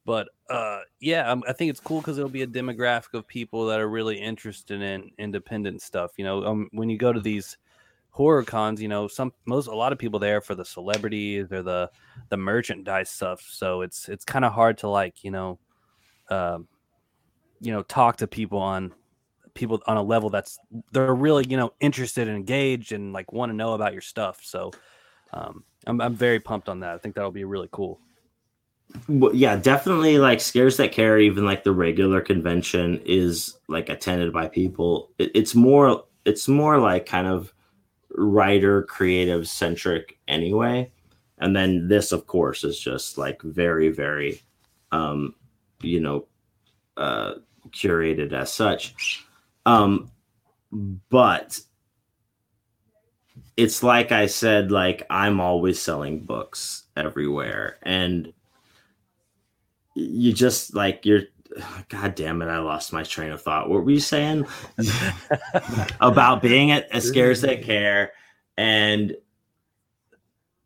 but 0.06 0.28
uh 0.48 0.80
yeah, 1.00 1.30
um, 1.30 1.44
I 1.46 1.52
think 1.52 1.68
it's 1.70 1.80
cool 1.80 2.00
cuz 2.00 2.16
it'll 2.16 2.30
be 2.30 2.42
a 2.42 2.46
demographic 2.46 3.12
of 3.14 3.26
people 3.28 3.66
that 3.66 3.80
are 3.80 3.88
really 3.88 4.16
interested 4.18 4.80
in 4.80 5.10
independent 5.18 5.82
stuff, 5.82 6.12
you 6.16 6.24
know. 6.24 6.44
Um 6.46 6.68
when 6.72 6.88
you 6.88 6.96
go 6.96 7.12
to 7.12 7.20
these 7.20 7.58
horror 8.16 8.42
cons, 8.42 8.80
you 8.80 8.88
know, 8.88 9.08
some 9.08 9.30
most 9.44 9.66
a 9.66 9.74
lot 9.74 9.92
of 9.92 9.98
people 9.98 10.18
there 10.18 10.40
for 10.40 10.54
the 10.54 10.64
celebrities 10.64 11.52
or 11.52 11.62
the 11.62 11.90
the 12.30 12.36
merchandise 12.36 13.10
stuff. 13.10 13.42
So 13.42 13.82
it's 13.82 14.08
it's 14.08 14.24
kind 14.24 14.44
of 14.44 14.52
hard 14.52 14.78
to 14.78 14.88
like, 14.88 15.22
you 15.22 15.30
know, 15.30 15.58
um 16.30 16.66
you 17.60 17.72
know, 17.72 17.82
talk 17.82 18.16
to 18.18 18.26
people 18.26 18.58
on 18.58 18.94
people 19.54 19.82
on 19.86 19.96
a 19.96 20.02
level 20.02 20.30
that's 20.30 20.58
they're 20.92 21.14
really 21.14 21.44
you 21.48 21.56
know 21.56 21.72
interested 21.80 22.28
and 22.28 22.36
engaged 22.36 22.92
and 22.92 23.12
like 23.12 23.32
want 23.32 23.50
to 23.50 23.56
know 23.56 23.72
about 23.72 23.92
your 23.92 24.02
stuff 24.02 24.40
so 24.42 24.70
um 25.32 25.64
I'm, 25.86 26.00
I'm 26.00 26.14
very 26.14 26.38
pumped 26.40 26.68
on 26.68 26.80
that 26.80 26.94
i 26.94 26.98
think 26.98 27.14
that'll 27.14 27.32
be 27.32 27.44
really 27.44 27.68
cool 27.72 27.98
Well, 29.08 29.34
yeah, 29.34 29.56
definitely 29.56 30.18
like 30.18 30.40
scares 30.40 30.76
that 30.76 30.92
care, 30.92 31.18
even 31.18 31.44
like 31.44 31.64
the 31.64 31.72
regular 31.72 32.20
convention 32.20 33.00
is 33.04 33.58
like 33.68 33.88
attended 33.88 34.32
by 34.32 34.48
people. 34.48 35.10
It, 35.18 35.32
it's 35.34 35.54
more, 35.54 36.04
it's 36.24 36.48
more 36.48 36.78
like 36.78 37.06
kind 37.06 37.26
of 37.26 37.52
writer 38.16 38.82
creative 38.82 39.48
centric 39.48 40.18
anyway. 40.28 40.90
And 41.38 41.54
then 41.54 41.88
this, 41.88 42.12
of 42.12 42.26
course, 42.26 42.64
is 42.64 42.78
just 42.78 43.18
like 43.18 43.42
very, 43.42 43.90
very, 43.90 44.42
um, 44.90 45.34
you 45.82 46.00
know, 46.00 46.26
uh, 46.96 47.34
curated 47.70 48.32
as 48.32 48.52
such. 48.52 49.24
Um, 49.66 50.10
but 51.10 51.60
it's 53.56 53.82
like 53.82 54.12
I 54.12 54.26
said, 54.26 54.70
like 54.70 55.02
I'm 55.10 55.40
always 55.40 55.80
selling 55.80 56.20
books 56.20 56.84
everywhere, 56.96 57.78
and 57.82 58.32
you 59.94 60.32
just 60.32 60.74
like 60.74 61.04
you're 61.04 61.22
god 61.88 62.14
damn 62.14 62.42
it 62.42 62.46
i 62.46 62.58
lost 62.58 62.92
my 62.92 63.02
train 63.02 63.32
of 63.32 63.42
thought. 63.42 63.68
What 63.68 63.84
were 63.84 63.90
you 63.90 64.00
saying? 64.00 64.46
About 66.00 66.42
being 66.42 66.70
at 66.70 66.88
a 66.94 67.00
scares 67.00 67.40
that 67.42 67.62
care 67.62 68.12
and 68.56 69.16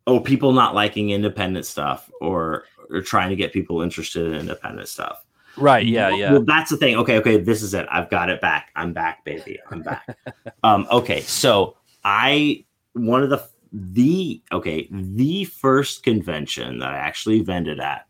oh 0.07 0.20
people 0.20 0.53
not 0.53 0.74
liking 0.74 1.11
independent 1.11 1.66
stuff 1.66 2.11
or 2.20 2.64
or 2.90 3.00
trying 3.03 3.31
to 3.31 3.37
get 3.37 3.53
people 3.53 3.83
interested 3.83 4.26
in 4.26 4.35
independent 4.35 4.88
stuff. 4.88 5.24
Right 5.57 5.87
yeah 5.87 6.11
yeah. 6.11 6.33
well 6.33 6.44
that's 6.44 6.70
the 6.70 6.76
thing. 6.76 6.96
Okay 6.96 7.18
okay 7.18 7.37
this 7.37 7.62
is 7.62 7.74
it. 7.74 7.87
I've 7.90 8.11
got 8.11 8.31
it 8.31 8.40
back. 8.40 8.70
I'm 8.76 8.92
back 8.92 9.24
baby. 9.24 9.59
I'm 9.70 9.83
back. 9.83 10.16
Um 10.62 10.87
okay 10.90 11.22
so 11.22 11.76
i 12.05 12.64
one 12.92 13.22
of 13.22 13.31
the 13.31 13.42
the 13.72 14.42
okay 14.53 14.88
the 14.90 15.44
first 15.44 16.03
convention 16.03 16.79
that 16.79 16.92
i 16.92 16.96
actually 16.96 17.40
vended 17.40 17.79
at 17.79 18.07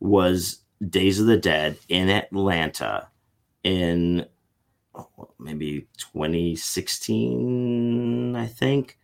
was 0.00 0.61
Days 0.88 1.20
of 1.20 1.26
the 1.26 1.36
Dead 1.36 1.76
in 1.88 2.08
Atlanta 2.08 3.08
in 3.62 4.26
oh, 4.94 5.28
maybe 5.38 5.86
2016, 5.98 8.36
I 8.36 8.46
think. 8.46 8.98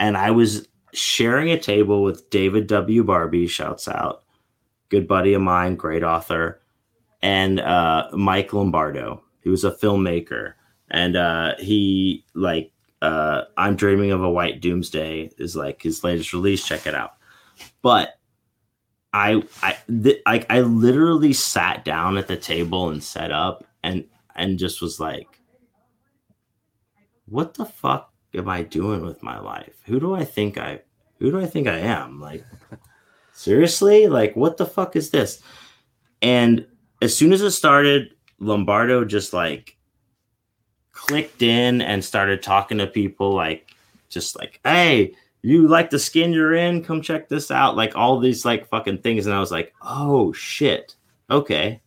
And 0.00 0.16
I 0.16 0.30
was 0.30 0.68
sharing 0.92 1.50
a 1.50 1.58
table 1.58 2.02
with 2.02 2.30
David 2.30 2.66
W. 2.68 3.04
Barbee, 3.04 3.48
shouts 3.48 3.88
out, 3.88 4.22
good 4.88 5.08
buddy 5.08 5.34
of 5.34 5.42
mine, 5.42 5.76
great 5.76 6.02
author, 6.02 6.60
and 7.22 7.60
uh, 7.60 8.08
Mike 8.12 8.52
Lombardo. 8.52 9.22
He 9.42 9.50
was 9.50 9.64
a 9.64 9.72
filmmaker. 9.72 10.54
And 10.90 11.16
uh, 11.16 11.54
he, 11.58 12.24
like, 12.34 12.72
uh, 13.02 13.42
I'm 13.56 13.76
Dreaming 13.76 14.10
of 14.10 14.22
a 14.22 14.30
White 14.30 14.60
Doomsday 14.60 15.30
is 15.38 15.54
like 15.54 15.82
his 15.82 16.02
latest 16.02 16.32
release. 16.32 16.66
Check 16.66 16.86
it 16.86 16.94
out. 16.94 17.14
But 17.82 18.17
I 19.12 19.42
I 19.62 19.76
th- 19.86 20.22
I 20.26 20.44
I 20.50 20.60
literally 20.60 21.32
sat 21.32 21.84
down 21.84 22.18
at 22.18 22.28
the 22.28 22.36
table 22.36 22.90
and 22.90 23.02
set 23.02 23.32
up 23.32 23.64
and 23.82 24.04
and 24.34 24.58
just 24.58 24.80
was 24.82 25.00
like, 25.00 25.40
what 27.26 27.54
the 27.54 27.64
fuck 27.64 28.12
am 28.34 28.48
I 28.48 28.62
doing 28.62 29.04
with 29.04 29.22
my 29.22 29.38
life? 29.38 29.74
Who 29.86 29.98
do 30.00 30.14
I 30.14 30.24
think 30.24 30.58
I 30.58 30.80
who 31.18 31.30
do 31.30 31.40
I 31.40 31.46
think 31.46 31.66
I 31.66 31.78
am? 31.78 32.20
Like 32.20 32.44
seriously? 33.32 34.08
Like 34.08 34.36
what 34.36 34.56
the 34.56 34.66
fuck 34.66 34.96
is 34.96 35.10
this? 35.10 35.42
And 36.20 36.66
as 37.00 37.16
soon 37.16 37.32
as 37.32 37.42
it 37.42 37.52
started, 37.52 38.14
Lombardo 38.40 39.04
just 39.04 39.32
like 39.32 39.76
clicked 40.92 41.42
in 41.42 41.80
and 41.80 42.04
started 42.04 42.42
talking 42.42 42.78
to 42.78 42.86
people 42.86 43.32
like 43.32 43.72
just 44.08 44.38
like, 44.38 44.60
hey, 44.64 45.14
you 45.42 45.68
like 45.68 45.90
the 45.90 45.98
skin 45.98 46.32
you're 46.32 46.54
in? 46.54 46.82
Come 46.82 47.02
check 47.02 47.28
this 47.28 47.50
out. 47.50 47.76
Like 47.76 47.96
all 47.96 48.18
these 48.18 48.44
like 48.44 48.68
fucking 48.68 48.98
things. 48.98 49.26
And 49.26 49.34
i 49.34 49.40
was 49.40 49.52
like 49.52 49.74
oh 49.82 50.32
shit. 50.32 50.96
Okay. 51.30 51.80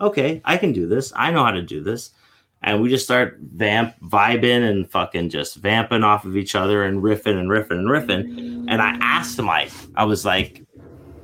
Okay. 0.00 0.40
I 0.44 0.56
can 0.56 0.72
do 0.72 0.86
this. 0.86 1.12
I 1.16 1.30
know 1.30 1.44
how 1.44 1.52
to 1.52 1.62
do 1.62 1.82
this. 1.82 2.10
And 2.62 2.82
we 2.82 2.88
just 2.88 3.04
start 3.04 3.38
vamp 3.40 3.94
vibing 4.02 4.68
and 4.68 4.90
fucking 4.90 5.30
just 5.30 5.56
vamping 5.56 6.02
off 6.02 6.24
of 6.24 6.36
each 6.36 6.54
other 6.54 6.84
and 6.84 7.02
riffing 7.02 7.38
and 7.38 7.48
riffing 7.48 7.78
and 7.78 7.88
riffing. 7.88 8.64
And 8.68 8.82
i 8.82 8.96
asked 9.00 9.40
mike 9.40 9.70
i 9.94 10.04
was 10.04 10.24
like 10.24 10.64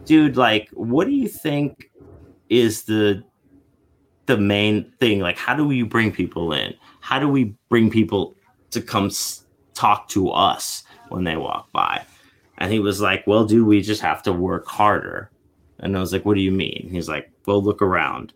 dude 0.04 0.36
like 0.36 0.68
what 0.72 1.06
do 1.06 1.12
you 1.12 1.28
think 1.28 1.90
is 2.48 2.84
the 2.84 3.24
the 4.26 4.36
main 4.36 4.92
thing? 5.00 5.20
Like 5.20 5.36
how 5.38 5.54
do 5.54 5.66
we 5.66 5.82
bring 5.82 6.12
people 6.12 6.52
in? 6.52 6.74
How 7.00 7.18
do 7.18 7.28
we 7.28 7.54
bring 7.68 7.90
people 7.90 8.36
to 8.70 8.80
come 8.80 9.06
s- 9.06 9.44
talk 9.74 10.08
to 10.08 10.30
us 10.30 10.84
when 11.12 11.24
they 11.24 11.36
walk 11.36 11.70
by. 11.72 12.04
And 12.58 12.72
he 12.72 12.78
was 12.78 13.00
like, 13.00 13.26
Well, 13.26 13.44
dude, 13.44 13.66
we 13.66 13.80
just 13.82 14.02
have 14.02 14.22
to 14.24 14.32
work 14.32 14.66
harder. 14.66 15.30
And 15.78 15.96
I 15.96 16.00
was 16.00 16.12
like, 16.12 16.24
What 16.24 16.34
do 16.34 16.40
you 16.40 16.52
mean? 16.52 16.88
He's 16.90 17.08
like, 17.08 17.30
Well, 17.46 17.62
look 17.62 17.82
around. 17.82 18.32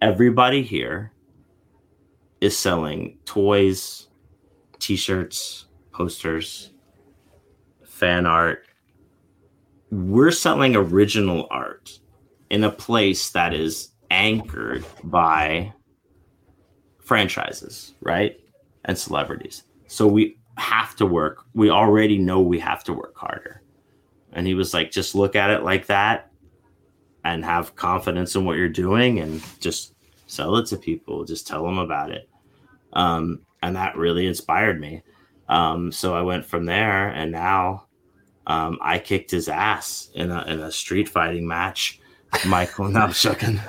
Everybody 0.00 0.62
here 0.62 1.12
is 2.40 2.56
selling 2.56 3.18
toys, 3.24 4.08
t 4.78 4.96
shirts, 4.96 5.66
posters, 5.92 6.72
fan 7.84 8.26
art. 8.26 8.66
We're 9.90 10.30
selling 10.30 10.76
original 10.76 11.48
art 11.50 11.98
in 12.50 12.64
a 12.64 12.70
place 12.70 13.30
that 13.30 13.54
is 13.54 13.90
anchored 14.10 14.84
by 15.04 15.72
franchises, 17.02 17.94
right? 18.00 18.38
And 18.84 18.96
celebrities. 18.96 19.64
So 19.86 20.06
we 20.06 20.37
have 20.58 20.96
to 20.96 21.06
work. 21.06 21.44
We 21.54 21.70
already 21.70 22.18
know 22.18 22.40
we 22.40 22.58
have 22.58 22.84
to 22.84 22.92
work 22.92 23.16
harder. 23.16 23.62
And 24.32 24.46
he 24.46 24.54
was 24.54 24.74
like, 24.74 24.90
just 24.90 25.14
look 25.14 25.36
at 25.36 25.50
it 25.50 25.62
like 25.62 25.86
that 25.86 26.30
and 27.24 27.44
have 27.44 27.76
confidence 27.76 28.34
in 28.36 28.44
what 28.44 28.56
you're 28.56 28.68
doing 28.68 29.20
and 29.20 29.42
just 29.60 29.94
sell 30.26 30.56
it 30.56 30.66
to 30.66 30.76
people. 30.76 31.24
Just 31.24 31.46
tell 31.46 31.64
them 31.64 31.78
about 31.78 32.10
it. 32.10 32.28
Um, 32.92 33.40
and 33.62 33.76
that 33.76 33.96
really 33.96 34.26
inspired 34.26 34.80
me. 34.80 35.02
Um, 35.48 35.90
so 35.90 36.14
I 36.14 36.22
went 36.22 36.44
from 36.44 36.66
there 36.66 37.08
and 37.08 37.32
now 37.32 37.86
um, 38.46 38.78
I 38.82 38.98
kicked 38.98 39.30
his 39.30 39.48
ass 39.48 40.10
in 40.14 40.30
a, 40.30 40.42
in 40.44 40.60
a 40.60 40.70
street 40.70 41.08
fighting 41.08 41.46
match. 41.46 42.00
Michael, 42.46 42.88
no, 42.88 43.00
I'm 43.00 43.12
joking. 43.12 43.60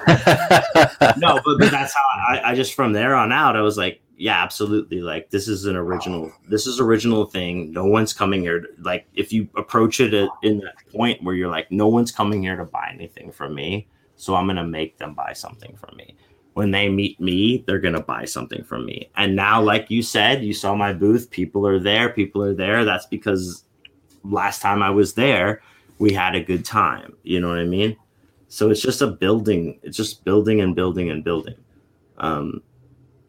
no, 1.17 1.39
but, 1.45 1.59
but 1.59 1.71
that's 1.71 1.93
how 1.93 2.03
I, 2.29 2.41
I 2.51 2.55
just 2.55 2.73
from 2.73 2.91
there 2.91 3.15
on 3.15 3.31
out, 3.31 3.55
I 3.55 3.61
was 3.61 3.77
like, 3.77 4.01
yeah, 4.19 4.43
absolutely. 4.43 4.99
Like 4.99 5.29
this 5.29 5.47
is 5.47 5.65
an 5.65 5.77
original. 5.77 6.29
This 6.49 6.67
is 6.67 6.81
original 6.81 7.25
thing. 7.25 7.71
No 7.71 7.85
one's 7.85 8.11
coming 8.11 8.41
here. 8.41 8.59
To, 8.59 8.67
like 8.79 9.07
if 9.13 9.31
you 9.31 9.47
approach 9.55 10.01
it 10.01 10.13
at, 10.13 10.29
in 10.43 10.59
that 10.59 10.75
point 10.91 11.23
where 11.23 11.35
you're 11.35 11.49
like, 11.49 11.71
no 11.71 11.87
one's 11.87 12.11
coming 12.11 12.43
here 12.43 12.57
to 12.57 12.65
buy 12.65 12.91
anything 12.93 13.31
from 13.31 13.55
me, 13.55 13.87
so 14.17 14.35
I'm 14.35 14.45
gonna 14.45 14.67
make 14.67 14.97
them 14.97 15.13
buy 15.13 15.31
something 15.31 15.73
from 15.77 15.95
me. 15.95 16.17
When 16.53 16.71
they 16.71 16.89
meet 16.89 17.21
me, 17.21 17.63
they're 17.65 17.79
gonna 17.79 18.03
buy 18.03 18.25
something 18.25 18.61
from 18.61 18.85
me. 18.85 19.09
And 19.15 19.37
now, 19.37 19.61
like 19.61 19.89
you 19.89 20.03
said, 20.03 20.43
you 20.43 20.53
saw 20.53 20.75
my 20.75 20.91
booth. 20.91 21.31
People 21.31 21.65
are 21.65 21.79
there. 21.79 22.09
People 22.09 22.43
are 22.43 22.53
there. 22.53 22.83
That's 22.83 23.05
because 23.05 23.63
last 24.25 24.61
time 24.61 24.83
I 24.83 24.89
was 24.89 25.13
there, 25.13 25.61
we 25.97 26.11
had 26.11 26.35
a 26.35 26.43
good 26.43 26.65
time. 26.65 27.15
You 27.23 27.39
know 27.39 27.47
what 27.47 27.59
I 27.59 27.65
mean? 27.65 27.95
So 28.49 28.69
it's 28.69 28.81
just 28.81 29.01
a 29.01 29.07
building. 29.07 29.79
It's 29.81 29.95
just 29.95 30.25
building 30.25 30.59
and 30.59 30.75
building 30.75 31.09
and 31.09 31.23
building. 31.23 31.55
Um, 32.17 32.61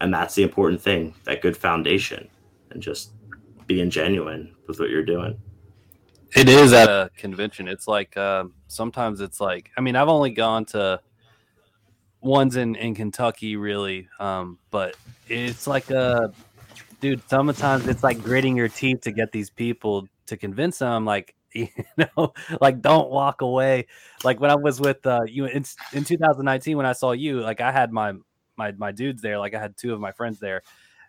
and 0.01 0.12
that's 0.12 0.34
the 0.34 0.42
important 0.42 0.80
thing 0.80 1.14
that 1.24 1.42
good 1.42 1.57
foundation 1.57 2.28
and 2.70 2.82
just 2.82 3.11
being 3.66 3.90
genuine 3.90 4.55
with 4.66 4.80
what 4.80 4.90
you're 4.90 5.05
doing. 5.05 5.38
It 6.34 6.48
is 6.48 6.72
at 6.72 6.88
a 6.88 7.11
convention 7.16 7.66
it's 7.66 7.88
like 7.88 8.16
uh, 8.16 8.44
sometimes 8.68 9.20
it's 9.20 9.40
like 9.40 9.70
i 9.76 9.80
mean 9.80 9.96
i've 9.96 10.09
only 10.09 10.30
gone 10.30 10.64
to 10.64 11.01
ones 12.20 12.55
in 12.55 12.76
in 12.76 12.94
kentucky 12.94 13.57
really 13.57 14.09
um, 14.20 14.59
but 14.70 14.94
it's 15.28 15.66
like 15.66 15.90
a 15.90 16.32
dude 17.01 17.20
sometimes 17.28 17.88
it's 17.88 18.05
like 18.05 18.22
gritting 18.22 18.57
your 18.57 18.68
teeth 18.68 19.01
to 19.01 19.11
get 19.11 19.32
these 19.32 19.51
people 19.51 20.07
to 20.26 20.36
convince 20.36 20.78
them 20.78 21.05
like 21.05 21.34
you 21.53 21.68
know 21.98 22.32
like 22.61 22.80
don't 22.80 23.11
walk 23.11 23.40
away. 23.40 23.88
Like 24.22 24.38
when 24.38 24.53
i 24.53 24.55
was 24.55 24.80
with 24.80 25.05
uh 25.05 25.22
you 25.26 25.46
in, 25.46 25.64
in 25.92 26.05
2019 26.05 26.76
when 26.76 26.86
i 26.86 26.92
saw 26.92 27.11
you 27.11 27.40
like 27.40 27.61
i 27.61 27.72
had 27.72 27.90
my 27.90 28.12
my 28.61 28.72
my 28.72 28.92
dudes 28.92 29.22
there. 29.22 29.38
Like 29.38 29.54
I 29.54 29.61
had 29.61 29.76
two 29.76 29.94
of 29.94 30.00
my 30.00 30.12
friends 30.12 30.38
there, 30.38 30.62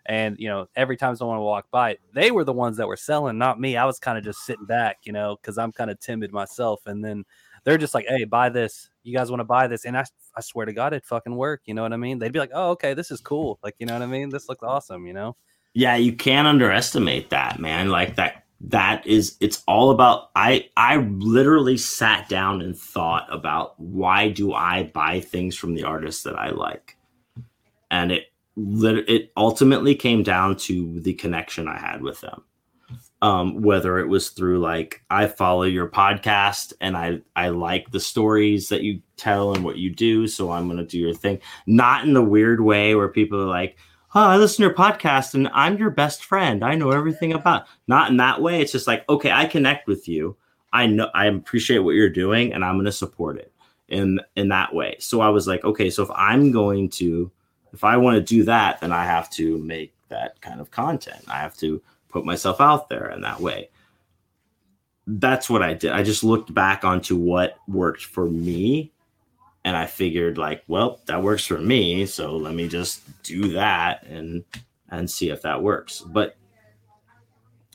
and 0.06 0.36
you 0.38 0.48
know 0.48 0.66
every 0.74 0.96
time 0.96 1.14
someone 1.14 1.38
would 1.38 1.44
walk 1.44 1.66
by, 1.70 1.98
they 2.14 2.30
were 2.30 2.44
the 2.44 2.52
ones 2.52 2.78
that 2.78 2.88
were 2.88 2.96
selling, 2.96 3.38
not 3.38 3.60
me. 3.60 3.76
I 3.76 3.84
was 3.84 3.98
kind 3.98 4.16
of 4.16 4.24
just 4.24 4.44
sitting 4.46 4.64
back, 4.64 4.98
you 5.04 5.12
know, 5.12 5.36
because 5.36 5.58
I'm 5.58 5.72
kind 5.72 5.90
of 5.90 6.00
timid 6.00 6.32
myself. 6.32 6.80
And 6.86 7.04
then 7.04 7.24
they're 7.64 7.78
just 7.78 7.94
like, 7.94 8.06
"Hey, 8.08 8.24
buy 8.24 8.48
this. 8.48 8.90
You 9.02 9.16
guys 9.16 9.30
want 9.30 9.40
to 9.40 9.44
buy 9.44 9.66
this?" 9.66 9.84
And 9.84 9.96
I 9.96 10.04
I 10.34 10.40
swear 10.40 10.66
to 10.66 10.72
God, 10.72 10.94
it 10.94 11.04
fucking 11.04 11.36
work. 11.36 11.62
You 11.66 11.74
know 11.74 11.82
what 11.82 11.92
I 11.92 11.98
mean? 11.98 12.18
They'd 12.18 12.32
be 12.32 12.38
like, 12.38 12.52
"Oh, 12.54 12.70
okay, 12.70 12.94
this 12.94 13.10
is 13.10 13.20
cool." 13.20 13.58
Like 13.62 13.76
you 13.78 13.86
know 13.86 13.94
what 13.94 14.02
I 14.02 14.06
mean? 14.06 14.30
This 14.30 14.48
looks 14.48 14.62
awesome. 14.62 15.06
You 15.06 15.12
know? 15.12 15.36
Yeah, 15.74 15.96
you 15.96 16.14
can't 16.14 16.48
underestimate 16.48 17.30
that, 17.30 17.58
man. 17.58 17.88
Like 17.88 18.16
that 18.16 18.42
that 18.64 19.04
is 19.06 19.36
it's 19.40 19.62
all 19.66 19.90
about 19.90 20.30
i 20.36 20.68
i 20.76 20.96
literally 20.96 21.76
sat 21.76 22.28
down 22.28 22.62
and 22.62 22.78
thought 22.78 23.26
about 23.28 23.78
why 23.80 24.28
do 24.28 24.52
i 24.52 24.84
buy 24.94 25.18
things 25.20 25.56
from 25.56 25.74
the 25.74 25.82
artists 25.82 26.22
that 26.22 26.36
i 26.36 26.48
like 26.50 26.96
and 27.92 28.10
it 28.10 28.32
it 28.56 29.32
ultimately 29.36 29.94
came 29.94 30.22
down 30.22 30.56
to 30.56 31.00
the 31.00 31.14
connection 31.14 31.68
I 31.68 31.78
had 31.78 32.02
with 32.02 32.20
them. 32.20 32.42
Um, 33.22 33.62
whether 33.62 34.00
it 34.00 34.08
was 34.08 34.30
through 34.30 34.58
like 34.58 35.04
I 35.08 35.28
follow 35.28 35.62
your 35.62 35.88
podcast 35.88 36.72
and 36.80 36.96
I 36.96 37.20
I 37.36 37.50
like 37.50 37.90
the 37.90 38.00
stories 38.00 38.68
that 38.70 38.82
you 38.82 39.00
tell 39.16 39.54
and 39.54 39.64
what 39.64 39.78
you 39.78 39.94
do, 39.94 40.26
so 40.26 40.50
I'm 40.50 40.68
gonna 40.68 40.84
do 40.84 40.98
your 40.98 41.14
thing. 41.14 41.38
Not 41.66 42.04
in 42.04 42.14
the 42.14 42.22
weird 42.22 42.60
way 42.60 42.96
where 42.96 43.08
people 43.08 43.40
are 43.40 43.46
like, 43.46 43.78
"Oh, 44.14 44.22
I 44.22 44.36
listen 44.38 44.56
to 44.56 44.68
your 44.68 44.74
podcast 44.74 45.34
and 45.34 45.48
I'm 45.52 45.78
your 45.78 45.90
best 45.90 46.24
friend. 46.24 46.64
I 46.64 46.74
know 46.74 46.90
everything 46.90 47.32
about." 47.32 47.66
Not 47.86 48.10
in 48.10 48.16
that 48.16 48.42
way. 48.42 48.60
It's 48.60 48.72
just 48.72 48.88
like, 48.88 49.08
okay, 49.08 49.30
I 49.30 49.46
connect 49.46 49.86
with 49.86 50.08
you. 50.08 50.36
I 50.72 50.86
know 50.86 51.08
I 51.14 51.26
appreciate 51.26 51.80
what 51.80 51.94
you're 51.94 52.10
doing, 52.10 52.52
and 52.52 52.64
I'm 52.64 52.76
gonna 52.76 52.90
support 52.92 53.38
it 53.38 53.52
in 53.88 54.20
in 54.34 54.48
that 54.48 54.74
way. 54.74 54.96
So 54.98 55.20
I 55.20 55.28
was 55.28 55.46
like, 55.46 55.64
okay, 55.64 55.90
so 55.90 56.02
if 56.02 56.10
I'm 56.14 56.50
going 56.50 56.88
to 56.90 57.30
if 57.72 57.84
I 57.84 57.96
want 57.96 58.16
to 58.16 58.22
do 58.22 58.44
that, 58.44 58.80
then 58.80 58.92
I 58.92 59.04
have 59.04 59.30
to 59.30 59.58
make 59.58 59.94
that 60.08 60.40
kind 60.40 60.60
of 60.60 60.70
content. 60.70 61.24
I 61.28 61.38
have 61.38 61.56
to 61.58 61.80
put 62.08 62.24
myself 62.24 62.60
out 62.60 62.88
there 62.88 63.10
in 63.10 63.22
that 63.22 63.40
way. 63.40 63.70
That's 65.06 65.50
what 65.50 65.62
I 65.62 65.74
did. 65.74 65.92
I 65.92 66.02
just 66.02 66.22
looked 66.22 66.52
back 66.52 66.84
onto 66.84 67.16
what 67.16 67.56
worked 67.66 68.04
for 68.04 68.28
me 68.28 68.92
and 69.64 69.76
I 69.76 69.86
figured 69.86 70.38
like, 70.38 70.62
well, 70.66 71.00
that 71.06 71.22
works 71.22 71.46
for 71.46 71.58
me, 71.58 72.06
so 72.06 72.36
let 72.36 72.54
me 72.54 72.68
just 72.68 73.02
do 73.22 73.52
that 73.52 74.04
and 74.06 74.44
and 74.88 75.10
see 75.10 75.30
if 75.30 75.42
that 75.42 75.62
works. 75.62 76.00
But 76.00 76.36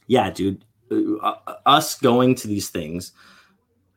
yeah, 0.05 0.29
dude, 0.29 0.63
uh, 0.91 1.35
us 1.65 1.97
going 1.97 2.35
to 2.35 2.47
these 2.47 2.69
things 2.69 3.13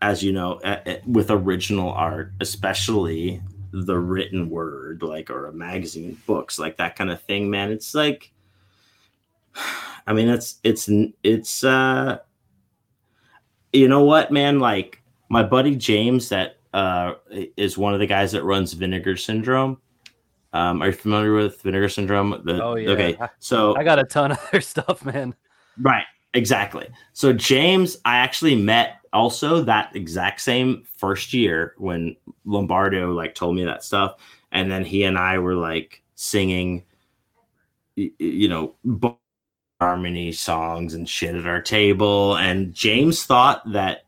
as 0.03 0.23
you 0.23 0.33
know, 0.33 0.61
with 1.07 1.31
original 1.31 1.91
art, 1.93 2.33
especially 2.41 3.43
the 3.73 3.99
written 3.99 4.51
word, 4.51 5.03
like 5.03 5.31
or 5.31 5.47
a 5.47 5.53
magazine, 5.53 6.21
books, 6.27 6.59
like 6.59 6.77
that 6.79 6.97
kind 6.97 7.11
of 7.11 7.21
thing, 7.23 7.51
man. 7.51 7.71
It's 7.71 7.95
like, 7.95 8.33
I 10.07 10.13
mean, 10.13 10.29
it's 10.29 10.57
it's 10.65 10.89
it's 11.23 11.65
uh, 11.65 12.19
you 13.73 13.89
know 13.89 14.05
what, 14.05 14.33
man? 14.33 14.59
Like 14.59 15.03
my 15.29 15.43
buddy 15.43 15.77
James, 15.77 16.29
that 16.31 16.57
uh 16.73 17.15
is 17.57 17.77
one 17.77 17.95
of 17.95 18.01
the 18.01 18.07
guys 18.07 18.33
that 18.33 18.45
runs 18.45 18.73
Vinegar 18.73 19.17
Syndrome. 19.17 19.79
Um, 20.53 20.83
are 20.83 20.87
you 20.87 20.93
familiar 20.93 21.33
with 21.33 21.63
Vinegar 21.63 21.89
Syndrome? 21.89 22.43
The, 22.45 22.63
oh 22.63 22.75
yeah. 22.75 22.91
Okay, 22.91 23.19
so 23.39 23.77
I 23.77 23.85
got 23.85 23.99
a 23.99 24.05
ton 24.05 24.33
of 24.33 24.39
their 24.53 24.61
stuff, 24.61 25.05
man. 25.05 25.35
Right. 25.81 26.05
Exactly. 26.35 26.89
So 27.13 27.33
James, 27.33 27.97
I 28.05 28.17
actually 28.17 28.55
met 28.55 29.00
also 29.13 29.63
that 29.63 29.95
exact 29.95 30.41
same 30.41 30.85
first 30.97 31.33
year 31.33 31.75
when 31.79 32.17
Lombardo 32.45 33.13
like 33.13 33.35
told 33.35 33.57
me 33.57 33.65
that 33.65 33.85
stuff, 33.85 34.17
and 34.53 34.71
then 34.71 34.85
he 34.85 35.05
and 35.05 35.19
I 35.19 35.39
were 35.39 35.55
like 35.55 36.03
singing, 36.15 36.85
you 37.97 38.49
know, 38.49 38.75
harmony 39.81 40.33
songs 40.33 40.95
and 40.95 41.09
shit 41.09 41.35
at 41.35 41.47
our 41.47 41.63
table, 41.63 42.37
and 42.37 42.73
James 42.73 43.25
thought 43.25 43.63
that 43.73 44.05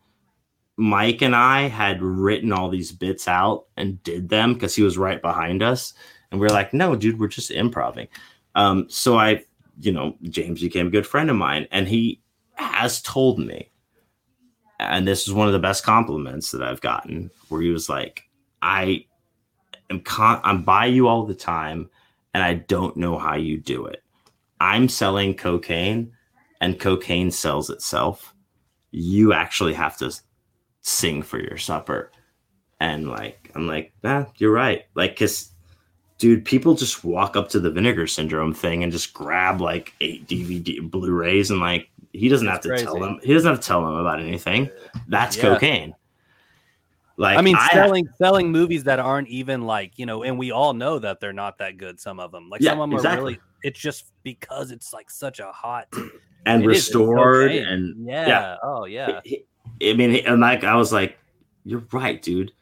Mike 0.77 1.23
and 1.23 1.37
I 1.37 1.69
had 1.69 2.03
written 2.03 2.53
all 2.53 2.69
these 2.71 2.93
bits 2.93 3.29
out 3.29 3.67
and 3.77 4.03
did 4.03 4.29
them 4.29 4.55
because 4.55 4.75
he 4.75 4.83
was 4.83 4.99
right 4.99 5.21
behind 5.21 5.63
us, 5.63 5.95
and 6.31 6.41
we 6.41 6.47
are 6.47 6.51
like, 6.51 6.73
no, 6.73 6.97
dude, 6.97 7.19
we're 7.19 7.29
just 7.29 7.51
improvising. 7.51 8.09
Um, 8.55 8.87
so 8.89 9.19
I 9.19 9.45
you 9.81 9.93
know, 9.93 10.17
James 10.23 10.61
became 10.61 10.89
a 10.89 10.91
good 10.91 11.07
friend 11.07 11.31
of 11.31 11.37
mine, 11.37 11.67
and 11.71 11.89
he 11.89 12.21
has 12.55 13.01
told 13.03 13.39
me, 13.39 13.71
and 14.91 15.07
this 15.07 15.27
is 15.27 15.35
one 15.35 15.47
of 15.47 15.53
the 15.53 15.59
best 15.59 15.85
compliments 15.85 16.51
that 16.51 16.63
I've 16.63 16.81
gotten, 16.81 17.31
where 17.49 17.63
he 17.63 17.71
was 17.71 17.89
like, 17.89 18.25
"I 18.63 19.07
am 19.91 20.01
con- 20.01 20.41
I'm 20.45 20.63
by 20.63 20.87
you 20.87 21.09
all 21.09 21.25
the 21.25 21.35
time, 21.35 21.91
and 22.35 22.43
I 22.43 22.55
don't 22.55 22.97
know 22.97 23.19
how 23.19 23.37
you 23.37 23.59
do 23.59 23.87
it. 23.87 24.03
I'm 24.61 24.89
selling 24.89 25.35
cocaine, 25.35 26.13
and 26.61 26.81
cocaine 26.81 27.31
sells 27.31 27.71
itself. 27.71 28.35
You 28.91 29.33
actually 29.33 29.75
have 29.75 29.97
to 29.99 30.13
sing 30.81 31.23
for 31.23 31.41
your 31.41 31.59
supper." 31.59 32.11
And 32.81 33.09
like, 33.09 33.53
I'm 33.55 33.69
like, 33.69 33.93
ah, 34.03 34.27
you're 34.39 34.51
right. 34.51 34.87
Like, 34.97 35.17
cause 35.17 35.53
dude, 36.19 36.45
people 36.45 36.75
just 36.75 37.05
walk 37.05 37.37
up 37.37 37.49
to 37.49 37.61
the 37.61 37.71
vinegar 37.71 38.07
syndrome 38.07 38.55
thing 38.55 38.83
and 38.83 38.93
just 38.93 39.13
grab 39.13 39.61
like 39.61 39.93
eight 40.01 40.27
DVD 40.27 40.79
Blu-rays 40.91 41.51
and 41.51 41.61
like 41.61 41.89
he 42.13 42.29
doesn't 42.29 42.47
have 42.47 42.61
to 42.61 42.69
crazy. 42.69 42.85
tell 42.85 42.99
them 42.99 43.19
he 43.23 43.33
doesn't 43.33 43.51
have 43.51 43.61
to 43.61 43.67
tell 43.67 43.85
them 43.85 43.95
about 43.95 44.21
anything. 44.21 44.71
That's 45.09 45.37
yeah. 45.37 45.43
cocaine. 45.43 45.95
Like 47.17 47.39
I 47.39 47.43
mean, 47.43 47.57
I, 47.57 47.69
selling 47.73 48.09
selling 48.17 48.51
movies 48.51 48.85
that 48.85 48.99
aren't 48.99 49.29
even 49.29 49.63
like 49.63 49.99
you 49.99 50.07
know, 50.07 50.23
and 50.23 50.39
we 50.39 50.51
all 50.51 50.73
know 50.73 50.99
that 50.99 51.21
they're 51.21 51.33
not 51.33 51.59
that 51.59 51.77
good. 51.77 52.01
Some 52.01 52.21
of 52.21 52.33
them, 52.33 52.49
like 52.49 52.61
yeah, 52.61 52.71
some 52.71 52.81
of 52.81 52.91
them 52.91 52.97
exactly. 52.97 53.21
are 53.21 53.25
really. 53.25 53.41
It's 53.63 53.79
just 53.79 54.07
because 54.23 54.73
it's 54.73 54.93
like 54.93 55.11
such 55.11 55.39
a 55.39 55.53
hot 55.53 55.89
and 56.47 56.67
restored 56.67 57.53
and 57.53 58.07
yeah. 58.07 58.27
yeah. 58.27 58.57
Oh 58.63 58.87
yeah. 58.87 59.21
I 59.83 59.93
mean, 59.93 60.17
and 60.27 60.41
like 60.41 60.65
I 60.65 60.75
was 60.75 60.93
like, 60.93 61.19
you're 61.65 61.85
right, 61.93 62.21
dude 62.21 62.53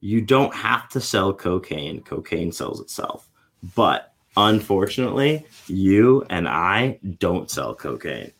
you 0.00 0.20
don't 0.20 0.54
have 0.54 0.88
to 0.88 1.00
sell 1.00 1.32
cocaine. 1.32 2.02
Cocaine 2.02 2.52
sells 2.52 2.80
itself. 2.80 3.28
But 3.74 4.12
unfortunately, 4.36 5.46
you 5.66 6.24
and 6.30 6.48
I 6.48 6.98
don't 7.18 7.50
sell 7.50 7.74
cocaine. 7.74 8.32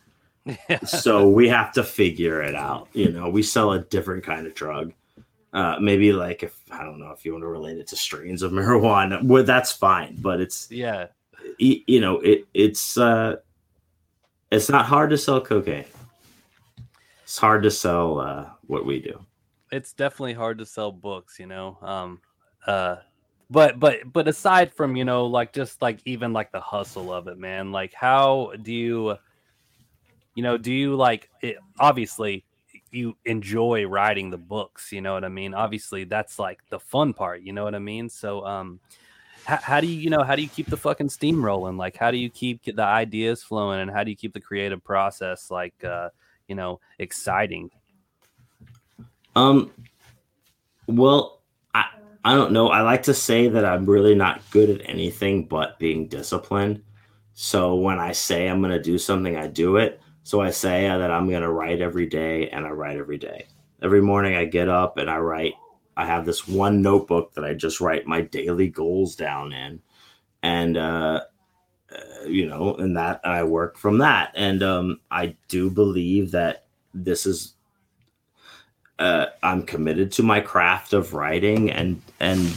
so 0.85 1.29
we 1.29 1.47
have 1.47 1.71
to 1.73 1.83
figure 1.83 2.41
it 2.41 2.55
out. 2.55 2.87
You 2.93 3.11
know, 3.11 3.29
we 3.29 3.43
sell 3.43 3.73
a 3.73 3.79
different 3.79 4.23
kind 4.23 4.47
of 4.47 4.53
drug. 4.53 4.93
Uh, 5.53 5.77
maybe 5.81 6.13
like 6.13 6.43
if 6.43 6.57
I 6.71 6.83
don't 6.83 6.99
know 6.99 7.11
if 7.11 7.25
you 7.25 7.33
want 7.33 7.43
to 7.43 7.47
relate 7.47 7.77
it 7.77 7.87
to 7.87 7.95
strains 7.95 8.41
of 8.41 8.51
marijuana, 8.53 9.21
well, 9.23 9.43
that's 9.43 9.71
fine. 9.71 10.17
But 10.19 10.41
it's 10.41 10.69
yeah, 10.71 11.07
you 11.57 11.99
know, 11.99 12.19
it 12.19 12.47
it's 12.53 12.97
uh, 12.97 13.37
it's 14.51 14.69
not 14.69 14.85
hard 14.85 15.09
to 15.09 15.17
sell 15.17 15.41
cocaine. 15.41 15.85
It's 17.23 17.37
hard 17.37 17.63
to 17.63 17.71
sell 17.71 18.19
uh, 18.19 18.45
what 18.67 18.85
we 18.85 18.99
do 18.99 19.25
it's 19.71 19.93
definitely 19.93 20.33
hard 20.33 20.57
to 20.59 20.65
sell 20.65 20.91
books, 20.91 21.39
you 21.39 21.47
know. 21.47 21.77
Um, 21.81 22.21
uh, 22.67 22.97
but 23.49 23.79
but 23.79 23.99
but 24.11 24.27
aside 24.27 24.73
from 24.73 24.95
you 24.95 25.05
know 25.05 25.25
like 25.25 25.53
just 25.53 25.81
like 25.81 25.99
even 26.05 26.33
like 26.33 26.51
the 26.51 26.61
hustle 26.61 27.11
of 27.11 27.27
it, 27.27 27.37
man. 27.37 27.71
Like 27.71 27.93
how 27.93 28.53
do 28.61 28.73
you, 28.73 29.17
you 30.35 30.43
know, 30.43 30.57
do 30.57 30.71
you 30.71 30.95
like 30.95 31.29
it? 31.41 31.57
Obviously, 31.79 32.43
you 32.91 33.15
enjoy 33.25 33.85
writing 33.85 34.29
the 34.29 34.37
books. 34.37 34.91
You 34.91 35.01
know 35.01 35.13
what 35.13 35.23
I 35.23 35.29
mean? 35.29 35.53
Obviously, 35.53 36.03
that's 36.03 36.39
like 36.39 36.59
the 36.69 36.79
fun 36.79 37.13
part. 37.13 37.41
You 37.41 37.53
know 37.53 37.63
what 37.63 37.75
I 37.75 37.79
mean? 37.79 38.09
So 38.09 38.45
um, 38.45 38.79
how, 39.45 39.57
how 39.57 39.81
do 39.81 39.87
you 39.87 39.99
you 39.99 40.09
know 40.09 40.23
how 40.23 40.35
do 40.35 40.41
you 40.41 40.49
keep 40.49 40.67
the 40.67 40.77
fucking 40.77 41.09
steam 41.09 41.43
rolling? 41.43 41.77
Like 41.77 41.97
how 41.97 42.11
do 42.11 42.17
you 42.17 42.29
keep 42.29 42.63
the 42.63 42.83
ideas 42.83 43.43
flowing, 43.43 43.81
and 43.81 43.91
how 43.91 44.03
do 44.03 44.11
you 44.11 44.17
keep 44.17 44.33
the 44.33 44.41
creative 44.41 44.83
process 44.83 45.49
like 45.51 45.83
uh, 45.83 46.09
you 46.47 46.55
know 46.55 46.79
exciting? 46.99 47.71
Um, 49.35 49.71
well, 50.87 51.41
I 51.73 51.85
I 52.23 52.35
don't 52.35 52.51
know. 52.51 52.69
I 52.69 52.81
like 52.81 53.03
to 53.03 53.13
say 53.13 53.47
that 53.47 53.65
I'm 53.65 53.85
really 53.85 54.15
not 54.15 54.41
good 54.51 54.69
at 54.69 54.89
anything 54.89 55.45
but 55.45 55.79
being 55.79 56.07
disciplined. 56.07 56.83
So 57.33 57.75
when 57.75 57.97
I 57.97 58.11
say 58.11 58.47
I'm 58.47 58.61
going 58.61 58.73
to 58.73 58.81
do 58.81 58.97
something, 58.97 59.35
I 59.35 59.47
do 59.47 59.77
it. 59.77 60.01
So 60.31 60.39
I 60.39 60.51
say 60.51 60.87
that 60.87 61.11
I'm 61.11 61.27
going 61.27 61.41
to 61.41 61.51
write 61.51 61.81
every 61.81 62.05
day, 62.05 62.49
and 62.51 62.65
I 62.65 62.69
write 62.69 62.95
every 62.95 63.17
day. 63.17 63.47
Every 63.81 64.01
morning 64.01 64.33
I 64.33 64.45
get 64.45 64.69
up 64.69 64.97
and 64.97 65.09
I 65.09 65.17
write. 65.17 65.55
I 65.97 66.05
have 66.05 66.25
this 66.25 66.47
one 66.47 66.81
notebook 66.81 67.33
that 67.33 67.43
I 67.43 67.53
just 67.53 67.81
write 67.81 68.07
my 68.07 68.21
daily 68.21 68.69
goals 68.69 69.17
down 69.17 69.51
in, 69.51 69.81
and 70.41 70.77
uh, 70.77 71.23
uh, 71.93 72.23
you 72.27 72.47
know, 72.47 72.75
and 72.75 72.95
that 72.95 73.19
I 73.25 73.43
work 73.43 73.77
from 73.77 73.97
that. 73.97 74.31
And 74.33 74.63
um, 74.63 75.01
I 75.11 75.35
do 75.49 75.69
believe 75.69 76.31
that 76.31 76.63
this 76.93 77.25
is 77.25 77.55
uh, 78.99 79.25
I'm 79.43 79.63
committed 79.63 80.13
to 80.13 80.23
my 80.23 80.39
craft 80.39 80.93
of 80.93 81.13
writing 81.13 81.69
and 81.69 82.01
and 82.21 82.55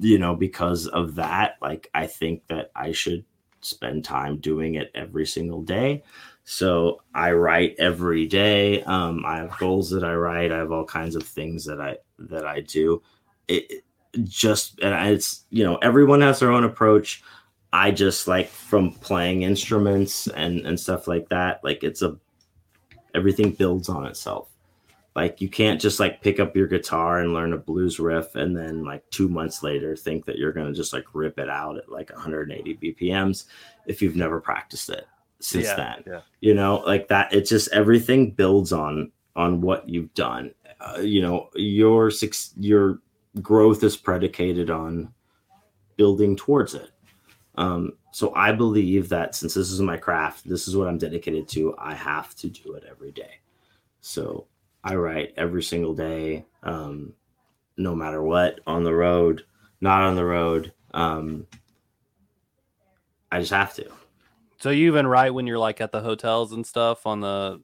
you 0.00 0.18
know 0.18 0.36
because 0.36 0.86
of 0.88 1.14
that 1.14 1.56
like 1.62 1.88
I 1.94 2.08
think 2.08 2.46
that 2.48 2.72
I 2.76 2.92
should 2.92 3.24
spend 3.62 4.04
time 4.04 4.36
doing 4.36 4.74
it 4.74 4.90
every 4.94 5.24
single 5.24 5.62
day 5.62 6.02
so 6.44 7.00
I 7.14 7.32
write 7.32 7.74
every 7.78 8.26
day. 8.26 8.82
Um, 8.82 9.24
I 9.24 9.38
have 9.38 9.58
goals 9.58 9.90
that 9.90 10.04
I 10.04 10.14
write. 10.14 10.52
I 10.52 10.58
have 10.58 10.72
all 10.72 10.84
kinds 10.84 11.16
of 11.16 11.22
things 11.22 11.64
that 11.64 11.80
I 11.80 11.96
that 12.18 12.46
I 12.46 12.60
do. 12.60 13.02
It 13.48 13.84
just 14.22 14.78
and 14.80 15.08
it's 15.08 15.44
you 15.50 15.64
know 15.64 15.76
everyone 15.76 16.20
has 16.20 16.40
their 16.40 16.52
own 16.52 16.64
approach. 16.64 17.22
I 17.72 17.90
just 17.90 18.28
like 18.28 18.48
from 18.48 18.92
playing 18.92 19.42
instruments 19.42 20.26
and 20.28 20.66
and 20.66 20.78
stuff 20.78 21.08
like 21.08 21.28
that 21.30 21.64
like 21.64 21.82
it's 21.82 22.02
a 22.02 22.16
everything 23.14 23.52
builds 23.52 23.88
on 23.88 24.06
itself. 24.06 24.50
Like 25.16 25.40
you 25.40 25.48
can't 25.48 25.80
just 25.80 25.98
like 25.98 26.20
pick 26.20 26.40
up 26.40 26.56
your 26.56 26.66
guitar 26.66 27.20
and 27.20 27.32
learn 27.32 27.52
a 27.52 27.56
blues 27.56 27.98
riff 27.98 28.34
and 28.34 28.54
then 28.54 28.84
like 28.84 29.08
two 29.10 29.28
months 29.28 29.62
later 29.62 29.96
think 29.96 30.26
that 30.26 30.36
you're 30.36 30.52
going 30.52 30.66
to 30.66 30.74
just 30.74 30.92
like 30.92 31.04
rip 31.14 31.38
it 31.38 31.48
out 31.48 31.78
at 31.78 31.88
like 31.88 32.10
180 32.10 32.76
bpms 32.76 33.44
if 33.86 34.02
you've 34.02 34.16
never 34.16 34.40
practiced 34.40 34.90
it 34.90 35.06
since 35.44 35.66
Yeah, 35.66 35.76
then 35.76 36.04
yeah. 36.06 36.20
you 36.40 36.54
know 36.54 36.82
like 36.86 37.08
that 37.08 37.32
it's 37.32 37.50
just 37.50 37.72
everything 37.72 38.30
builds 38.30 38.72
on 38.72 39.12
on 39.36 39.60
what 39.60 39.88
you've 39.88 40.12
done 40.14 40.52
uh, 40.80 41.00
you 41.00 41.22
know 41.22 41.50
your 41.54 42.10
six 42.10 42.52
your 42.58 43.00
growth 43.42 43.82
is 43.82 43.96
predicated 43.96 44.70
on 44.70 45.12
building 45.96 46.36
towards 46.36 46.74
it 46.74 46.90
um 47.56 47.92
so 48.10 48.34
i 48.34 48.52
believe 48.52 49.08
that 49.08 49.34
since 49.34 49.54
this 49.54 49.70
is 49.70 49.80
my 49.80 49.96
craft 49.96 50.48
this 50.48 50.66
is 50.66 50.76
what 50.76 50.88
i'm 50.88 50.98
dedicated 50.98 51.48
to 51.48 51.74
i 51.78 51.94
have 51.94 52.34
to 52.34 52.48
do 52.48 52.74
it 52.74 52.84
every 52.88 53.12
day 53.12 53.40
so 54.00 54.46
I 54.84 54.96
write 54.96 55.32
every 55.38 55.62
single 55.62 55.94
day, 55.94 56.44
um, 56.62 57.14
no 57.78 57.94
matter 57.94 58.22
what, 58.22 58.60
on 58.66 58.84
the 58.84 58.92
road, 58.92 59.46
not 59.80 60.02
on 60.02 60.14
the 60.14 60.24
road. 60.24 60.74
Um, 60.92 61.46
I 63.32 63.40
just 63.40 63.52
have 63.52 63.74
to. 63.76 63.90
So 64.64 64.70
you 64.70 64.86
even 64.86 65.06
write 65.06 65.34
when 65.34 65.46
you're 65.46 65.58
like 65.58 65.82
at 65.82 65.92
the 65.92 66.00
hotels 66.00 66.52
and 66.52 66.66
stuff 66.66 67.06
on 67.06 67.20
the 67.20 67.60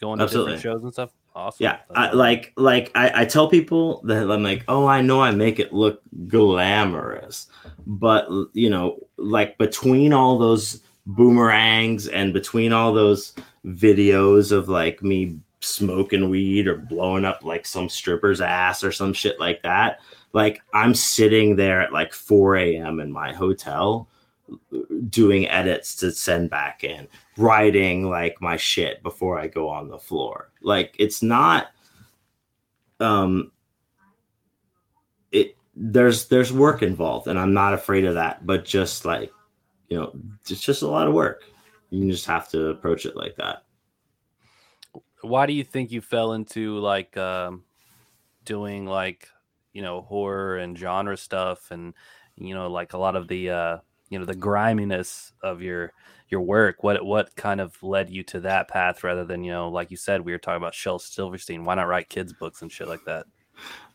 going 0.00 0.18
to 0.18 0.24
Absolutely. 0.24 0.54
different 0.54 0.62
shows 0.74 0.82
and 0.82 0.92
stuff. 0.92 1.10
Awesome. 1.32 1.62
Yeah, 1.62 1.78
I, 1.94 2.10
like 2.10 2.52
like 2.56 2.90
I, 2.96 3.22
I 3.22 3.24
tell 3.24 3.48
people 3.48 4.02
that 4.06 4.28
I'm 4.28 4.42
like, 4.42 4.64
oh, 4.66 4.84
I 4.84 5.00
know 5.00 5.22
I 5.22 5.30
make 5.30 5.60
it 5.60 5.72
look 5.72 6.02
glamorous, 6.26 7.46
but 7.86 8.26
you 8.52 8.68
know, 8.68 8.98
like 9.16 9.58
between 9.58 10.12
all 10.12 10.38
those 10.38 10.82
boomerangs 11.06 12.08
and 12.08 12.32
between 12.32 12.72
all 12.72 12.92
those 12.92 13.32
videos 13.66 14.50
of 14.50 14.68
like 14.68 15.04
me 15.04 15.38
smoking 15.60 16.30
weed 16.30 16.66
or 16.66 16.78
blowing 16.78 17.24
up 17.24 17.44
like 17.44 17.64
some 17.64 17.88
stripper's 17.88 18.40
ass 18.40 18.82
or 18.82 18.90
some 18.90 19.12
shit 19.12 19.38
like 19.38 19.62
that, 19.62 20.00
like 20.32 20.60
I'm 20.74 20.96
sitting 20.96 21.54
there 21.54 21.80
at 21.80 21.92
like 21.92 22.12
4 22.12 22.56
a.m. 22.56 22.98
in 22.98 23.12
my 23.12 23.32
hotel 23.32 24.08
doing 25.08 25.48
edits 25.48 25.94
to 25.96 26.12
send 26.12 26.50
back 26.50 26.84
in 26.84 27.06
writing 27.36 28.08
like 28.08 28.40
my 28.40 28.56
shit 28.56 29.02
before 29.02 29.38
I 29.38 29.46
go 29.46 29.68
on 29.68 29.88
the 29.88 29.98
floor. 29.98 30.50
Like 30.62 30.94
it's 30.98 31.22
not 31.22 31.68
um 32.98 33.50
it 35.32 35.56
there's 35.74 36.28
there's 36.28 36.52
work 36.52 36.82
involved 36.82 37.26
and 37.28 37.38
I'm 37.38 37.54
not 37.54 37.74
afraid 37.74 38.04
of 38.04 38.14
that, 38.14 38.46
but 38.46 38.64
just 38.64 39.04
like 39.04 39.32
you 39.88 39.98
know, 39.98 40.12
it's 40.48 40.60
just 40.60 40.82
a 40.82 40.88
lot 40.88 41.08
of 41.08 41.14
work. 41.14 41.42
You 41.90 42.10
just 42.10 42.26
have 42.26 42.48
to 42.50 42.68
approach 42.68 43.06
it 43.06 43.16
like 43.16 43.36
that. 43.36 43.64
why 45.22 45.46
do 45.46 45.52
you 45.52 45.64
think 45.64 45.90
you 45.90 46.00
fell 46.00 46.32
into 46.32 46.78
like 46.78 47.16
um 47.16 47.64
doing 48.44 48.86
like 48.86 49.28
you 49.72 49.82
know 49.82 50.00
horror 50.00 50.56
and 50.56 50.78
genre 50.78 51.16
stuff 51.16 51.70
and 51.70 51.94
you 52.36 52.54
know 52.54 52.68
like 52.68 52.92
a 52.92 52.98
lot 52.98 53.16
of 53.16 53.28
the 53.28 53.50
uh 53.50 53.76
you 54.10 54.18
know 54.18 54.24
the 54.24 54.34
griminess 54.34 55.32
of 55.42 55.62
your 55.62 55.92
your 56.28 56.40
work 56.42 56.82
what 56.84 57.04
what 57.04 57.34
kind 57.34 57.60
of 57.60 57.80
led 57.82 58.10
you 58.10 58.22
to 58.22 58.40
that 58.40 58.68
path 58.68 59.02
rather 59.02 59.24
than 59.24 59.42
you 59.42 59.50
know 59.50 59.68
like 59.68 59.90
you 59.90 59.96
said 59.96 60.20
we 60.20 60.32
were 60.32 60.38
talking 60.38 60.58
about 60.58 60.74
Shel 60.74 60.98
Silverstein 60.98 61.64
why 61.64 61.74
not 61.74 61.88
write 61.88 62.08
kids 62.08 62.32
books 62.32 62.62
and 62.62 62.70
shit 62.70 62.88
like 62.88 63.04
that? 63.06 63.26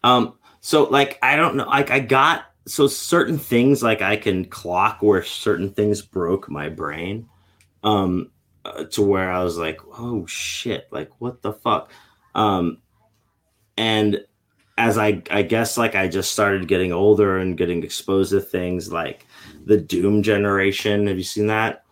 Um, 0.04 0.38
so 0.62 0.84
like 0.84 1.20
I 1.22 1.36
don't 1.36 1.56
know, 1.56 1.66
like 1.66 1.92
I 1.92 2.00
got 2.00 2.46
so 2.68 2.88
certain 2.88 3.38
things 3.38 3.84
like 3.84 4.02
I 4.02 4.18
can 4.18 4.46
clock 4.46 5.02
where 5.02 5.24
certain 5.24 5.70
things 5.70 6.02
broke 6.02 6.50
my 6.50 6.70
brain, 6.70 7.28
um, 7.84 8.32
uh, 8.64 8.86
to 8.86 9.02
where 9.02 9.32
I 9.32 9.44
was 9.44 9.58
like, 9.58 9.80
oh 10.00 10.26
shit, 10.26 10.88
like 10.92 11.10
what 11.20 11.42
the 11.42 11.54
fuck, 11.54 11.92
um, 12.34 12.80
and 13.78 14.24
as 14.78 14.98
I 14.98 15.22
I 15.32 15.42
guess 15.44 15.78
like 15.78 15.96
I 15.96 16.08
just 16.08 16.34
started 16.34 16.68
getting 16.68 16.92
older 16.92 17.38
and 17.38 17.58
getting 17.58 17.84
exposed 17.84 18.32
to 18.32 18.42
things 18.42 18.92
like 18.92 19.25
the 19.66 19.78
Doom 19.78 20.24
generation. 20.24 21.08
Have 21.08 21.18
you 21.18 21.24
seen 21.24 21.48
that? 21.48 21.84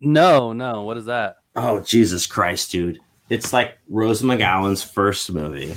no 0.00 0.52
no 0.52 0.82
what 0.82 0.96
is 0.96 1.06
that 1.06 1.38
Oh 1.58 1.80
Jesus 1.80 2.24
Christ, 2.24 2.70
dude! 2.70 3.00
It's 3.30 3.52
like 3.52 3.78
Rose 3.88 4.22
McGowan's 4.22 4.80
first 4.80 5.32
movie. 5.32 5.74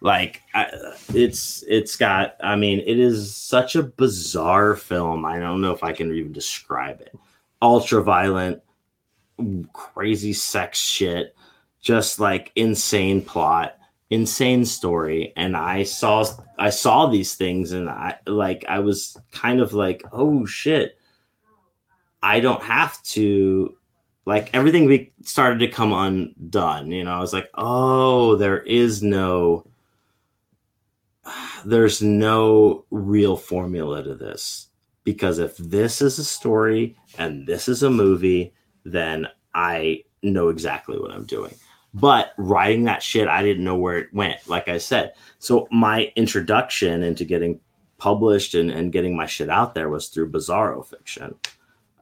Like 0.00 0.42
I, 0.54 0.66
it's 1.14 1.62
it's 1.68 1.94
got. 1.94 2.34
I 2.42 2.56
mean, 2.56 2.80
it 2.80 2.98
is 2.98 3.36
such 3.36 3.76
a 3.76 3.84
bizarre 3.84 4.74
film. 4.74 5.24
I 5.24 5.38
don't 5.38 5.60
know 5.60 5.70
if 5.70 5.84
I 5.84 5.92
can 5.92 6.12
even 6.12 6.32
describe 6.32 7.00
it. 7.00 7.14
Ultra 7.62 8.02
violent, 8.02 8.60
crazy 9.72 10.32
sex 10.32 10.78
shit, 10.78 11.36
just 11.80 12.18
like 12.18 12.50
insane 12.56 13.22
plot, 13.22 13.78
insane 14.10 14.64
story. 14.64 15.32
And 15.36 15.56
I 15.56 15.84
saw 15.84 16.24
I 16.58 16.70
saw 16.70 17.06
these 17.06 17.34
things, 17.34 17.72
and 17.72 17.88
I 17.88 18.18
like 18.26 18.64
I 18.68 18.80
was 18.80 19.16
kind 19.32 19.60
of 19.60 19.72
like, 19.72 20.02
oh 20.12 20.44
shit. 20.46 20.96
I 22.22 22.40
don't 22.40 22.62
have 22.62 23.02
to 23.04 23.74
like 24.26 24.50
everything 24.54 24.86
we 24.86 25.12
started 25.22 25.58
to 25.58 25.68
come 25.68 25.92
undone 25.92 26.90
you 26.90 27.02
know 27.02 27.12
i 27.12 27.20
was 27.20 27.32
like 27.32 27.48
oh 27.54 28.36
there 28.36 28.60
is 28.60 29.02
no 29.02 29.66
there's 31.64 32.02
no 32.02 32.84
real 32.90 33.36
formula 33.36 34.02
to 34.02 34.14
this 34.14 34.68
because 35.04 35.38
if 35.38 35.56
this 35.56 36.02
is 36.02 36.18
a 36.18 36.24
story 36.24 36.96
and 37.18 37.46
this 37.46 37.68
is 37.68 37.82
a 37.82 37.90
movie 37.90 38.52
then 38.84 39.26
i 39.54 40.02
know 40.22 40.48
exactly 40.48 40.98
what 40.98 41.10
i'm 41.10 41.24
doing 41.24 41.54
but 41.94 42.32
writing 42.38 42.84
that 42.84 43.02
shit 43.02 43.28
i 43.28 43.42
didn't 43.42 43.64
know 43.64 43.76
where 43.76 43.98
it 43.98 44.12
went 44.12 44.36
like 44.48 44.68
i 44.68 44.78
said 44.78 45.12
so 45.38 45.66
my 45.70 46.12
introduction 46.16 47.02
into 47.02 47.24
getting 47.24 47.58
published 47.98 48.54
and, 48.54 48.70
and 48.70 48.92
getting 48.92 49.16
my 49.16 49.26
shit 49.26 49.50
out 49.50 49.74
there 49.74 49.88
was 49.88 50.08
through 50.08 50.30
bizarro 50.30 50.84
fiction 50.86 51.34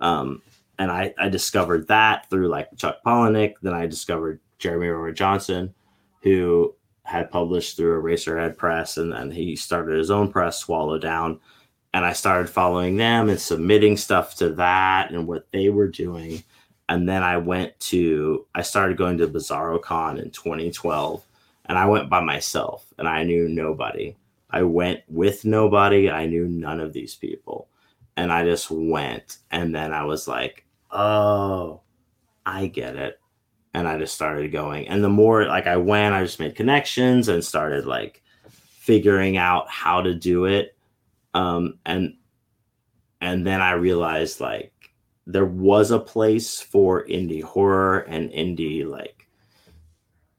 um, 0.00 0.42
and 0.78 0.90
I, 0.90 1.12
I 1.18 1.28
discovered 1.28 1.88
that 1.88 2.30
through 2.30 2.48
like 2.48 2.76
Chuck 2.76 2.98
Palahniuk. 3.04 3.54
Then 3.62 3.74
I 3.74 3.86
discovered 3.86 4.40
Jeremy 4.58 4.88
Robert 4.88 5.12
Johnson, 5.12 5.74
who 6.22 6.74
had 7.02 7.30
published 7.30 7.76
through 7.76 8.00
Eraserhead 8.00 8.56
Press, 8.56 8.96
and 8.96 9.12
then 9.12 9.30
he 9.30 9.56
started 9.56 9.98
his 9.98 10.10
own 10.10 10.30
press, 10.30 10.58
Swallow 10.58 10.98
Down. 10.98 11.40
And 11.94 12.04
I 12.04 12.12
started 12.12 12.50
following 12.50 12.96
them 12.96 13.28
and 13.28 13.40
submitting 13.40 13.96
stuff 13.96 14.36
to 14.36 14.50
that 14.50 15.10
and 15.10 15.26
what 15.26 15.50
they 15.52 15.70
were 15.70 15.88
doing. 15.88 16.44
And 16.88 17.08
then 17.08 17.22
I 17.22 17.36
went 17.36 17.78
to, 17.80 18.46
I 18.54 18.62
started 18.62 18.96
going 18.96 19.18
to 19.18 19.28
BizarroCon 19.28 20.22
in 20.22 20.30
2012, 20.30 21.22
and 21.66 21.78
I 21.78 21.86
went 21.86 22.08
by 22.08 22.20
myself, 22.20 22.86
and 22.96 23.06
I 23.06 23.24
knew 23.24 23.48
nobody. 23.48 24.16
I 24.50 24.62
went 24.62 25.02
with 25.08 25.44
nobody. 25.44 26.10
I 26.10 26.26
knew 26.26 26.48
none 26.48 26.80
of 26.80 26.94
these 26.94 27.14
people 27.14 27.68
and 28.18 28.32
I 28.32 28.44
just 28.44 28.68
went. 28.68 29.38
And 29.52 29.72
then 29.72 29.92
I 29.92 30.04
was 30.04 30.26
like, 30.26 30.66
oh, 30.90 31.80
I 32.44 32.66
get 32.66 32.96
it. 32.96 33.20
And 33.72 33.86
I 33.86 33.96
just 33.96 34.14
started 34.14 34.50
going. 34.50 34.88
And 34.88 35.04
the 35.04 35.08
more 35.08 35.46
like 35.46 35.68
I 35.68 35.76
went, 35.76 36.16
I 36.16 36.24
just 36.24 36.40
made 36.40 36.56
connections 36.56 37.28
and 37.28 37.44
started 37.44 37.86
like 37.86 38.20
figuring 38.50 39.36
out 39.36 39.70
how 39.70 40.02
to 40.02 40.14
do 40.14 40.46
it. 40.46 40.76
Um, 41.32 41.78
and 41.86 42.14
and 43.20 43.46
then 43.46 43.62
I 43.62 43.72
realized 43.72 44.40
like 44.40 44.72
there 45.28 45.44
was 45.44 45.90
a 45.90 46.00
place 46.00 46.58
for 46.58 47.04
indie 47.06 47.42
horror 47.42 47.98
and 48.00 48.30
indie 48.30 48.86
like 48.86 49.28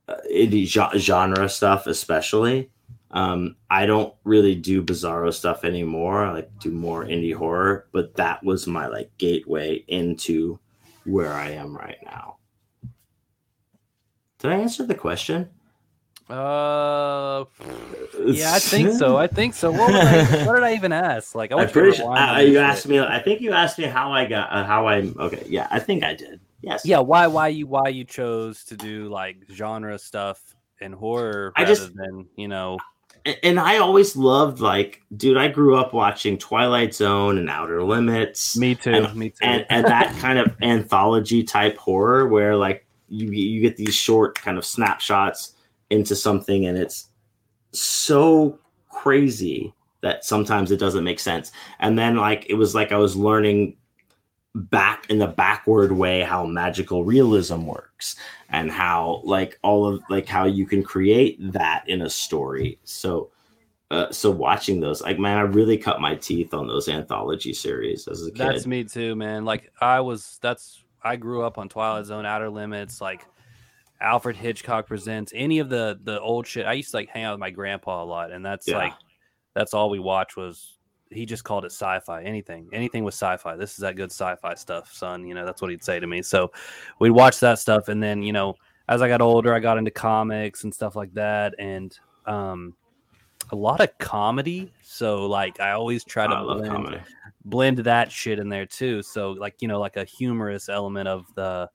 uh, 0.08 0.16
indie 0.34 0.66
genre 0.98 1.48
stuff, 1.48 1.86
especially. 1.86 2.72
Um, 3.12 3.56
I 3.70 3.86
don't 3.86 4.14
really 4.24 4.56
do 4.56 4.82
bizarro 4.82 5.32
stuff 5.32 5.64
anymore. 5.64 6.26
I 6.26 6.32
like 6.32 6.50
do 6.60 6.72
more 6.72 7.06
indie 7.06 7.36
horror, 7.36 7.88
but 7.92 8.16
that 8.16 8.44
was 8.44 8.66
my 8.66 8.88
like 8.88 9.16
gateway 9.20 9.84
into 9.88 10.60
where 11.06 11.34
I 11.34 11.52
am 11.52 11.78
right 11.78 12.00
now. 12.04 12.38
Did 14.40 14.52
I 14.52 14.56
answer 14.56 14.86
the 14.88 14.96
question? 14.96 15.50
Uh, 16.30 17.46
yeah, 18.24 18.54
I 18.54 18.60
think 18.60 18.92
so. 18.92 19.18
I 19.18 19.26
think 19.26 19.56
so. 19.56 19.72
What, 19.72 19.94
I, 19.94 20.24
what 20.46 20.54
did 20.54 20.64
I 20.64 20.76
even 20.76 20.92
ask? 20.92 21.34
Like, 21.34 21.52
I 21.52 21.64
am 21.64 21.70
pretty 21.70 21.98
sure 21.98 22.16
uh, 22.16 22.40
you 22.40 22.60
asked 22.60 22.88
me. 22.88 23.00
I 23.00 23.20
think 23.20 23.42
you 23.42 23.52
asked 23.52 23.80
me 23.80 23.86
how 23.86 24.12
I 24.12 24.26
got 24.26 24.52
uh, 24.52 24.64
how 24.64 24.88
I'm 24.88 25.16
Okay, 25.20 25.44
yeah, 25.48 25.68
I 25.72 25.80
think 25.80 26.04
I 26.04 26.14
did. 26.14 26.40
Yes. 26.62 26.86
Yeah. 26.86 27.00
Why? 27.00 27.26
Why 27.26 27.48
you? 27.48 27.66
Why 27.66 27.88
you 27.88 28.04
chose 28.04 28.64
to 28.66 28.78
do 28.78 29.10
like 29.10 29.38
genre 29.52 29.98
stuff 29.98 30.56
and 30.80 30.94
horror 30.94 31.52
I 31.56 31.66
just, 31.66 31.96
than 31.96 32.28
you 32.36 32.48
know? 32.48 32.78
And 33.44 33.60
I 33.60 33.78
always 33.78 34.16
loved 34.16 34.60
like, 34.60 35.02
dude. 35.16 35.38
I 35.38 35.48
grew 35.48 35.76
up 35.78 35.94
watching 35.94 36.38
Twilight 36.38 36.94
Zone 36.94 37.38
and 37.38 37.50
Outer 37.50 37.84
Limits. 37.84 38.56
Me 38.56 38.76
too. 38.76 38.92
And, 38.92 39.16
me 39.16 39.30
too. 39.30 39.38
And, 39.42 39.66
and 39.70 39.86
that 39.86 40.16
kind 40.20 40.38
of 40.38 40.56
anthology 40.62 41.44
type 41.44 41.76
horror 41.78 42.28
where 42.28 42.56
like 42.56 42.86
you 43.08 43.32
you 43.32 43.62
get 43.62 43.78
these 43.78 43.96
short 43.96 44.40
kind 44.40 44.58
of 44.58 44.66
snapshots 44.66 45.56
into 45.90 46.16
something 46.16 46.66
and 46.66 46.78
it's 46.78 47.10
so 47.72 48.58
crazy 48.90 49.74
that 50.02 50.24
sometimes 50.24 50.72
it 50.72 50.78
doesn't 50.78 51.04
make 51.04 51.20
sense. 51.20 51.52
And 51.80 51.98
then 51.98 52.16
like 52.16 52.46
it 52.50 52.56
was 52.56 52.74
like 52.74 52.92
I 52.92 52.98
was 52.98 53.16
learning 53.16 53.76
back 54.56 55.10
in 55.10 55.20
the 55.20 55.28
backward 55.28 55.92
way 55.92 56.22
how 56.22 56.46
magical 56.46 57.04
realism 57.04 57.66
works 57.66 58.16
and 58.50 58.72
how 58.72 59.22
like 59.24 59.60
all 59.62 59.86
of 59.86 60.02
like 60.10 60.28
how 60.28 60.46
you 60.46 60.66
can 60.66 60.84
create 60.84 61.38
that 61.52 61.84
in 61.88 62.02
a 62.02 62.10
story. 62.10 62.80
So 62.84 63.32
uh, 63.92 64.12
so 64.12 64.30
watching 64.30 64.80
those, 64.80 65.02
like 65.02 65.18
man, 65.18 65.38
I 65.38 65.42
really 65.42 65.78
cut 65.78 66.00
my 66.00 66.16
teeth 66.16 66.54
on 66.54 66.68
those 66.68 66.88
anthology 66.88 67.54
series 67.54 68.08
as 68.08 68.26
a 68.26 68.32
kid. 68.32 68.48
That's 68.48 68.68
me 68.68 68.84
too, 68.84 69.16
man. 69.16 69.46
Like 69.46 69.72
I 69.82 70.00
was 70.00 70.40
that's 70.42 70.84
I 71.04 71.16
grew 71.16 71.44
up 71.44 71.58
on 71.58 71.70
Twilight 71.70 72.06
Zone, 72.06 72.26
Outer 72.26 72.50
Limits, 72.50 73.02
like 73.02 73.26
Alfred 74.02 74.38
Hitchcock 74.38 74.88
presents 74.88 75.32
any 75.36 75.60
of 75.60 75.70
the 75.70 76.00
the 76.04 76.20
old 76.22 76.48
shit. 76.48 76.66
I 76.66 76.74
used 76.74 76.92
to 76.92 76.98
like 76.98 77.10
hang 77.10 77.24
out 77.24 77.34
with 77.34 77.40
my 77.40 77.50
grandpa 77.50 78.04
a 78.04 78.06
lot, 78.06 78.32
and 78.32 78.46
that's 78.46 78.68
yeah. 78.68 78.78
like 78.78 78.94
that's 79.54 79.74
all 79.74 79.90
we 79.90 80.00
watched 80.00 80.38
was 80.38 80.78
he 81.12 81.26
just 81.26 81.44
called 81.44 81.66
it 81.66 81.72
sci-fi. 81.72 82.24
Anything, 82.24 82.70
anything 82.72 83.04
with 83.04 83.14
sci-fi. 83.14 83.56
This 83.56 83.72
is 83.72 83.78
that 83.78 83.96
good 83.96 84.12
sci-fi 84.12 84.54
stuff, 84.54 84.94
son. 84.94 85.26
You 85.26 85.34
know, 85.34 85.46
that's 85.46 85.62
what 85.62 85.72
he'd 85.72 85.84
say 85.84 86.00
to 86.00 86.08
me. 86.08 86.22
So 86.22 86.52
we'd 87.00 87.10
watch 87.10 87.40
that 87.40 87.60
stuff, 87.60 87.88
and 87.90 88.02
then 88.02 88.24
you 88.24 88.32
know, 88.32 88.56
as 88.88 89.02
I 89.02 89.08
got 89.08 89.22
older, 89.22 89.54
I 89.54 89.60
got 89.60 89.78
into 89.78 89.92
comics 89.92 90.64
and 90.64 90.74
stuff 90.74 90.96
like 90.96 91.14
that, 91.16 91.56
and 91.60 91.98
um, 92.26 92.76
a 93.52 93.56
lot 93.56 93.82
of 93.82 93.98
comedy. 93.98 94.72
So 94.84 95.26
like, 95.26 95.60
I 95.60 95.72
always 95.72 96.04
try 96.04 96.28
to 96.28 96.44
blend, 96.44 97.02
blend 97.46 97.78
that 97.80 98.12
shit 98.12 98.40
in 98.40 98.50
there 98.50 98.66
too. 98.66 99.02
So 99.02 99.32
like, 99.32 99.56
you 99.60 99.68
know, 99.68 99.80
like 99.80 99.98
a 99.98 100.06
humorous 100.06 100.70
element 100.70 101.08
of 101.08 101.26
the 101.36 101.70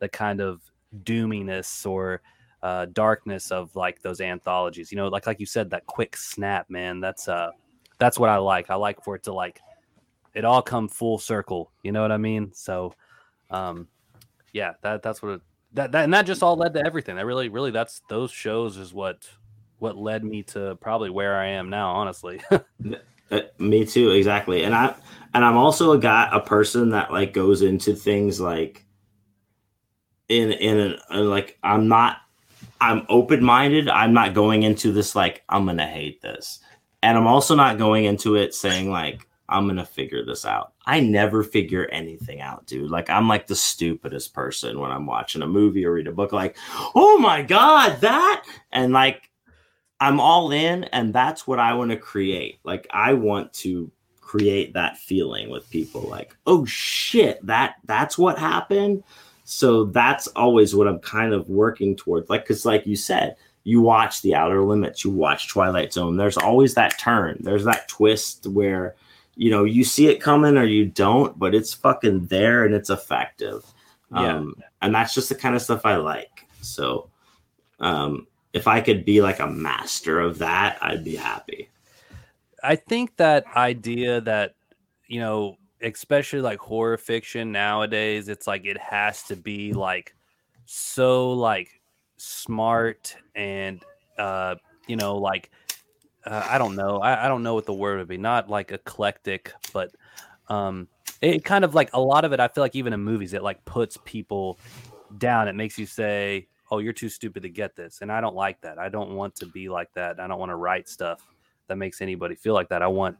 the 0.00 0.08
kind 0.08 0.40
of 0.40 0.60
doominess 1.02 1.86
or 1.86 2.22
uh, 2.62 2.86
darkness 2.92 3.50
of 3.50 3.74
like 3.76 4.00
those 4.02 4.20
anthologies. 4.20 4.90
You 4.90 4.96
know, 4.96 5.08
like 5.08 5.26
like 5.26 5.40
you 5.40 5.46
said, 5.46 5.70
that 5.70 5.86
quick 5.86 6.16
snap, 6.16 6.70
man. 6.70 7.00
That's 7.00 7.28
uh, 7.28 7.50
that's 7.98 8.18
what 8.18 8.30
I 8.30 8.38
like. 8.38 8.70
I 8.70 8.74
like 8.74 9.02
for 9.02 9.16
it 9.16 9.24
to 9.24 9.32
like 9.32 9.60
it 10.34 10.44
all 10.44 10.62
come 10.62 10.88
full 10.88 11.18
circle. 11.18 11.70
You 11.82 11.92
know 11.92 12.02
what 12.02 12.12
I 12.12 12.16
mean? 12.16 12.52
So, 12.54 12.94
um, 13.50 13.88
yeah, 14.52 14.72
that 14.82 15.02
that's 15.02 15.22
what 15.22 15.32
it, 15.32 15.40
that 15.74 15.92
that 15.92 16.04
and 16.04 16.14
that 16.14 16.26
just 16.26 16.42
all 16.42 16.56
led 16.56 16.74
to 16.74 16.84
everything. 16.84 17.16
That 17.16 17.26
really, 17.26 17.48
really, 17.48 17.70
that's 17.70 18.00
those 18.08 18.30
shows 18.30 18.76
is 18.76 18.94
what 18.94 19.28
what 19.78 19.96
led 19.96 20.24
me 20.24 20.42
to 20.42 20.76
probably 20.76 21.10
where 21.10 21.36
I 21.36 21.48
am 21.48 21.70
now. 21.70 21.90
Honestly. 21.90 22.40
Uh, 23.30 23.40
me 23.58 23.86
too, 23.86 24.10
exactly. 24.10 24.64
And 24.64 24.74
I 24.74 24.94
and 25.32 25.44
I'm 25.44 25.56
also 25.56 25.92
a 25.92 25.98
guy, 25.98 26.28
a 26.30 26.40
person 26.40 26.90
that 26.90 27.10
like 27.10 27.32
goes 27.32 27.62
into 27.62 27.94
things 27.94 28.38
like 28.38 28.84
in 30.28 30.52
in 30.52 30.96
a, 31.10 31.20
like 31.20 31.58
I'm 31.62 31.88
not 31.88 32.18
I'm 32.80 33.06
open 33.08 33.42
minded. 33.42 33.88
I'm 33.88 34.12
not 34.12 34.34
going 34.34 34.62
into 34.62 34.92
this 34.92 35.14
like 35.14 35.42
I'm 35.48 35.66
gonna 35.66 35.86
hate 35.86 36.20
this, 36.22 36.60
and 37.02 37.16
I'm 37.16 37.26
also 37.26 37.54
not 37.54 37.78
going 37.78 38.04
into 38.04 38.36
it 38.36 38.54
saying 38.54 38.90
like 38.90 39.26
I'm 39.48 39.66
gonna 39.66 39.86
figure 39.86 40.24
this 40.24 40.44
out. 40.44 40.72
I 40.86 41.00
never 41.00 41.42
figure 41.42 41.86
anything 41.86 42.40
out, 42.40 42.66
dude. 42.66 42.90
Like 42.90 43.10
I'm 43.10 43.28
like 43.28 43.46
the 43.46 43.54
stupidest 43.54 44.34
person 44.34 44.80
when 44.80 44.90
I'm 44.90 45.06
watching 45.06 45.42
a 45.42 45.46
movie 45.46 45.84
or 45.84 45.92
read 45.92 46.06
a 46.06 46.12
book. 46.12 46.32
Like, 46.32 46.56
oh 46.94 47.18
my 47.18 47.42
god, 47.42 48.00
that 48.00 48.44
and 48.72 48.92
like 48.92 49.30
I'm 50.00 50.20
all 50.20 50.50
in, 50.50 50.84
and 50.84 51.14
that's 51.14 51.46
what 51.46 51.58
I 51.58 51.74
want 51.74 51.90
to 51.90 51.96
create. 51.96 52.58
Like 52.64 52.86
I 52.90 53.14
want 53.14 53.52
to 53.54 53.90
create 54.20 54.72
that 54.72 54.98
feeling 54.98 55.50
with 55.50 55.70
people. 55.70 56.02
Like, 56.02 56.36
oh 56.46 56.64
shit, 56.64 57.44
that 57.46 57.76
that's 57.84 58.18
what 58.18 58.38
happened 58.38 59.04
so 59.44 59.84
that's 59.84 60.26
always 60.28 60.74
what 60.74 60.88
I'm 60.88 60.98
kind 60.98 61.32
of 61.32 61.48
working 61.48 61.94
towards. 61.94 62.30
Like, 62.30 62.42
because, 62.42 62.64
like 62.64 62.86
you 62.86 62.96
said, 62.96 63.36
you 63.62 63.80
watch 63.80 64.22
The 64.22 64.34
Outer 64.34 64.62
Limits, 64.62 65.04
you 65.04 65.10
watch 65.10 65.48
Twilight 65.48 65.92
Zone. 65.92 66.16
There's 66.16 66.38
always 66.38 66.74
that 66.74 66.98
turn. 66.98 67.38
There's 67.40 67.64
that 67.64 67.88
twist 67.88 68.46
where, 68.46 68.94
you 69.36 69.50
know, 69.50 69.64
you 69.64 69.84
see 69.84 70.08
it 70.08 70.20
coming 70.20 70.56
or 70.56 70.64
you 70.64 70.86
don't, 70.86 71.38
but 71.38 71.54
it's 71.54 71.74
fucking 71.74 72.26
there 72.26 72.64
and 72.64 72.74
it's 72.74 72.90
effective. 72.90 73.64
Yeah. 74.12 74.36
Um, 74.36 74.54
and 74.80 74.94
that's 74.94 75.14
just 75.14 75.28
the 75.28 75.34
kind 75.34 75.54
of 75.54 75.62
stuff 75.62 75.84
I 75.84 75.96
like. 75.96 76.46
So, 76.60 77.10
um, 77.80 78.26
if 78.52 78.66
I 78.66 78.80
could 78.80 79.04
be 79.04 79.20
like 79.20 79.40
a 79.40 79.46
master 79.46 80.20
of 80.20 80.38
that, 80.38 80.78
I'd 80.80 81.04
be 81.04 81.16
happy. 81.16 81.68
I 82.62 82.76
think 82.76 83.16
that 83.16 83.44
idea 83.56 84.20
that, 84.22 84.54
you 85.06 85.20
know, 85.20 85.58
especially 85.84 86.40
like 86.40 86.58
horror 86.58 86.96
fiction 86.96 87.52
nowadays, 87.52 88.28
it's 88.28 88.46
like 88.46 88.64
it 88.64 88.78
has 88.78 89.22
to 89.24 89.36
be 89.36 89.72
like 89.72 90.14
so 90.66 91.32
like 91.32 91.68
smart 92.16 93.16
and 93.34 93.84
uh 94.18 94.54
you 94.86 94.96
know 94.96 95.16
like 95.16 95.50
uh, 96.24 96.46
I 96.48 96.58
don't 96.58 96.74
know 96.74 96.98
I, 96.98 97.26
I 97.26 97.28
don't 97.28 97.42
know 97.42 97.54
what 97.54 97.66
the 97.66 97.74
word 97.74 97.98
would 97.98 98.08
be 98.08 98.16
not 98.16 98.48
like 98.48 98.72
eclectic 98.72 99.52
but 99.72 99.90
um 100.48 100.88
it 101.20 101.44
kind 101.44 101.64
of 101.64 101.74
like 101.74 101.90
a 101.92 102.00
lot 102.00 102.24
of 102.24 102.32
it 102.32 102.40
I 102.40 102.48
feel 102.48 102.64
like 102.64 102.76
even 102.76 102.92
in 102.92 103.00
movies 103.00 103.34
it 103.34 103.42
like 103.42 103.64
puts 103.64 103.98
people 104.04 104.58
down 105.18 105.48
it 105.48 105.54
makes 105.54 105.78
you 105.78 105.86
say 105.86 106.48
oh 106.70 106.78
you're 106.78 106.92
too 106.92 107.08
stupid 107.08 107.42
to 107.42 107.48
get 107.48 107.76
this 107.76 107.98
and 108.00 108.10
I 108.10 108.20
don't 108.20 108.34
like 108.34 108.60
that 108.62 108.78
I 108.78 108.88
don't 108.88 109.10
want 109.10 109.34
to 109.36 109.46
be 109.46 109.68
like 109.68 109.92
that 109.94 110.18
I 110.18 110.26
don't 110.26 110.38
want 110.38 110.50
to 110.50 110.56
write 110.56 110.88
stuff 110.88 111.26
that 111.66 111.76
makes 111.76 112.00
anybody 112.00 112.36
feel 112.36 112.54
like 112.54 112.68
that 112.70 112.80
I 112.80 112.86
want 112.86 113.16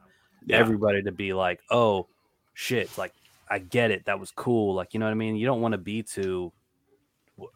yeah. 0.47 0.57
everybody 0.57 1.03
to 1.03 1.11
be 1.11 1.33
like 1.33 1.61
oh 1.69 2.07
shit, 2.55 2.97
like 2.97 3.13
I 3.47 3.59
get 3.59 3.91
it, 3.91 4.05
that 4.05 4.19
was 4.19 4.31
cool. 4.31 4.73
Like, 4.73 4.95
you 4.95 4.99
know 4.99 5.05
what 5.05 5.11
I 5.11 5.15
mean? 5.15 5.35
You 5.35 5.45
don't 5.45 5.61
want 5.61 5.73
to 5.73 5.77
be 5.77 6.01
too 6.01 6.51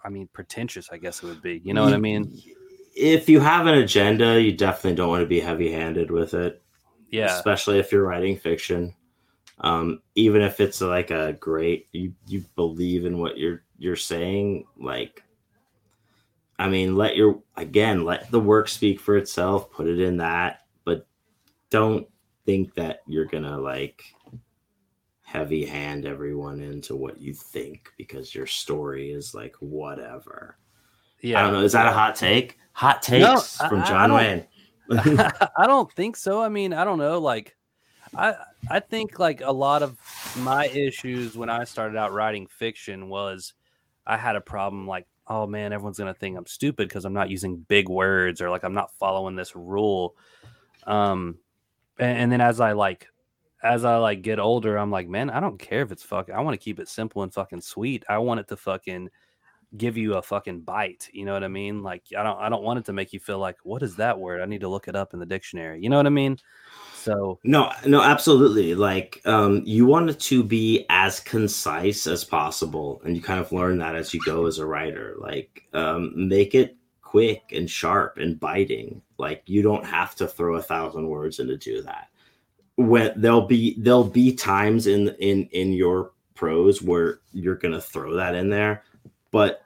I 0.04 0.10
mean, 0.10 0.28
pretentious, 0.34 0.90
I 0.92 0.98
guess 0.98 1.24
it 1.24 1.28
would 1.28 1.42
be. 1.42 1.62
You 1.64 1.74
know 1.74 1.84
what 1.84 1.94
I 1.94 1.98
mean? 1.98 2.42
If 2.96 3.30
you 3.30 3.40
have 3.40 3.66
an 3.68 3.76
agenda, 3.76 4.42
you 4.42 4.52
definitely 4.52 4.96
don't 4.96 5.10
want 5.10 5.22
to 5.22 5.28
be 5.28 5.40
heavy 5.40 5.72
handed 5.72 6.12
with 6.12 6.34
it. 6.34 6.62
Yeah. 7.12 7.36
Especially 7.36 7.80
if 7.80 7.92
you're 7.92 8.06
writing 8.06 8.38
fiction. 8.38 8.94
Um, 9.62 10.02
even 10.16 10.42
if 10.42 10.60
it's 10.60 10.80
like 10.80 11.12
a 11.12 11.34
great 11.34 11.88
you 11.92 12.14
you 12.28 12.46
believe 12.56 13.06
in 13.06 13.18
what 13.18 13.38
you're 13.38 13.64
you're 13.78 13.98
saying, 13.98 14.66
like 14.78 15.24
I 16.58 16.70
mean, 16.70 16.96
let 16.96 17.16
your 17.16 17.42
again, 17.58 18.06
let 18.06 18.32
the 18.32 18.40
work 18.40 18.70
speak 18.70 19.00
for 19.00 19.18
itself, 19.18 19.72
put 19.72 19.88
it 19.88 20.00
in 20.00 20.18
that, 20.18 20.62
but 20.86 21.08
don't 21.70 22.08
think 22.46 22.74
that 22.76 23.02
you're 23.06 23.26
gonna 23.26 23.58
like 23.58 24.02
heavy 25.32 25.64
hand 25.64 26.08
everyone 26.08 26.60
into 26.60 26.96
what 26.96 27.22
you 27.22 27.36
think 27.36 27.94
because 27.98 28.34
your 28.34 28.48
story 28.48 29.12
is 29.12 29.36
like 29.36 29.56
whatever. 29.60 30.58
Yeah. 31.22 31.40
I 31.40 31.44
don't 31.44 31.54
know. 31.54 31.62
Is 31.62 31.74
that 31.74 31.86
a 31.86 31.92
hot 31.92 32.16
take? 32.16 32.58
Hot 32.74 33.04
takes 33.04 33.60
no, 33.60 33.70
from 33.70 33.86
John 33.86 34.12
I, 34.12 34.16
Wayne. 34.16 34.48
I 35.56 35.68
don't 35.68 35.92
think 35.92 36.16
so. 36.16 36.42
I 36.42 36.50
mean, 36.50 36.74
I 36.74 36.84
don't 36.84 36.98
know. 36.98 37.20
Like, 37.20 37.56
I 38.16 38.38
I 38.72 38.80
think 38.80 39.20
like 39.20 39.42
a 39.42 39.52
lot 39.52 39.84
of 39.84 40.00
my 40.38 40.66
issues 40.68 41.38
when 41.38 41.50
I 41.50 41.64
started 41.66 41.96
out 41.96 42.12
writing 42.12 42.48
fiction 42.48 43.08
was 43.08 43.54
I 44.08 44.18
had 44.18 44.36
a 44.36 44.42
problem 44.42 44.88
like, 44.88 45.06
oh 45.28 45.46
man, 45.46 45.74
everyone's 45.74 46.00
gonna 46.00 46.16
think 46.16 46.40
I'm 46.40 46.48
stupid 46.48 46.88
because 46.88 47.06
I'm 47.06 47.14
not 47.14 47.30
using 47.30 47.58
big 47.58 47.88
words 47.88 48.42
or 48.42 48.50
like 48.50 48.64
I'm 48.64 48.74
not 48.74 48.96
following 48.96 49.36
this 49.36 49.56
rule. 49.56 50.16
Um, 50.88 51.38
and, 52.00 52.18
and 52.18 52.32
then 52.32 52.42
as 52.42 52.60
I 52.60 52.72
like 52.72 53.10
as 53.62 53.86
I 53.86 53.98
like 53.98 54.22
get 54.22 54.40
older, 54.40 54.78
I'm 54.78 54.92
like, 54.92 55.08
man, 55.08 55.30
I 55.30 55.40
don't 55.40 55.60
care 55.60 55.82
if 55.82 55.92
it's 55.92 56.04
fucking. 56.04 56.34
I 56.34 56.42
want 56.42 56.54
to 56.54 56.64
keep 56.64 56.80
it 56.80 56.88
simple 56.88 57.24
and 57.24 57.34
fucking 57.34 57.62
sweet. 57.62 58.04
I 58.10 58.18
want 58.20 58.40
it 58.40 58.48
to 58.50 58.58
fucking 58.58 59.10
give 59.78 59.98
you 59.98 60.16
a 60.16 60.22
fucking 60.22 60.62
bite. 60.62 61.10
You 61.12 61.26
know 61.26 61.34
what 61.34 61.44
I 61.44 61.48
mean? 61.50 61.84
Like, 61.84 62.04
I 62.18 62.24
don't, 62.24 62.40
I 62.40 62.50
don't 62.50 62.64
want 62.64 62.80
it 62.80 62.86
to 62.86 62.94
make 62.94 63.14
you 63.14 63.20
feel 63.20 63.38
like, 63.38 63.58
what 63.64 63.84
is 63.84 63.96
that 63.98 64.18
word? 64.18 64.42
I 64.42 64.46
need 64.46 64.62
to 64.62 64.70
look 64.70 64.88
it 64.88 64.96
up 64.96 65.14
in 65.14 65.20
the 65.20 65.26
dictionary. 65.26 65.82
You 65.82 65.90
know 65.90 65.98
what 65.98 66.08
I 66.08 66.10
mean? 66.10 66.38
So 67.00 67.40
no, 67.46 67.72
no, 67.86 68.02
absolutely. 68.02 68.76
Like 68.76 69.22
um, 69.26 69.62
you 69.66 69.86
want 69.86 70.10
it 70.10 70.20
to 70.22 70.44
be 70.44 70.86
as 70.90 71.22
concise 71.22 72.08
as 72.08 72.26
possible, 72.26 73.02
and 73.06 73.16
you 73.16 73.22
kind 73.22 73.40
of 73.40 73.52
learn 73.52 73.78
that 73.80 73.96
as 73.96 74.14
you 74.14 74.20
go 74.26 74.46
as 74.48 74.58
a 74.58 74.66
writer. 74.66 75.16
Like 75.18 75.64
um, 75.74 76.12
make 76.16 76.56
it 76.56 76.76
quick 77.02 77.44
and 77.54 77.70
sharp 77.70 78.18
and 78.18 78.40
biting. 78.40 79.02
Like 79.18 79.44
you 79.46 79.62
don't 79.62 79.86
have 79.86 80.14
to 80.16 80.28
throw 80.28 80.58
a 80.58 80.62
thousand 80.62 81.08
words 81.08 81.40
into 81.40 81.58
do 81.58 81.82
that. 81.84 82.10
When 82.80 83.12
there'll 83.20 83.46
be 83.46 83.76
there'll 83.78 84.04
be 84.06 84.34
times 84.34 84.88
in 84.88 85.10
in 85.20 85.48
in 85.52 85.74
your 85.74 86.12
prose 86.34 86.82
where 86.82 87.20
you're 87.34 87.56
gonna 87.56 87.82
throw 87.82 88.16
that 88.16 88.36
in 88.36 88.50
there, 88.50 88.84
but 89.32 89.64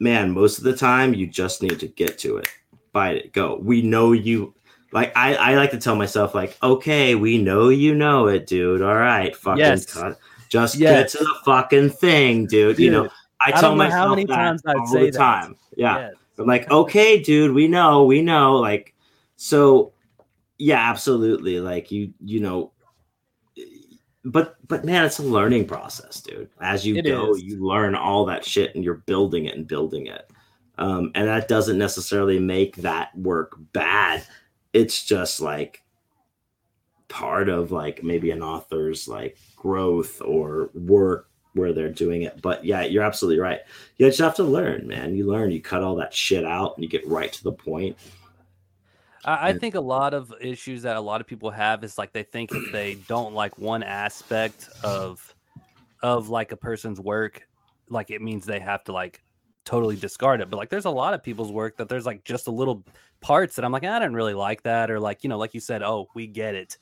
man, 0.00 0.32
most 0.32 0.58
of 0.58 0.64
the 0.64 0.76
time 0.76 1.14
you 1.14 1.26
just 1.26 1.62
need 1.62 1.78
to 1.80 1.86
get 1.86 2.18
to 2.18 2.38
it, 2.38 2.48
bite 2.92 3.16
it, 3.16 3.32
go. 3.32 3.56
We 3.62 3.82
know 3.82 4.12
you 4.12 4.52
like 4.92 5.12
I, 5.16 5.34
I 5.36 5.54
like 5.54 5.70
to 5.72 5.78
tell 5.78 5.96
myself 5.96 6.34
like 6.34 6.56
okay 6.62 7.14
we 7.14 7.38
know 7.38 7.68
you 7.68 7.94
know 7.94 8.28
it 8.28 8.46
dude 8.46 8.82
all 8.82 8.94
right 8.94 9.34
fucking 9.36 9.58
Yes. 9.58 9.86
cut. 9.86 10.18
just 10.48 10.76
Yes. 10.76 11.12
get 11.12 11.18
to 11.18 11.24
the 11.24 11.34
fucking 11.44 11.90
thing 11.90 12.46
dude, 12.46 12.78
you 12.78 12.90
know 12.90 13.08
i 13.40 13.50
I 13.54 13.60
tell 13.60 13.74
myself 13.76 13.92
how 14.00 14.08
many 14.10 14.24
that 14.26 14.34
times 14.34 14.62
I'd 14.64 14.76
all 14.76 14.86
say 14.86 15.06
the 15.06 15.10
that. 15.10 15.18
time 15.18 15.56
yeah 15.76 15.98
yes. 15.98 16.14
i'm 16.38 16.46
like 16.46 16.70
okay 16.70 17.20
dude 17.20 17.52
we 17.52 17.66
know 17.68 18.04
we 18.04 18.22
know 18.22 18.56
like 18.56 18.94
so 19.36 19.92
yeah 20.58 20.90
absolutely. 20.90 21.60
Like 21.60 21.90
you 21.90 22.12
you 22.24 22.40
know 22.40 22.72
but 24.24 24.56
but 24.66 24.84
man 24.84 25.04
it's 25.04 25.18
a 25.18 25.22
learning 25.22 25.66
process 25.66 26.20
dude. 26.20 26.50
As 26.60 26.84
you 26.86 26.96
It 26.96 27.02
go 27.06 27.34
is. 27.34 27.42
you 27.42 27.64
learn 27.64 27.94
all 27.94 28.24
that 28.26 28.44
shit 28.44 28.74
and 28.74 28.84
you're 28.84 28.94
building 29.06 29.44
it 29.46 29.56
and 29.56 29.66
building 29.66 30.06
it. 30.06 30.30
Um, 30.78 31.12
and 31.14 31.28
that 31.28 31.48
doesn't 31.48 31.78
necessarily 31.78 32.38
make 32.38 32.76
that 32.76 33.16
work 33.16 33.56
bad. 33.72 34.26
It's 34.72 35.04
just 35.04 35.40
like 35.40 35.82
part 37.08 37.48
of 37.48 37.70
like 37.70 38.02
maybe 38.02 38.30
an 38.30 38.42
author's 38.42 39.06
like 39.08 39.38
growth 39.54 40.20
or 40.20 40.70
work 40.74 41.30
where 41.54 41.72
they're 41.72 41.88
doing 41.90 42.22
it. 42.22 42.42
But 42.42 42.64
yeah 42.64 42.82
you're 42.82 43.04
absolutely 43.04 43.40
right. 43.40 43.60
You 43.96 44.06
just 44.06 44.18
have 44.18 44.34
to 44.36 44.44
learn 44.44 44.88
man. 44.88 45.14
You 45.14 45.26
learn 45.26 45.52
you 45.52 45.62
cut 45.62 45.82
all 45.82 45.94
that 45.96 46.12
shit 46.12 46.44
out 46.44 46.74
and 46.76 46.82
you 46.82 46.90
get 46.90 47.06
right 47.06 47.32
to 47.32 47.44
the 47.44 47.52
point 47.52 47.96
I, 49.26 49.48
I 49.48 49.52
think 49.58 49.74
a 49.74 49.80
lot 49.80 50.14
of 50.14 50.32
issues 50.40 50.82
that 50.82 50.96
a 50.96 51.00
lot 51.00 51.20
of 51.20 51.26
people 51.26 51.50
have 51.50 51.84
is 51.84 51.98
like 51.98 52.12
they 52.12 52.22
think 52.22 52.52
if 52.52 52.72
they 52.72 52.94
don't 53.08 53.34
like 53.34 53.58
one 53.58 53.82
aspect 53.82 54.68
of 54.82 55.34
of 56.02 56.28
like 56.28 56.52
a 56.52 56.56
person's 56.56 57.00
work, 57.00 57.46
like 57.88 58.10
it 58.10 58.22
means 58.22 58.46
they 58.46 58.60
have 58.60 58.84
to 58.84 58.92
like 58.92 59.22
totally 59.64 59.96
discard 59.96 60.40
it. 60.40 60.48
But 60.48 60.56
like 60.56 60.70
there's 60.70 60.84
a 60.84 60.90
lot 60.90 61.12
of 61.12 61.22
people's 61.22 61.52
work 61.52 61.76
that 61.78 61.88
there's 61.88 62.06
like 62.06 62.24
just 62.24 62.46
a 62.46 62.50
little 62.50 62.84
parts 63.20 63.56
that 63.56 63.64
I'm 63.64 63.72
like, 63.72 63.84
I 63.84 63.98
didn't 63.98 64.14
really 64.14 64.34
like 64.34 64.62
that, 64.62 64.90
or 64.90 65.00
like, 65.00 65.24
you 65.24 65.28
know, 65.28 65.38
like 65.38 65.54
you 65.54 65.60
said, 65.60 65.82
oh, 65.82 66.08
we 66.14 66.26
get 66.26 66.54
it. 66.54 66.78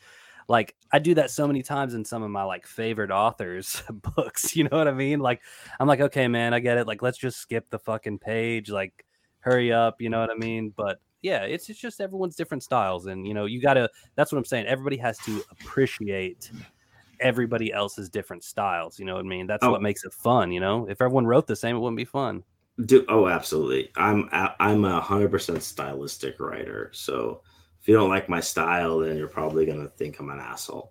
Like 0.46 0.74
I 0.92 0.98
do 0.98 1.14
that 1.14 1.30
so 1.30 1.46
many 1.46 1.62
times 1.62 1.94
in 1.94 2.04
some 2.04 2.22
of 2.22 2.30
my 2.30 2.42
like 2.44 2.66
favorite 2.66 3.10
authors 3.10 3.82
books. 4.16 4.54
You 4.54 4.64
know 4.64 4.76
what 4.76 4.88
I 4.88 4.92
mean? 4.92 5.20
Like 5.20 5.40
I'm 5.80 5.88
like, 5.88 6.00
okay, 6.00 6.28
man, 6.28 6.52
I 6.52 6.60
get 6.60 6.76
it. 6.76 6.86
Like 6.86 7.00
let's 7.00 7.18
just 7.18 7.38
skip 7.38 7.70
the 7.70 7.78
fucking 7.78 8.18
page. 8.18 8.70
Like 8.70 9.04
hurry 9.40 9.72
up. 9.72 10.02
You 10.02 10.10
know 10.10 10.20
what 10.20 10.30
I 10.30 10.34
mean? 10.34 10.72
But 10.76 10.98
yeah, 11.24 11.44
it's, 11.44 11.70
it's 11.70 11.78
just 11.80 12.02
everyone's 12.02 12.36
different 12.36 12.62
styles, 12.62 13.06
and 13.06 13.26
you 13.26 13.32
know, 13.32 13.46
you 13.46 13.58
gotta. 13.58 13.88
That's 14.14 14.30
what 14.30 14.36
I'm 14.36 14.44
saying. 14.44 14.66
Everybody 14.66 14.98
has 14.98 15.16
to 15.20 15.42
appreciate 15.50 16.50
everybody 17.18 17.72
else's 17.72 18.10
different 18.10 18.44
styles. 18.44 18.98
You 18.98 19.06
know 19.06 19.14
what 19.14 19.24
I 19.24 19.28
mean? 19.28 19.46
That's 19.46 19.64
Oh. 19.64 19.70
what 19.70 19.80
makes 19.80 20.04
it 20.04 20.12
fun. 20.12 20.52
You 20.52 20.60
know, 20.60 20.86
if 20.86 21.00
everyone 21.00 21.26
wrote 21.26 21.46
the 21.46 21.56
same, 21.56 21.76
it 21.76 21.78
wouldn't 21.78 21.96
be 21.96 22.04
fun. 22.04 22.44
Do 22.84 23.06
oh, 23.08 23.26
absolutely. 23.26 23.90
I'm 23.96 24.28
I'm 24.32 24.84
a 24.84 25.00
hundred 25.00 25.30
percent 25.30 25.62
stylistic 25.62 26.38
writer. 26.40 26.90
So 26.92 27.40
if 27.80 27.88
you 27.88 27.94
don't 27.94 28.10
like 28.10 28.28
my 28.28 28.40
style, 28.40 28.98
then 28.98 29.16
you're 29.16 29.26
probably 29.26 29.64
gonna 29.64 29.88
think 29.88 30.20
I'm 30.20 30.28
an 30.28 30.40
asshole. 30.40 30.90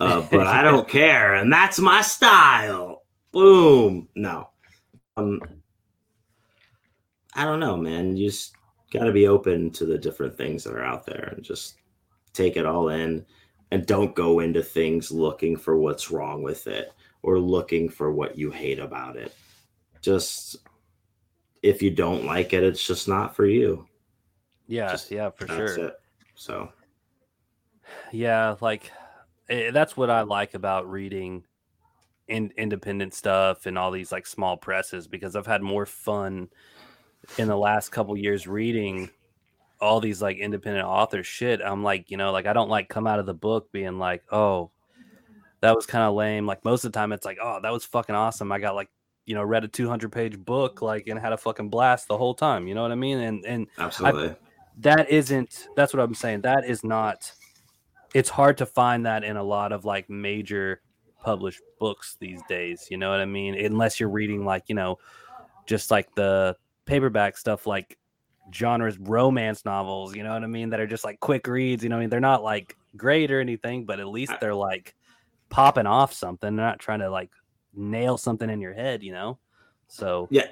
Uh, 0.00 0.26
but 0.30 0.46
I 0.46 0.62
don't 0.62 0.88
care, 0.88 1.34
and 1.34 1.52
that's 1.52 1.78
my 1.78 2.00
style. 2.00 3.02
Boom. 3.32 4.08
No. 4.14 4.48
Um. 5.18 5.42
I 7.34 7.44
don't 7.44 7.60
know, 7.60 7.76
man. 7.76 8.16
You 8.16 8.30
just 8.30 8.54
got 8.94 9.04
to 9.04 9.12
be 9.12 9.26
open 9.28 9.70
to 9.72 9.84
the 9.84 9.98
different 9.98 10.36
things 10.36 10.64
that 10.64 10.74
are 10.74 10.84
out 10.84 11.04
there, 11.04 11.34
and 11.34 11.44
just 11.44 11.76
take 12.32 12.56
it 12.56 12.64
all 12.64 12.88
in, 12.88 13.26
and 13.70 13.84
don't 13.86 14.14
go 14.14 14.40
into 14.40 14.62
things 14.62 15.10
looking 15.10 15.56
for 15.56 15.76
what's 15.76 16.10
wrong 16.10 16.42
with 16.42 16.66
it 16.66 16.92
or 17.22 17.38
looking 17.38 17.88
for 17.88 18.12
what 18.12 18.38
you 18.38 18.50
hate 18.50 18.78
about 18.78 19.16
it. 19.16 19.34
Just 20.00 20.56
if 21.62 21.82
you 21.82 21.90
don't 21.90 22.24
like 22.24 22.52
it, 22.52 22.62
it's 22.62 22.86
just 22.86 23.08
not 23.08 23.34
for 23.34 23.46
you. 23.46 23.86
Yeah, 24.66 24.92
Just- 24.92 25.10
yeah, 25.10 25.30
for 25.30 25.46
sure. 25.46 25.86
it. 25.86 25.94
So 26.34 26.70
Yeah, 28.12 28.56
like 28.60 28.92
eh, 29.48 29.70
that's 29.70 29.96
what 29.96 30.10
I 30.10 30.22
like 30.22 30.54
about 30.54 30.90
reading 30.90 31.44
in 32.28 32.52
independent 32.56 33.12
stuff 33.12 33.66
and 33.66 33.76
all 33.76 33.90
these 33.90 34.10
like 34.12 34.26
small 34.26 34.56
presses 34.56 35.06
because 35.06 35.36
I've 35.36 35.46
had 35.46 35.62
more 35.62 35.84
fun 35.84 36.48
in 37.38 37.48
the 37.48 37.56
last 37.56 37.90
couple 37.90 38.16
years 38.16 38.46
reading 38.46 39.10
all 39.80 40.00
these 40.00 40.22
like 40.22 40.38
independent 40.38 40.86
author 40.86 41.22
shit. 41.22 41.60
I'm 41.64 41.82
like, 41.82 42.10
you 42.10 42.16
know, 42.16 42.32
like 42.32 42.46
I 42.46 42.52
don't 42.52 42.70
like 42.70 42.88
come 42.88 43.06
out 43.06 43.18
of 43.18 43.26
the 43.26 43.34
book 43.34 43.70
being 43.72 43.98
like, 43.98 44.22
oh, 44.32 44.70
that 45.60 45.74
was 45.74 45.86
kind 45.86 46.04
of 46.04 46.14
lame. 46.14 46.46
Like 46.46 46.64
most 46.64 46.84
of 46.84 46.92
the 46.92 46.98
time, 46.98 47.12
it's 47.12 47.24
like, 47.24 47.38
oh, 47.42 47.60
that 47.62 47.72
was 47.72 47.84
fucking 47.84 48.14
awesome. 48.14 48.52
I 48.52 48.58
got 48.58 48.74
like, 48.74 48.90
you 49.26 49.34
know, 49.34 49.42
read 49.42 49.64
a 49.64 49.68
200 49.68 50.12
page 50.12 50.38
book, 50.38 50.82
like, 50.82 51.06
and 51.06 51.18
had 51.18 51.32
a 51.32 51.36
fucking 51.36 51.70
blast 51.70 52.08
the 52.08 52.18
whole 52.18 52.34
time. 52.34 52.66
You 52.66 52.74
know 52.74 52.82
what 52.82 52.92
I 52.92 52.96
mean? 52.96 53.18
And 53.18 53.44
and 53.44 53.66
absolutely. 53.78 54.34
that 54.78 55.08
isn't 55.10 55.68
that's 55.76 55.94
what 55.94 56.02
i'm 56.02 56.14
saying 56.14 56.40
that 56.40 56.64
is 56.64 56.82
not 56.82 57.32
it's 58.12 58.28
hard 58.28 58.58
to 58.58 58.66
find 58.66 59.06
that 59.06 59.24
in 59.24 59.36
a 59.36 59.42
lot 59.42 59.72
of 59.72 59.84
like 59.84 60.08
major 60.10 60.80
published 61.22 61.60
books 61.78 62.16
these 62.20 62.40
days 62.48 62.88
you 62.90 62.96
know 62.96 63.10
what 63.10 63.20
i 63.20 63.24
mean 63.24 63.54
unless 63.54 63.98
you're 64.00 64.08
reading 64.08 64.44
like 64.44 64.64
you 64.66 64.74
know 64.74 64.98
just 65.66 65.90
like 65.90 66.12
the 66.14 66.56
paperback 66.86 67.36
stuff 67.36 67.66
like 67.66 67.98
genres 68.54 68.98
romance 68.98 69.64
novels 69.64 70.14
you 70.14 70.22
know 70.22 70.32
what 70.32 70.44
i 70.44 70.46
mean 70.46 70.70
that 70.70 70.80
are 70.80 70.86
just 70.86 71.04
like 71.04 71.18
quick 71.20 71.46
reads 71.46 71.82
you 71.82 71.88
know 71.88 71.96
what 71.96 72.00
i 72.00 72.02
mean 72.02 72.10
they're 72.10 72.20
not 72.20 72.42
like 72.42 72.76
great 72.96 73.30
or 73.30 73.40
anything 73.40 73.86
but 73.86 74.00
at 74.00 74.06
least 74.06 74.32
they're 74.40 74.54
like 74.54 74.94
popping 75.48 75.86
off 75.86 76.12
something 76.12 76.56
they're 76.56 76.66
not 76.66 76.78
trying 76.78 77.00
to 77.00 77.10
like 77.10 77.30
nail 77.74 78.18
something 78.18 78.50
in 78.50 78.60
your 78.60 78.74
head 78.74 79.02
you 79.02 79.12
know 79.12 79.38
so 79.88 80.28
yeah. 80.30 80.46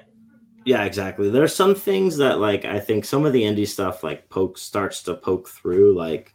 Yeah, 0.65 0.85
exactly. 0.85 1.29
There 1.29 1.43
are 1.43 1.47
some 1.49 1.75
things 1.75 2.15
that 2.17 2.39
like 2.39 2.63
I 2.63 2.79
think 2.79 3.03
some 3.03 3.25
of 3.25 3.33
the 3.33 3.43
indie 3.43 3.67
stuff 3.67 4.01
like 4.01 4.29
poke 4.29 4.57
starts 4.57 5.03
to 5.03 5.13
poke 5.13 5.49
through 5.49 5.93
like 5.93 6.33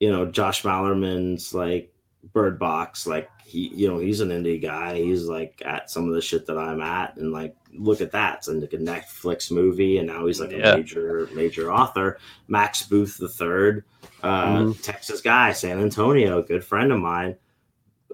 you 0.00 0.10
know, 0.10 0.26
Josh 0.26 0.62
Malerman's 0.62 1.54
like 1.54 1.92
Bird 2.32 2.58
Box, 2.58 3.06
like 3.06 3.30
he 3.44 3.68
you 3.68 3.88
know, 3.88 3.98
he's 3.98 4.20
an 4.20 4.30
indie 4.30 4.60
guy. 4.60 4.96
He's 5.00 5.24
like 5.24 5.62
at 5.64 5.90
some 5.90 6.08
of 6.08 6.14
the 6.14 6.20
shit 6.20 6.46
that 6.46 6.58
I'm 6.58 6.80
at 6.80 7.16
and 7.16 7.32
like 7.32 7.54
look 7.72 8.00
at 8.00 8.12
that. 8.12 8.38
It's 8.38 8.48
like 8.48 8.72
a 8.72 8.78
Netflix 8.78 9.50
movie 9.50 9.98
and 9.98 10.06
now 10.06 10.26
he's 10.26 10.40
like 10.40 10.50
Yeah. 10.50 10.72
a 10.74 10.76
major 10.78 11.28
major 11.34 11.72
author. 11.72 12.18
Max 12.48 12.82
Booth 12.82 13.16
the 13.18 13.28
third, 13.28 13.84
uh 14.22 14.58
Mhm. 14.58 14.82
Texas 14.82 15.20
guy, 15.20 15.52
San 15.52 15.80
Antonio, 15.80 16.42
good 16.42 16.64
friend 16.64 16.90
of 16.92 16.98
mine. 17.00 17.36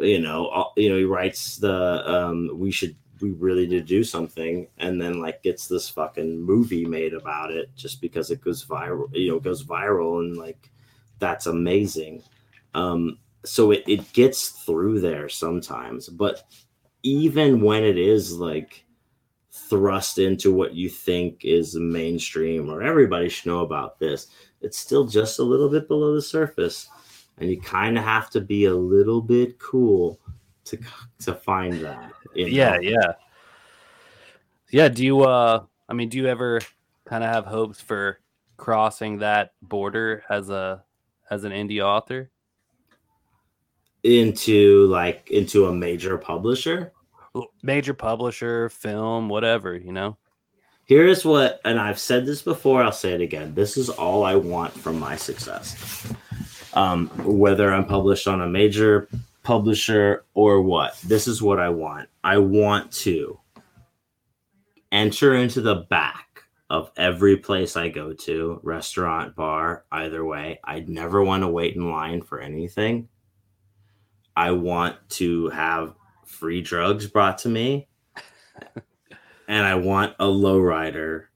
You 0.01 0.21
know, 0.21 0.47
all- 0.47 0.73
you 0.77 0.89
know, 0.89 0.97
he 0.99 1.05
writes 1.05 1.57
the 1.59 2.03
um 2.09 2.51
we 2.59 2.71
should 2.71 2.97
we 3.21 3.31
really 3.31 3.69
did 3.69 3.87
do 3.87 4.03
something 4.03 4.67
and 4.79 5.01
then 5.01 5.21
like 5.21 5.45
gets 5.45 5.69
this 5.69 5.89
fucking 5.89 6.41
movie 6.43 6.85
made 6.85 7.15
about 7.15 7.53
it 7.53 7.71
just 7.77 8.01
because 8.01 8.33
it 8.33 8.41
goes 8.41 8.65
viral 8.65 9.09
you 9.15 9.31
know 9.31 9.39
goes 9.39 9.63
viral 9.65 10.19
and 10.19 10.37
like 10.37 10.71
that's 11.21 11.47
amazing 11.47 12.21
um 12.75 13.17
so 13.45 13.71
it, 13.71 13.83
it 13.87 14.13
gets 14.13 14.51
through 14.51 15.01
there 15.01 15.29
sometimes 15.29 16.09
but 16.09 16.45
even 17.03 17.61
when 17.61 17.83
it 17.83 17.99
is 17.99 18.39
like 18.39 18.85
thrust 19.51 20.19
into 20.19 20.53
what 20.53 20.75
you 20.75 20.89
think 20.89 21.45
is 21.45 21.75
mainstream 21.75 22.71
or 22.71 22.83
everybody 22.83 23.29
should 23.29 23.47
know 23.47 23.61
about 23.61 23.99
this 23.99 24.29
it's 24.63 24.79
still 24.79 25.05
just 25.05 25.39
a 25.39 25.43
little 25.43 25.69
bit 25.69 25.89
below 25.89 26.15
the 26.15 26.23
surface. 26.23 26.89
And 27.39 27.51
you 27.51 27.61
kind 27.61 27.99
of 27.99 28.05
have 28.05 28.31
to 28.31 28.41
be 28.41 28.67
a 28.67 28.75
little 28.75 29.21
bit 29.21 29.59
cool 29.59 30.21
to 30.65 30.79
to 31.21 31.35
find 31.35 31.73
that 31.81 32.13
yeah 32.37 32.79
yeah. 32.81 33.13
Yeah 34.71 34.89
do 34.89 35.05
you 35.05 35.23
uh 35.23 35.65
i 35.89 35.93
mean 35.93 36.09
do 36.09 36.19
you 36.19 36.29
ever 36.29 36.61
kind 37.05 37.25
of 37.25 37.31
have 37.31 37.47
hopes 37.47 37.81
for 37.81 38.21
crossing 38.59 39.19
that 39.19 39.55
border 39.61 40.23
as 40.31 40.51
a 40.51 40.85
as 41.31 41.43
an 41.43 41.51
indie 41.51 41.83
author 41.83 42.31
into 44.03 44.87
like 44.87 45.31
into 45.31 45.67
a 45.67 45.75
major 45.75 46.19
publisher? 46.19 46.93
Major 47.63 47.95
publisher 47.95 48.69
film 48.69 49.29
whatever 49.29 49.77
you 49.77 49.93
know? 49.93 50.17
Here's 50.85 51.25
what 51.25 51.61
and 51.65 51.79
i've 51.79 51.99
said 51.99 52.27
this 52.27 52.43
before 52.43 52.83
i'll 52.83 52.93
say 52.93 53.13
it 53.13 53.21
again. 53.21 53.55
This 53.55 53.77
is 53.77 53.89
all 53.89 54.25
i 54.25 54.35
want 54.35 54.73
from 54.73 54.99
my 54.99 55.17
success. 55.17 56.13
Um, 56.75 57.09
whether 57.25 57.73
i'm 57.73 57.87
published 57.87 58.27
on 58.27 58.43
a 58.43 58.49
major 58.49 59.09
publisher 59.43 60.25
or 60.35 60.63
what 60.63 60.99
this 61.03 61.27
is 61.27 61.43
what 61.43 61.61
i 61.61 61.69
want. 61.69 62.09
I 62.25 62.39
want 62.39 62.93
to 62.93 63.39
enter 64.91 65.35
into 65.35 65.61
the 65.61 65.87
back 65.89 66.45
of 66.73 66.91
every 66.97 67.37
place 67.37 67.77
I 67.77 67.91
go 67.91 68.15
to, 68.15 68.59
restaurant, 68.63 69.37
bar, 69.37 69.85
either 69.93 70.25
way. 70.25 70.59
I'd 70.65 70.89
never 70.89 71.23
want 71.23 71.43
to 71.43 71.49
wait 71.49 71.77
in 71.77 71.91
line 71.91 72.23
for 72.23 72.41
anything. 72.41 73.09
I 74.37 74.51
want 74.53 74.97
to 75.11 75.49
have 75.51 75.95
free 76.25 76.61
drugs 76.61 77.07
brought 77.07 77.39
to 77.39 77.49
me. 77.49 77.89
and 79.49 79.65
I 79.67 79.75
want 79.75 80.15
a 80.19 80.25
lowrider 80.25 81.27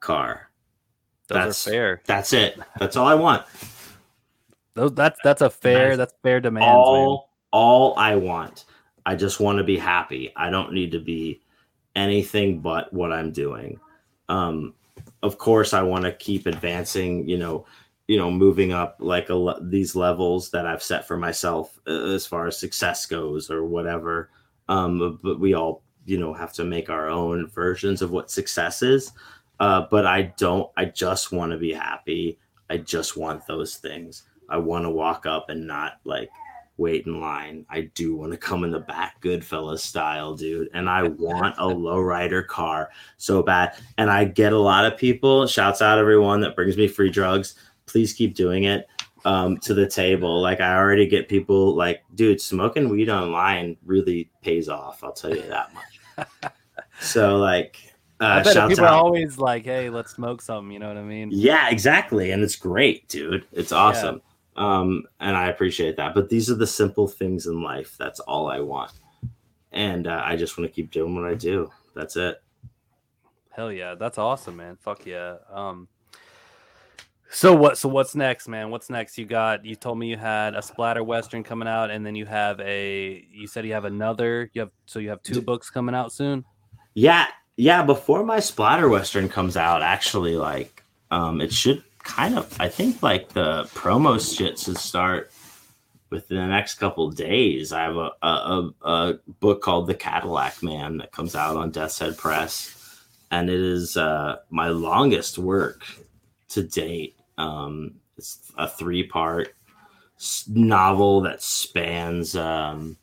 car. 0.00 0.50
Those 1.28 1.36
That's 1.36 1.64
fair. 1.64 2.02
That's 2.06 2.32
it. 2.32 2.58
That's 2.78 2.96
all 2.96 3.06
I 3.06 3.14
want. 3.14 3.44
Those 4.74 4.92
that's 4.94 5.18
that's 5.24 5.40
a 5.42 5.50
fair 5.50 5.88
Nice. 5.88 5.98
that's 5.98 6.14
fair 6.22 6.38
demands, 6.38 6.66
all 6.68 7.30
all 7.50 7.94
I 7.98 8.14
want. 8.14 8.66
I 9.06 9.16
just 9.16 9.40
want 9.40 9.58
to 9.58 9.64
be 9.64 9.78
happy. 9.78 10.32
I 10.36 10.50
don't 10.50 10.72
need 10.72 10.92
to 10.92 11.00
be 11.00 11.40
anything 11.94 12.60
but 12.60 12.92
what 12.92 13.12
I'm 13.12 13.32
doing. 13.32 13.80
Um, 14.28 14.74
of 15.22 15.38
course, 15.38 15.72
I 15.72 15.82
want 15.82 16.04
to 16.04 16.12
keep 16.12 16.46
advancing. 16.46 17.28
You 17.28 17.38
know, 17.38 17.66
you 18.08 18.16
know, 18.16 18.30
moving 18.30 18.72
up 18.72 18.96
like 19.00 19.30
a, 19.30 19.56
these 19.62 19.96
levels 19.96 20.50
that 20.50 20.66
I've 20.66 20.82
set 20.82 21.06
for 21.06 21.16
myself 21.16 21.78
uh, 21.86 22.12
as 22.12 22.26
far 22.26 22.46
as 22.46 22.58
success 22.58 23.06
goes, 23.06 23.50
or 23.50 23.64
whatever. 23.64 24.30
Um, 24.68 25.18
but 25.22 25.40
we 25.40 25.54
all, 25.54 25.82
you 26.04 26.18
know, 26.18 26.32
have 26.32 26.52
to 26.54 26.64
make 26.64 26.88
our 26.88 27.08
own 27.08 27.48
versions 27.48 28.02
of 28.02 28.10
what 28.10 28.30
success 28.30 28.82
is. 28.82 29.12
Uh, 29.58 29.86
but 29.90 30.06
I 30.06 30.34
don't. 30.36 30.70
I 30.76 30.84
just 30.86 31.32
want 31.32 31.52
to 31.52 31.58
be 31.58 31.72
happy. 31.72 32.38
I 32.70 32.78
just 32.78 33.16
want 33.16 33.46
those 33.46 33.76
things. 33.76 34.24
I 34.48 34.58
want 34.58 34.84
to 34.84 34.90
walk 34.90 35.26
up 35.26 35.48
and 35.48 35.66
not 35.66 35.94
like 36.04 36.28
wait 36.78 37.06
in 37.06 37.20
line. 37.20 37.64
I 37.70 37.82
do 37.94 38.16
want 38.16 38.32
to 38.32 38.38
come 38.38 38.64
in 38.64 38.70
the 38.70 38.80
back, 38.80 39.20
Goodfellas 39.22 39.78
style, 39.78 40.34
dude. 40.34 40.68
And 40.74 40.88
I 40.88 41.04
want 41.04 41.56
a 41.58 41.62
lowrider 41.74 42.46
car 42.46 42.90
so 43.16 43.42
bad. 43.42 43.76
And 43.98 44.10
I 44.10 44.24
get 44.24 44.52
a 44.52 44.58
lot 44.58 44.84
of 44.84 44.98
people. 44.98 45.46
Shouts 45.46 45.80
out 45.80 45.98
everyone 45.98 46.40
that 46.42 46.54
brings 46.54 46.76
me 46.76 46.86
free 46.86 47.10
drugs. 47.10 47.54
Please 47.86 48.12
keep 48.12 48.34
doing 48.34 48.64
it 48.64 48.86
um, 49.24 49.58
to 49.58 49.74
the 49.74 49.86
table. 49.86 50.40
Like 50.40 50.60
I 50.60 50.76
already 50.76 51.06
get 51.06 51.28
people 51.28 51.74
like, 51.74 52.02
dude, 52.14 52.40
smoking 52.40 52.88
weed 52.88 53.10
online 53.10 53.76
really 53.84 54.30
pays 54.42 54.68
off. 54.68 55.02
I'll 55.04 55.12
tell 55.12 55.34
you 55.34 55.42
that 55.42 55.72
much. 55.74 56.52
so 57.00 57.36
like, 57.36 57.78
uh, 58.20 58.42
people 58.68 58.84
are 58.84 58.88
always 58.88 59.36
like, 59.36 59.64
"Hey, 59.64 59.90
let's 59.90 60.12
smoke 60.12 60.40
some." 60.40 60.70
You 60.70 60.78
know 60.78 60.88
what 60.88 60.96
I 60.96 61.02
mean? 61.02 61.28
Yeah, 61.30 61.68
exactly. 61.68 62.30
And 62.30 62.42
it's 62.42 62.56
great, 62.56 63.06
dude. 63.08 63.44
It's 63.52 63.72
awesome. 63.72 64.22
Um, 64.56 65.02
and 65.20 65.36
I 65.36 65.48
appreciate 65.48 65.96
that. 65.98 66.14
But 66.14 66.30
these 66.30 66.50
are 66.50 66.54
the 66.54 66.66
simple 66.66 67.06
things 67.06 67.46
in 67.46 67.62
life. 67.62 67.94
That's 67.98 68.20
all 68.20 68.48
I 68.48 68.60
want. 68.60 68.92
And 69.72 70.06
uh, 70.06 70.22
I 70.24 70.36
just 70.36 70.56
want 70.56 70.70
to 70.70 70.74
keep 70.74 70.90
doing 70.90 71.14
what 71.14 71.30
I 71.30 71.34
do. 71.34 71.70
That's 71.94 72.16
it. 72.16 72.42
Hell 73.50 73.70
yeah, 73.70 73.94
that's 73.94 74.16
awesome, 74.16 74.56
man. 74.56 74.76
Fuck 74.76 75.04
yeah. 75.04 75.36
Um. 75.52 75.88
So 77.36 77.54
what? 77.54 77.76
So 77.76 77.90
what's 77.90 78.14
next, 78.14 78.48
man? 78.48 78.70
What's 78.70 78.88
next? 78.88 79.18
You 79.18 79.26
got. 79.26 79.62
You 79.62 79.76
told 79.76 79.98
me 79.98 80.08
you 80.08 80.16
had 80.16 80.54
a 80.54 80.62
splatter 80.62 81.04
western 81.04 81.44
coming 81.44 81.68
out, 81.68 81.90
and 81.90 82.04
then 82.04 82.14
you 82.14 82.24
have 82.24 82.58
a. 82.60 83.26
You 83.30 83.46
said 83.46 83.66
you 83.66 83.74
have 83.74 83.84
another. 83.84 84.50
You 84.54 84.62
have. 84.62 84.70
So 84.86 85.00
you 85.00 85.10
have 85.10 85.22
two 85.22 85.42
books 85.42 85.68
coming 85.68 85.94
out 85.94 86.12
soon. 86.12 86.46
Yeah, 86.94 87.26
yeah. 87.58 87.82
Before 87.82 88.24
my 88.24 88.40
splatter 88.40 88.88
western 88.88 89.28
comes 89.28 89.54
out, 89.54 89.82
actually, 89.82 90.34
like, 90.34 90.82
um, 91.10 91.42
it 91.42 91.52
should 91.52 91.84
kind 91.98 92.38
of. 92.38 92.56
I 92.58 92.70
think 92.70 93.02
like 93.02 93.28
the 93.28 93.64
promo 93.74 94.18
shit 94.18 94.58
should 94.58 94.78
start 94.78 95.30
within 96.08 96.38
the 96.38 96.46
next 96.46 96.76
couple 96.76 97.10
days. 97.10 97.70
I 97.70 97.82
have 97.82 97.96
a, 97.96 98.12
a 98.22 98.28
a 98.28 98.72
a 98.82 99.14
book 99.40 99.60
called 99.60 99.88
The 99.88 99.94
Cadillac 99.94 100.62
Man 100.62 100.96
that 100.96 101.12
comes 101.12 101.36
out 101.36 101.58
on 101.58 101.70
Death's 101.70 101.98
Head 101.98 102.16
Press, 102.16 103.04
and 103.30 103.50
it 103.50 103.60
is 103.60 103.98
uh, 103.98 104.36
my 104.48 104.70
longest 104.70 105.36
work 105.36 105.84
to 106.48 106.62
date. 106.62 107.15
Um, 107.38 107.96
it's 108.16 108.52
a 108.56 108.68
three 108.68 109.02
part 109.04 109.54
novel 110.48 111.20
that 111.22 111.42
spans. 111.42 112.36
Um, 112.36 112.96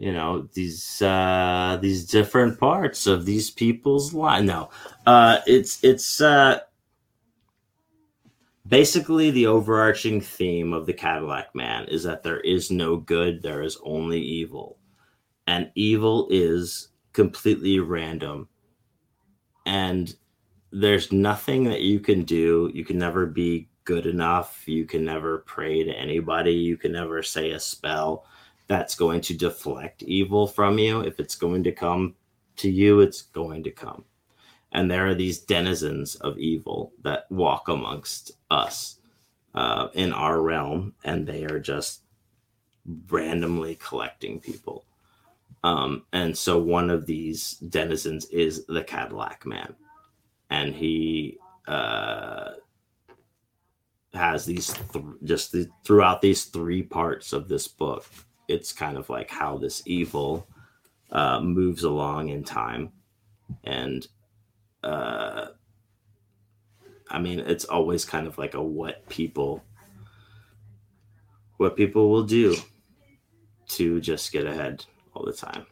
you 0.00 0.12
know 0.14 0.48
these 0.54 1.02
uh 1.02 1.78
these 1.82 2.06
different 2.06 2.58
parts 2.58 3.06
of 3.06 3.26
these 3.26 3.50
people's 3.50 4.14
life 4.14 4.42
no 4.42 4.70
uh 5.06 5.40
it's 5.46 5.84
it's 5.84 6.22
uh 6.22 6.58
basically 8.66 9.30
the 9.30 9.46
overarching 9.46 10.18
theme 10.18 10.72
of 10.72 10.86
the 10.86 10.92
cadillac 10.94 11.54
man 11.54 11.84
is 11.88 12.02
that 12.02 12.22
there 12.22 12.40
is 12.40 12.70
no 12.70 12.96
good 12.96 13.42
there 13.42 13.60
is 13.60 13.76
only 13.84 14.18
evil 14.18 14.78
and 15.46 15.70
evil 15.74 16.26
is 16.30 16.88
completely 17.12 17.78
random 17.78 18.48
and 19.66 20.16
there's 20.72 21.12
nothing 21.12 21.64
that 21.64 21.80
you 21.80 22.00
can 22.00 22.22
do 22.24 22.70
you 22.74 22.84
can 22.84 22.98
never 22.98 23.26
be 23.26 23.68
good 23.84 24.06
enough 24.06 24.68
you 24.68 24.84
can 24.84 25.04
never 25.04 25.38
pray 25.38 25.82
to 25.82 25.92
anybody 25.92 26.52
you 26.52 26.76
can 26.76 26.92
never 26.92 27.22
say 27.22 27.50
a 27.50 27.60
spell 27.60 28.24
that's 28.70 28.94
going 28.94 29.20
to 29.20 29.36
deflect 29.36 30.04
evil 30.04 30.46
from 30.46 30.78
you. 30.78 31.00
If 31.00 31.18
it's 31.18 31.34
going 31.34 31.64
to 31.64 31.72
come 31.72 32.14
to 32.58 32.70
you, 32.70 33.00
it's 33.00 33.22
going 33.22 33.64
to 33.64 33.72
come. 33.72 34.04
And 34.70 34.88
there 34.88 35.08
are 35.08 35.14
these 35.16 35.40
denizens 35.40 36.14
of 36.14 36.38
evil 36.38 36.92
that 37.02 37.26
walk 37.32 37.66
amongst 37.66 38.30
us 38.48 39.00
uh, 39.56 39.88
in 39.94 40.12
our 40.12 40.40
realm, 40.40 40.94
and 41.02 41.26
they 41.26 41.46
are 41.46 41.58
just 41.58 42.02
randomly 43.08 43.74
collecting 43.74 44.38
people. 44.38 44.84
Um, 45.64 46.04
and 46.12 46.38
so 46.38 46.56
one 46.56 46.90
of 46.90 47.06
these 47.06 47.54
denizens 47.54 48.26
is 48.26 48.66
the 48.66 48.84
Cadillac 48.84 49.44
Man, 49.44 49.74
and 50.50 50.74
he 50.74 51.38
uh, 51.66 52.50
has 54.12 54.44
these 54.44 54.74
th- 54.92 55.04
just 55.24 55.54
throughout 55.84 56.20
these 56.20 56.44
three 56.44 56.82
parts 56.82 57.32
of 57.32 57.48
this 57.48 57.68
book 57.68 58.06
it's 58.48 58.72
kind 58.72 58.98
of 58.98 59.08
like 59.08 59.30
how 59.30 59.56
this 59.56 59.82
evil 59.86 60.46
uh, 61.12 61.40
moves 61.40 61.84
along 61.84 62.28
in 62.28 62.42
time 62.42 62.90
and 63.64 64.08
uh, 64.82 65.46
i 67.10 67.18
mean 67.18 67.38
it's 67.38 67.64
always 67.64 68.04
kind 68.04 68.26
of 68.26 68.36
like 68.38 68.54
a 68.54 68.62
what 68.62 69.08
people 69.08 69.62
what 71.58 71.76
people 71.76 72.10
will 72.10 72.24
do 72.24 72.56
to 73.68 74.00
just 74.00 74.32
get 74.32 74.46
ahead 74.46 74.84
all 75.14 75.24
the 75.24 75.32
time 75.32 75.64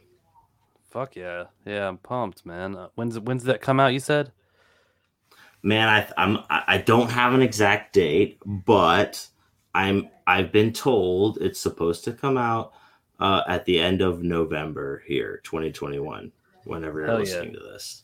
Fuck 0.89 1.15
yeah, 1.15 1.45
yeah. 1.65 1.87
I'm 1.87 1.97
pumped, 1.99 2.45
man. 2.47 2.75
Uh, 2.75 2.87
when's 2.95 3.19
when's 3.19 3.43
that 3.43 3.61
come 3.61 3.79
out? 3.79 3.93
You 3.93 3.99
said. 3.99 4.31
Man 5.61 5.87
i 5.89 6.07
i'm 6.17 6.39
i 6.49 6.77
don't 6.77 7.09
have 7.09 7.33
an 7.33 7.41
exact 7.41 7.93
date 7.93 8.37
but 8.45 9.25
i'm 9.75 10.09
i've 10.27 10.51
been 10.51 10.71
told 10.71 11.37
it's 11.41 11.59
supposed 11.59 12.03
to 12.03 12.13
come 12.13 12.37
out 12.37 12.73
uh, 13.19 13.41
at 13.47 13.65
the 13.65 13.79
end 13.79 14.01
of 14.01 14.23
november 14.23 15.03
here 15.05 15.41
2021 15.43 16.31
whenever 16.63 16.99
you're 16.99 17.07
Hell 17.07 17.17
yeah. 17.17 17.23
listening 17.23 17.53
to 17.53 17.59
this 17.59 18.03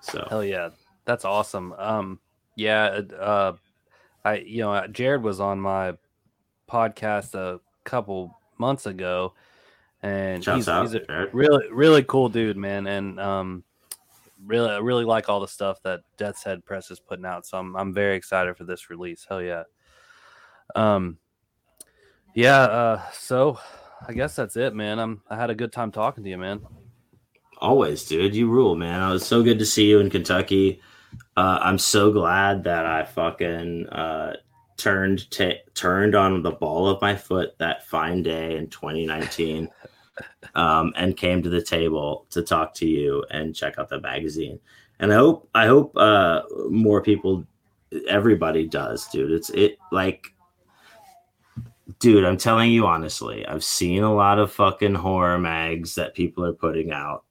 so 0.00 0.26
Hell 0.28 0.44
yeah, 0.44 0.70
that's 1.04 1.24
awesome. 1.24 1.72
Um, 1.74 2.20
yeah, 2.54 3.00
uh, 3.18 3.54
I 4.24 4.36
you 4.36 4.62
know 4.62 4.86
Jared 4.88 5.22
was 5.22 5.40
on 5.40 5.60
my 5.60 5.94
podcast 6.70 7.34
a 7.34 7.60
couple 7.84 8.38
months 8.58 8.86
ago, 8.86 9.34
and 10.02 10.42
Shouts 10.42 10.56
he's, 10.56 10.68
out, 10.68 10.82
he's 10.82 10.94
a 10.94 11.00
Jared. 11.00 11.34
really 11.34 11.70
really 11.72 12.02
cool 12.02 12.28
dude, 12.28 12.56
man, 12.56 12.86
and 12.86 13.20
um, 13.20 13.64
really 14.48 14.70
I 14.70 14.78
really 14.78 15.04
like 15.04 15.28
all 15.28 15.40
the 15.40 15.48
stuff 15.48 15.80
that 15.84 16.00
Death's 16.16 16.42
Head 16.42 16.64
Press 16.64 16.90
is 16.90 16.98
putting 16.98 17.26
out. 17.26 17.46
So 17.46 17.58
I'm 17.58 17.76
I'm 17.76 17.94
very 17.94 18.16
excited 18.16 18.56
for 18.56 18.64
this 18.64 18.90
release. 18.90 19.24
Hell 19.28 19.42
yeah. 19.42 19.64
Um, 20.74 21.18
yeah. 22.34 22.60
Uh, 22.60 23.02
so 23.12 23.58
I 24.06 24.12
guess 24.12 24.34
that's 24.34 24.56
it, 24.56 24.74
man. 24.74 24.98
I'm 24.98 25.22
I 25.28 25.36
had 25.36 25.50
a 25.50 25.54
good 25.54 25.72
time 25.72 25.92
talking 25.92 26.24
to 26.24 26.30
you, 26.30 26.38
man. 26.38 26.60
Always, 27.58 28.04
dude. 28.04 28.34
You 28.34 28.48
rule, 28.48 28.74
man. 28.74 29.08
It 29.08 29.12
was 29.12 29.26
so 29.26 29.42
good 29.42 29.58
to 29.58 29.66
see 29.66 29.88
you 29.88 30.00
in 30.00 30.10
Kentucky. 30.10 30.80
Uh, 31.36 31.58
I'm 31.60 31.78
so 31.78 32.12
glad 32.12 32.64
that 32.64 32.86
I 32.86 33.04
fucking 33.04 33.88
uh, 33.88 34.36
turned 34.76 35.30
ta 35.30 35.52
turned 35.74 36.14
on 36.14 36.42
the 36.42 36.52
ball 36.52 36.88
of 36.88 37.00
my 37.02 37.16
foot 37.16 37.58
that 37.58 37.86
fine 37.86 38.22
day 38.22 38.56
in 38.56 38.68
2019, 38.68 39.68
um, 40.54 40.92
and 40.96 41.16
came 41.16 41.42
to 41.42 41.48
the 41.48 41.62
table 41.62 42.26
to 42.30 42.42
talk 42.42 42.74
to 42.74 42.86
you 42.86 43.24
and 43.30 43.54
check 43.54 43.78
out 43.78 43.88
the 43.88 44.00
magazine. 44.00 44.58
And 45.00 45.12
I 45.12 45.16
hope 45.16 45.48
I 45.54 45.66
hope 45.66 45.96
uh, 45.96 46.42
more 46.70 47.02
people, 47.02 47.46
everybody 48.08 48.66
does, 48.66 49.06
dude. 49.08 49.30
It's 49.30 49.50
it 49.50 49.78
like 49.92 50.34
dude, 52.00 52.24
I'm 52.24 52.36
telling 52.36 52.70
you 52.70 52.86
honestly, 52.86 53.46
I've 53.46 53.64
seen 53.64 54.02
a 54.02 54.14
lot 54.14 54.38
of 54.38 54.52
fucking 54.52 54.94
horror 54.94 55.38
mags 55.38 55.94
that 55.94 56.14
people 56.14 56.44
are 56.44 56.52
putting 56.52 56.92
out 56.92 57.24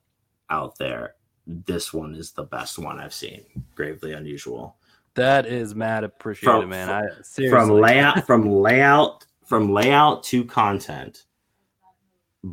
out 0.50 0.76
there. 0.78 1.14
This 1.46 1.92
one 1.92 2.14
is 2.14 2.32
the 2.32 2.44
best 2.44 2.78
one 2.78 2.98
I've 2.98 3.14
seen. 3.14 3.44
Gravely 3.74 4.12
unusual. 4.12 4.76
That 5.14 5.46
is 5.46 5.74
mad 5.74 6.04
appreciated, 6.04 6.60
From- 6.60 6.68
man. 6.68 6.90
I 6.90 7.02
seriously. 7.22 7.50
From 7.50 7.70
layout 7.70 8.26
from 8.26 8.50
layout 8.50 9.24
from 9.44 9.72
layout 9.72 10.22
to 10.24 10.44
content, 10.44 11.24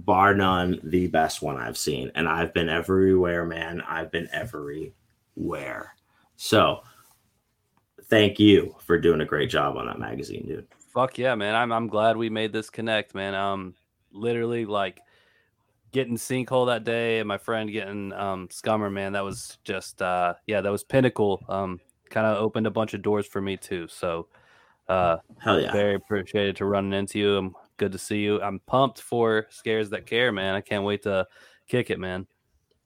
bar 0.04 0.34
none, 0.34 0.80
the 0.84 1.08
best 1.08 1.42
one 1.42 1.58
I've 1.58 1.78
seen. 1.78 2.12
And 2.16 2.28
I've 2.28 2.54
been 2.54 2.70
everywhere, 2.70 3.46
man. 3.46 3.82
I've 3.82 4.12
been 4.12 4.28
everywhere. 4.32 5.96
So 6.36 6.82
thank 8.06 8.40
you 8.40 8.76
for 8.86 9.00
doing 9.00 9.22
a 9.22 9.26
great 9.26 9.50
job 9.50 9.78
on 9.78 9.88
that 9.88 10.00
magazine, 10.00 10.46
dude. 10.48 10.68
Fuck 10.94 11.18
yeah, 11.18 11.36
man. 11.36 11.56
I'm 11.56 11.72
I'm 11.72 11.88
glad 11.88 12.18
we 12.18 12.30
made 12.30 12.54
this 12.54 12.70
connect, 12.70 13.16
man. 13.16 13.36
Um 13.36 13.76
literally 14.12 14.66
like 14.66 15.02
getting 15.92 16.16
sinkhole 16.18 16.68
that 16.68 16.84
day 16.84 17.20
and 17.20 17.28
my 17.28 17.38
friend 17.38 17.72
getting 17.72 18.14
um 18.14 18.48
scummer, 18.50 18.92
man, 18.92 19.14
that 19.14 19.24
was 19.24 19.58
just 19.64 20.02
uh 20.02 20.34
yeah, 20.48 20.62
that 20.62 20.72
was 20.72 20.84
pinnacle. 20.84 21.44
Um 21.50 21.80
kind 22.10 22.28
of 22.28 22.38
opened 22.38 22.68
a 22.68 22.72
bunch 22.72 22.94
of 22.94 23.02
doors 23.02 23.26
for 23.26 23.42
me 23.42 23.58
too. 23.58 23.88
So 23.88 24.28
uh 24.88 25.18
Hell 25.40 25.60
yeah. 25.60 25.72
very 25.72 25.96
appreciated 25.96 26.56
to 26.58 26.66
running 26.66 26.94
into 26.94 27.20
you. 27.20 27.38
I'm 27.38 27.56
good 27.78 27.92
to 27.94 27.98
see 27.98 28.20
you. 28.20 28.42
I'm 28.42 28.60
pumped 28.60 29.02
for 29.02 29.48
scares 29.50 29.90
that 29.92 30.06
care, 30.06 30.32
man. 30.32 30.56
I 30.56 30.62
can't 30.62 30.84
wait 30.84 31.04
to 31.04 31.28
kick 31.68 31.90
it, 31.90 32.00
man. 32.00 32.28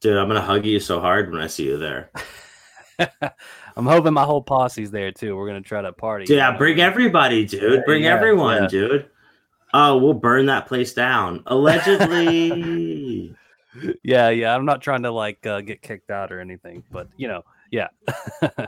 Dude, 0.01 0.17
I'm 0.17 0.27
gonna 0.27 0.41
hug 0.41 0.65
you 0.65 0.79
so 0.79 0.99
hard 0.99 1.31
when 1.31 1.41
I 1.41 1.47
see 1.47 1.65
you 1.65 1.77
there. 1.77 2.11
I'm 3.75 3.85
hoping 3.85 4.13
my 4.13 4.23
whole 4.25 4.41
posse's 4.41 4.91
there 4.91 5.11
too. 5.11 5.35
We're 5.35 5.47
gonna 5.47 5.61
try 5.61 5.81
to 5.81 5.91
party. 5.93 6.25
Dude, 6.25 6.37
yeah, 6.37 6.55
bring 6.57 6.79
everybody, 6.79 7.45
dude. 7.45 7.83
Bring 7.85 8.03
Yeah, 8.03 8.13
everyone, 8.15 8.63
yeah. 8.63 8.67
dude. 8.69 9.09
Oh, 9.73 9.97
we'll 9.97 10.13
burn 10.15 10.47
that 10.47 10.67
place 10.67 10.93
down. 10.93 11.43
Allegedly. 11.47 13.35
Yeah, 14.03 14.29
yeah. 14.29 14.55
I'm 14.55 14.65
not 14.65 14.81
trying 14.81 15.03
to 15.03 15.11
like 15.11 15.45
uh, 15.45 15.61
get 15.61 15.83
kicked 15.83 16.09
out 16.09 16.31
or 16.31 16.39
anything, 16.41 16.83
but 16.91 17.07
you 17.17 17.27
know, 17.27 17.43
yeah. 17.71 17.87
I- 18.41 18.67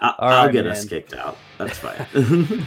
I'll 0.00 0.44
right, 0.46 0.52
get 0.52 0.66
us 0.66 0.84
kicked 0.84 1.14
out. 1.14 1.38
That's 1.56 1.78
fine. 1.78 2.66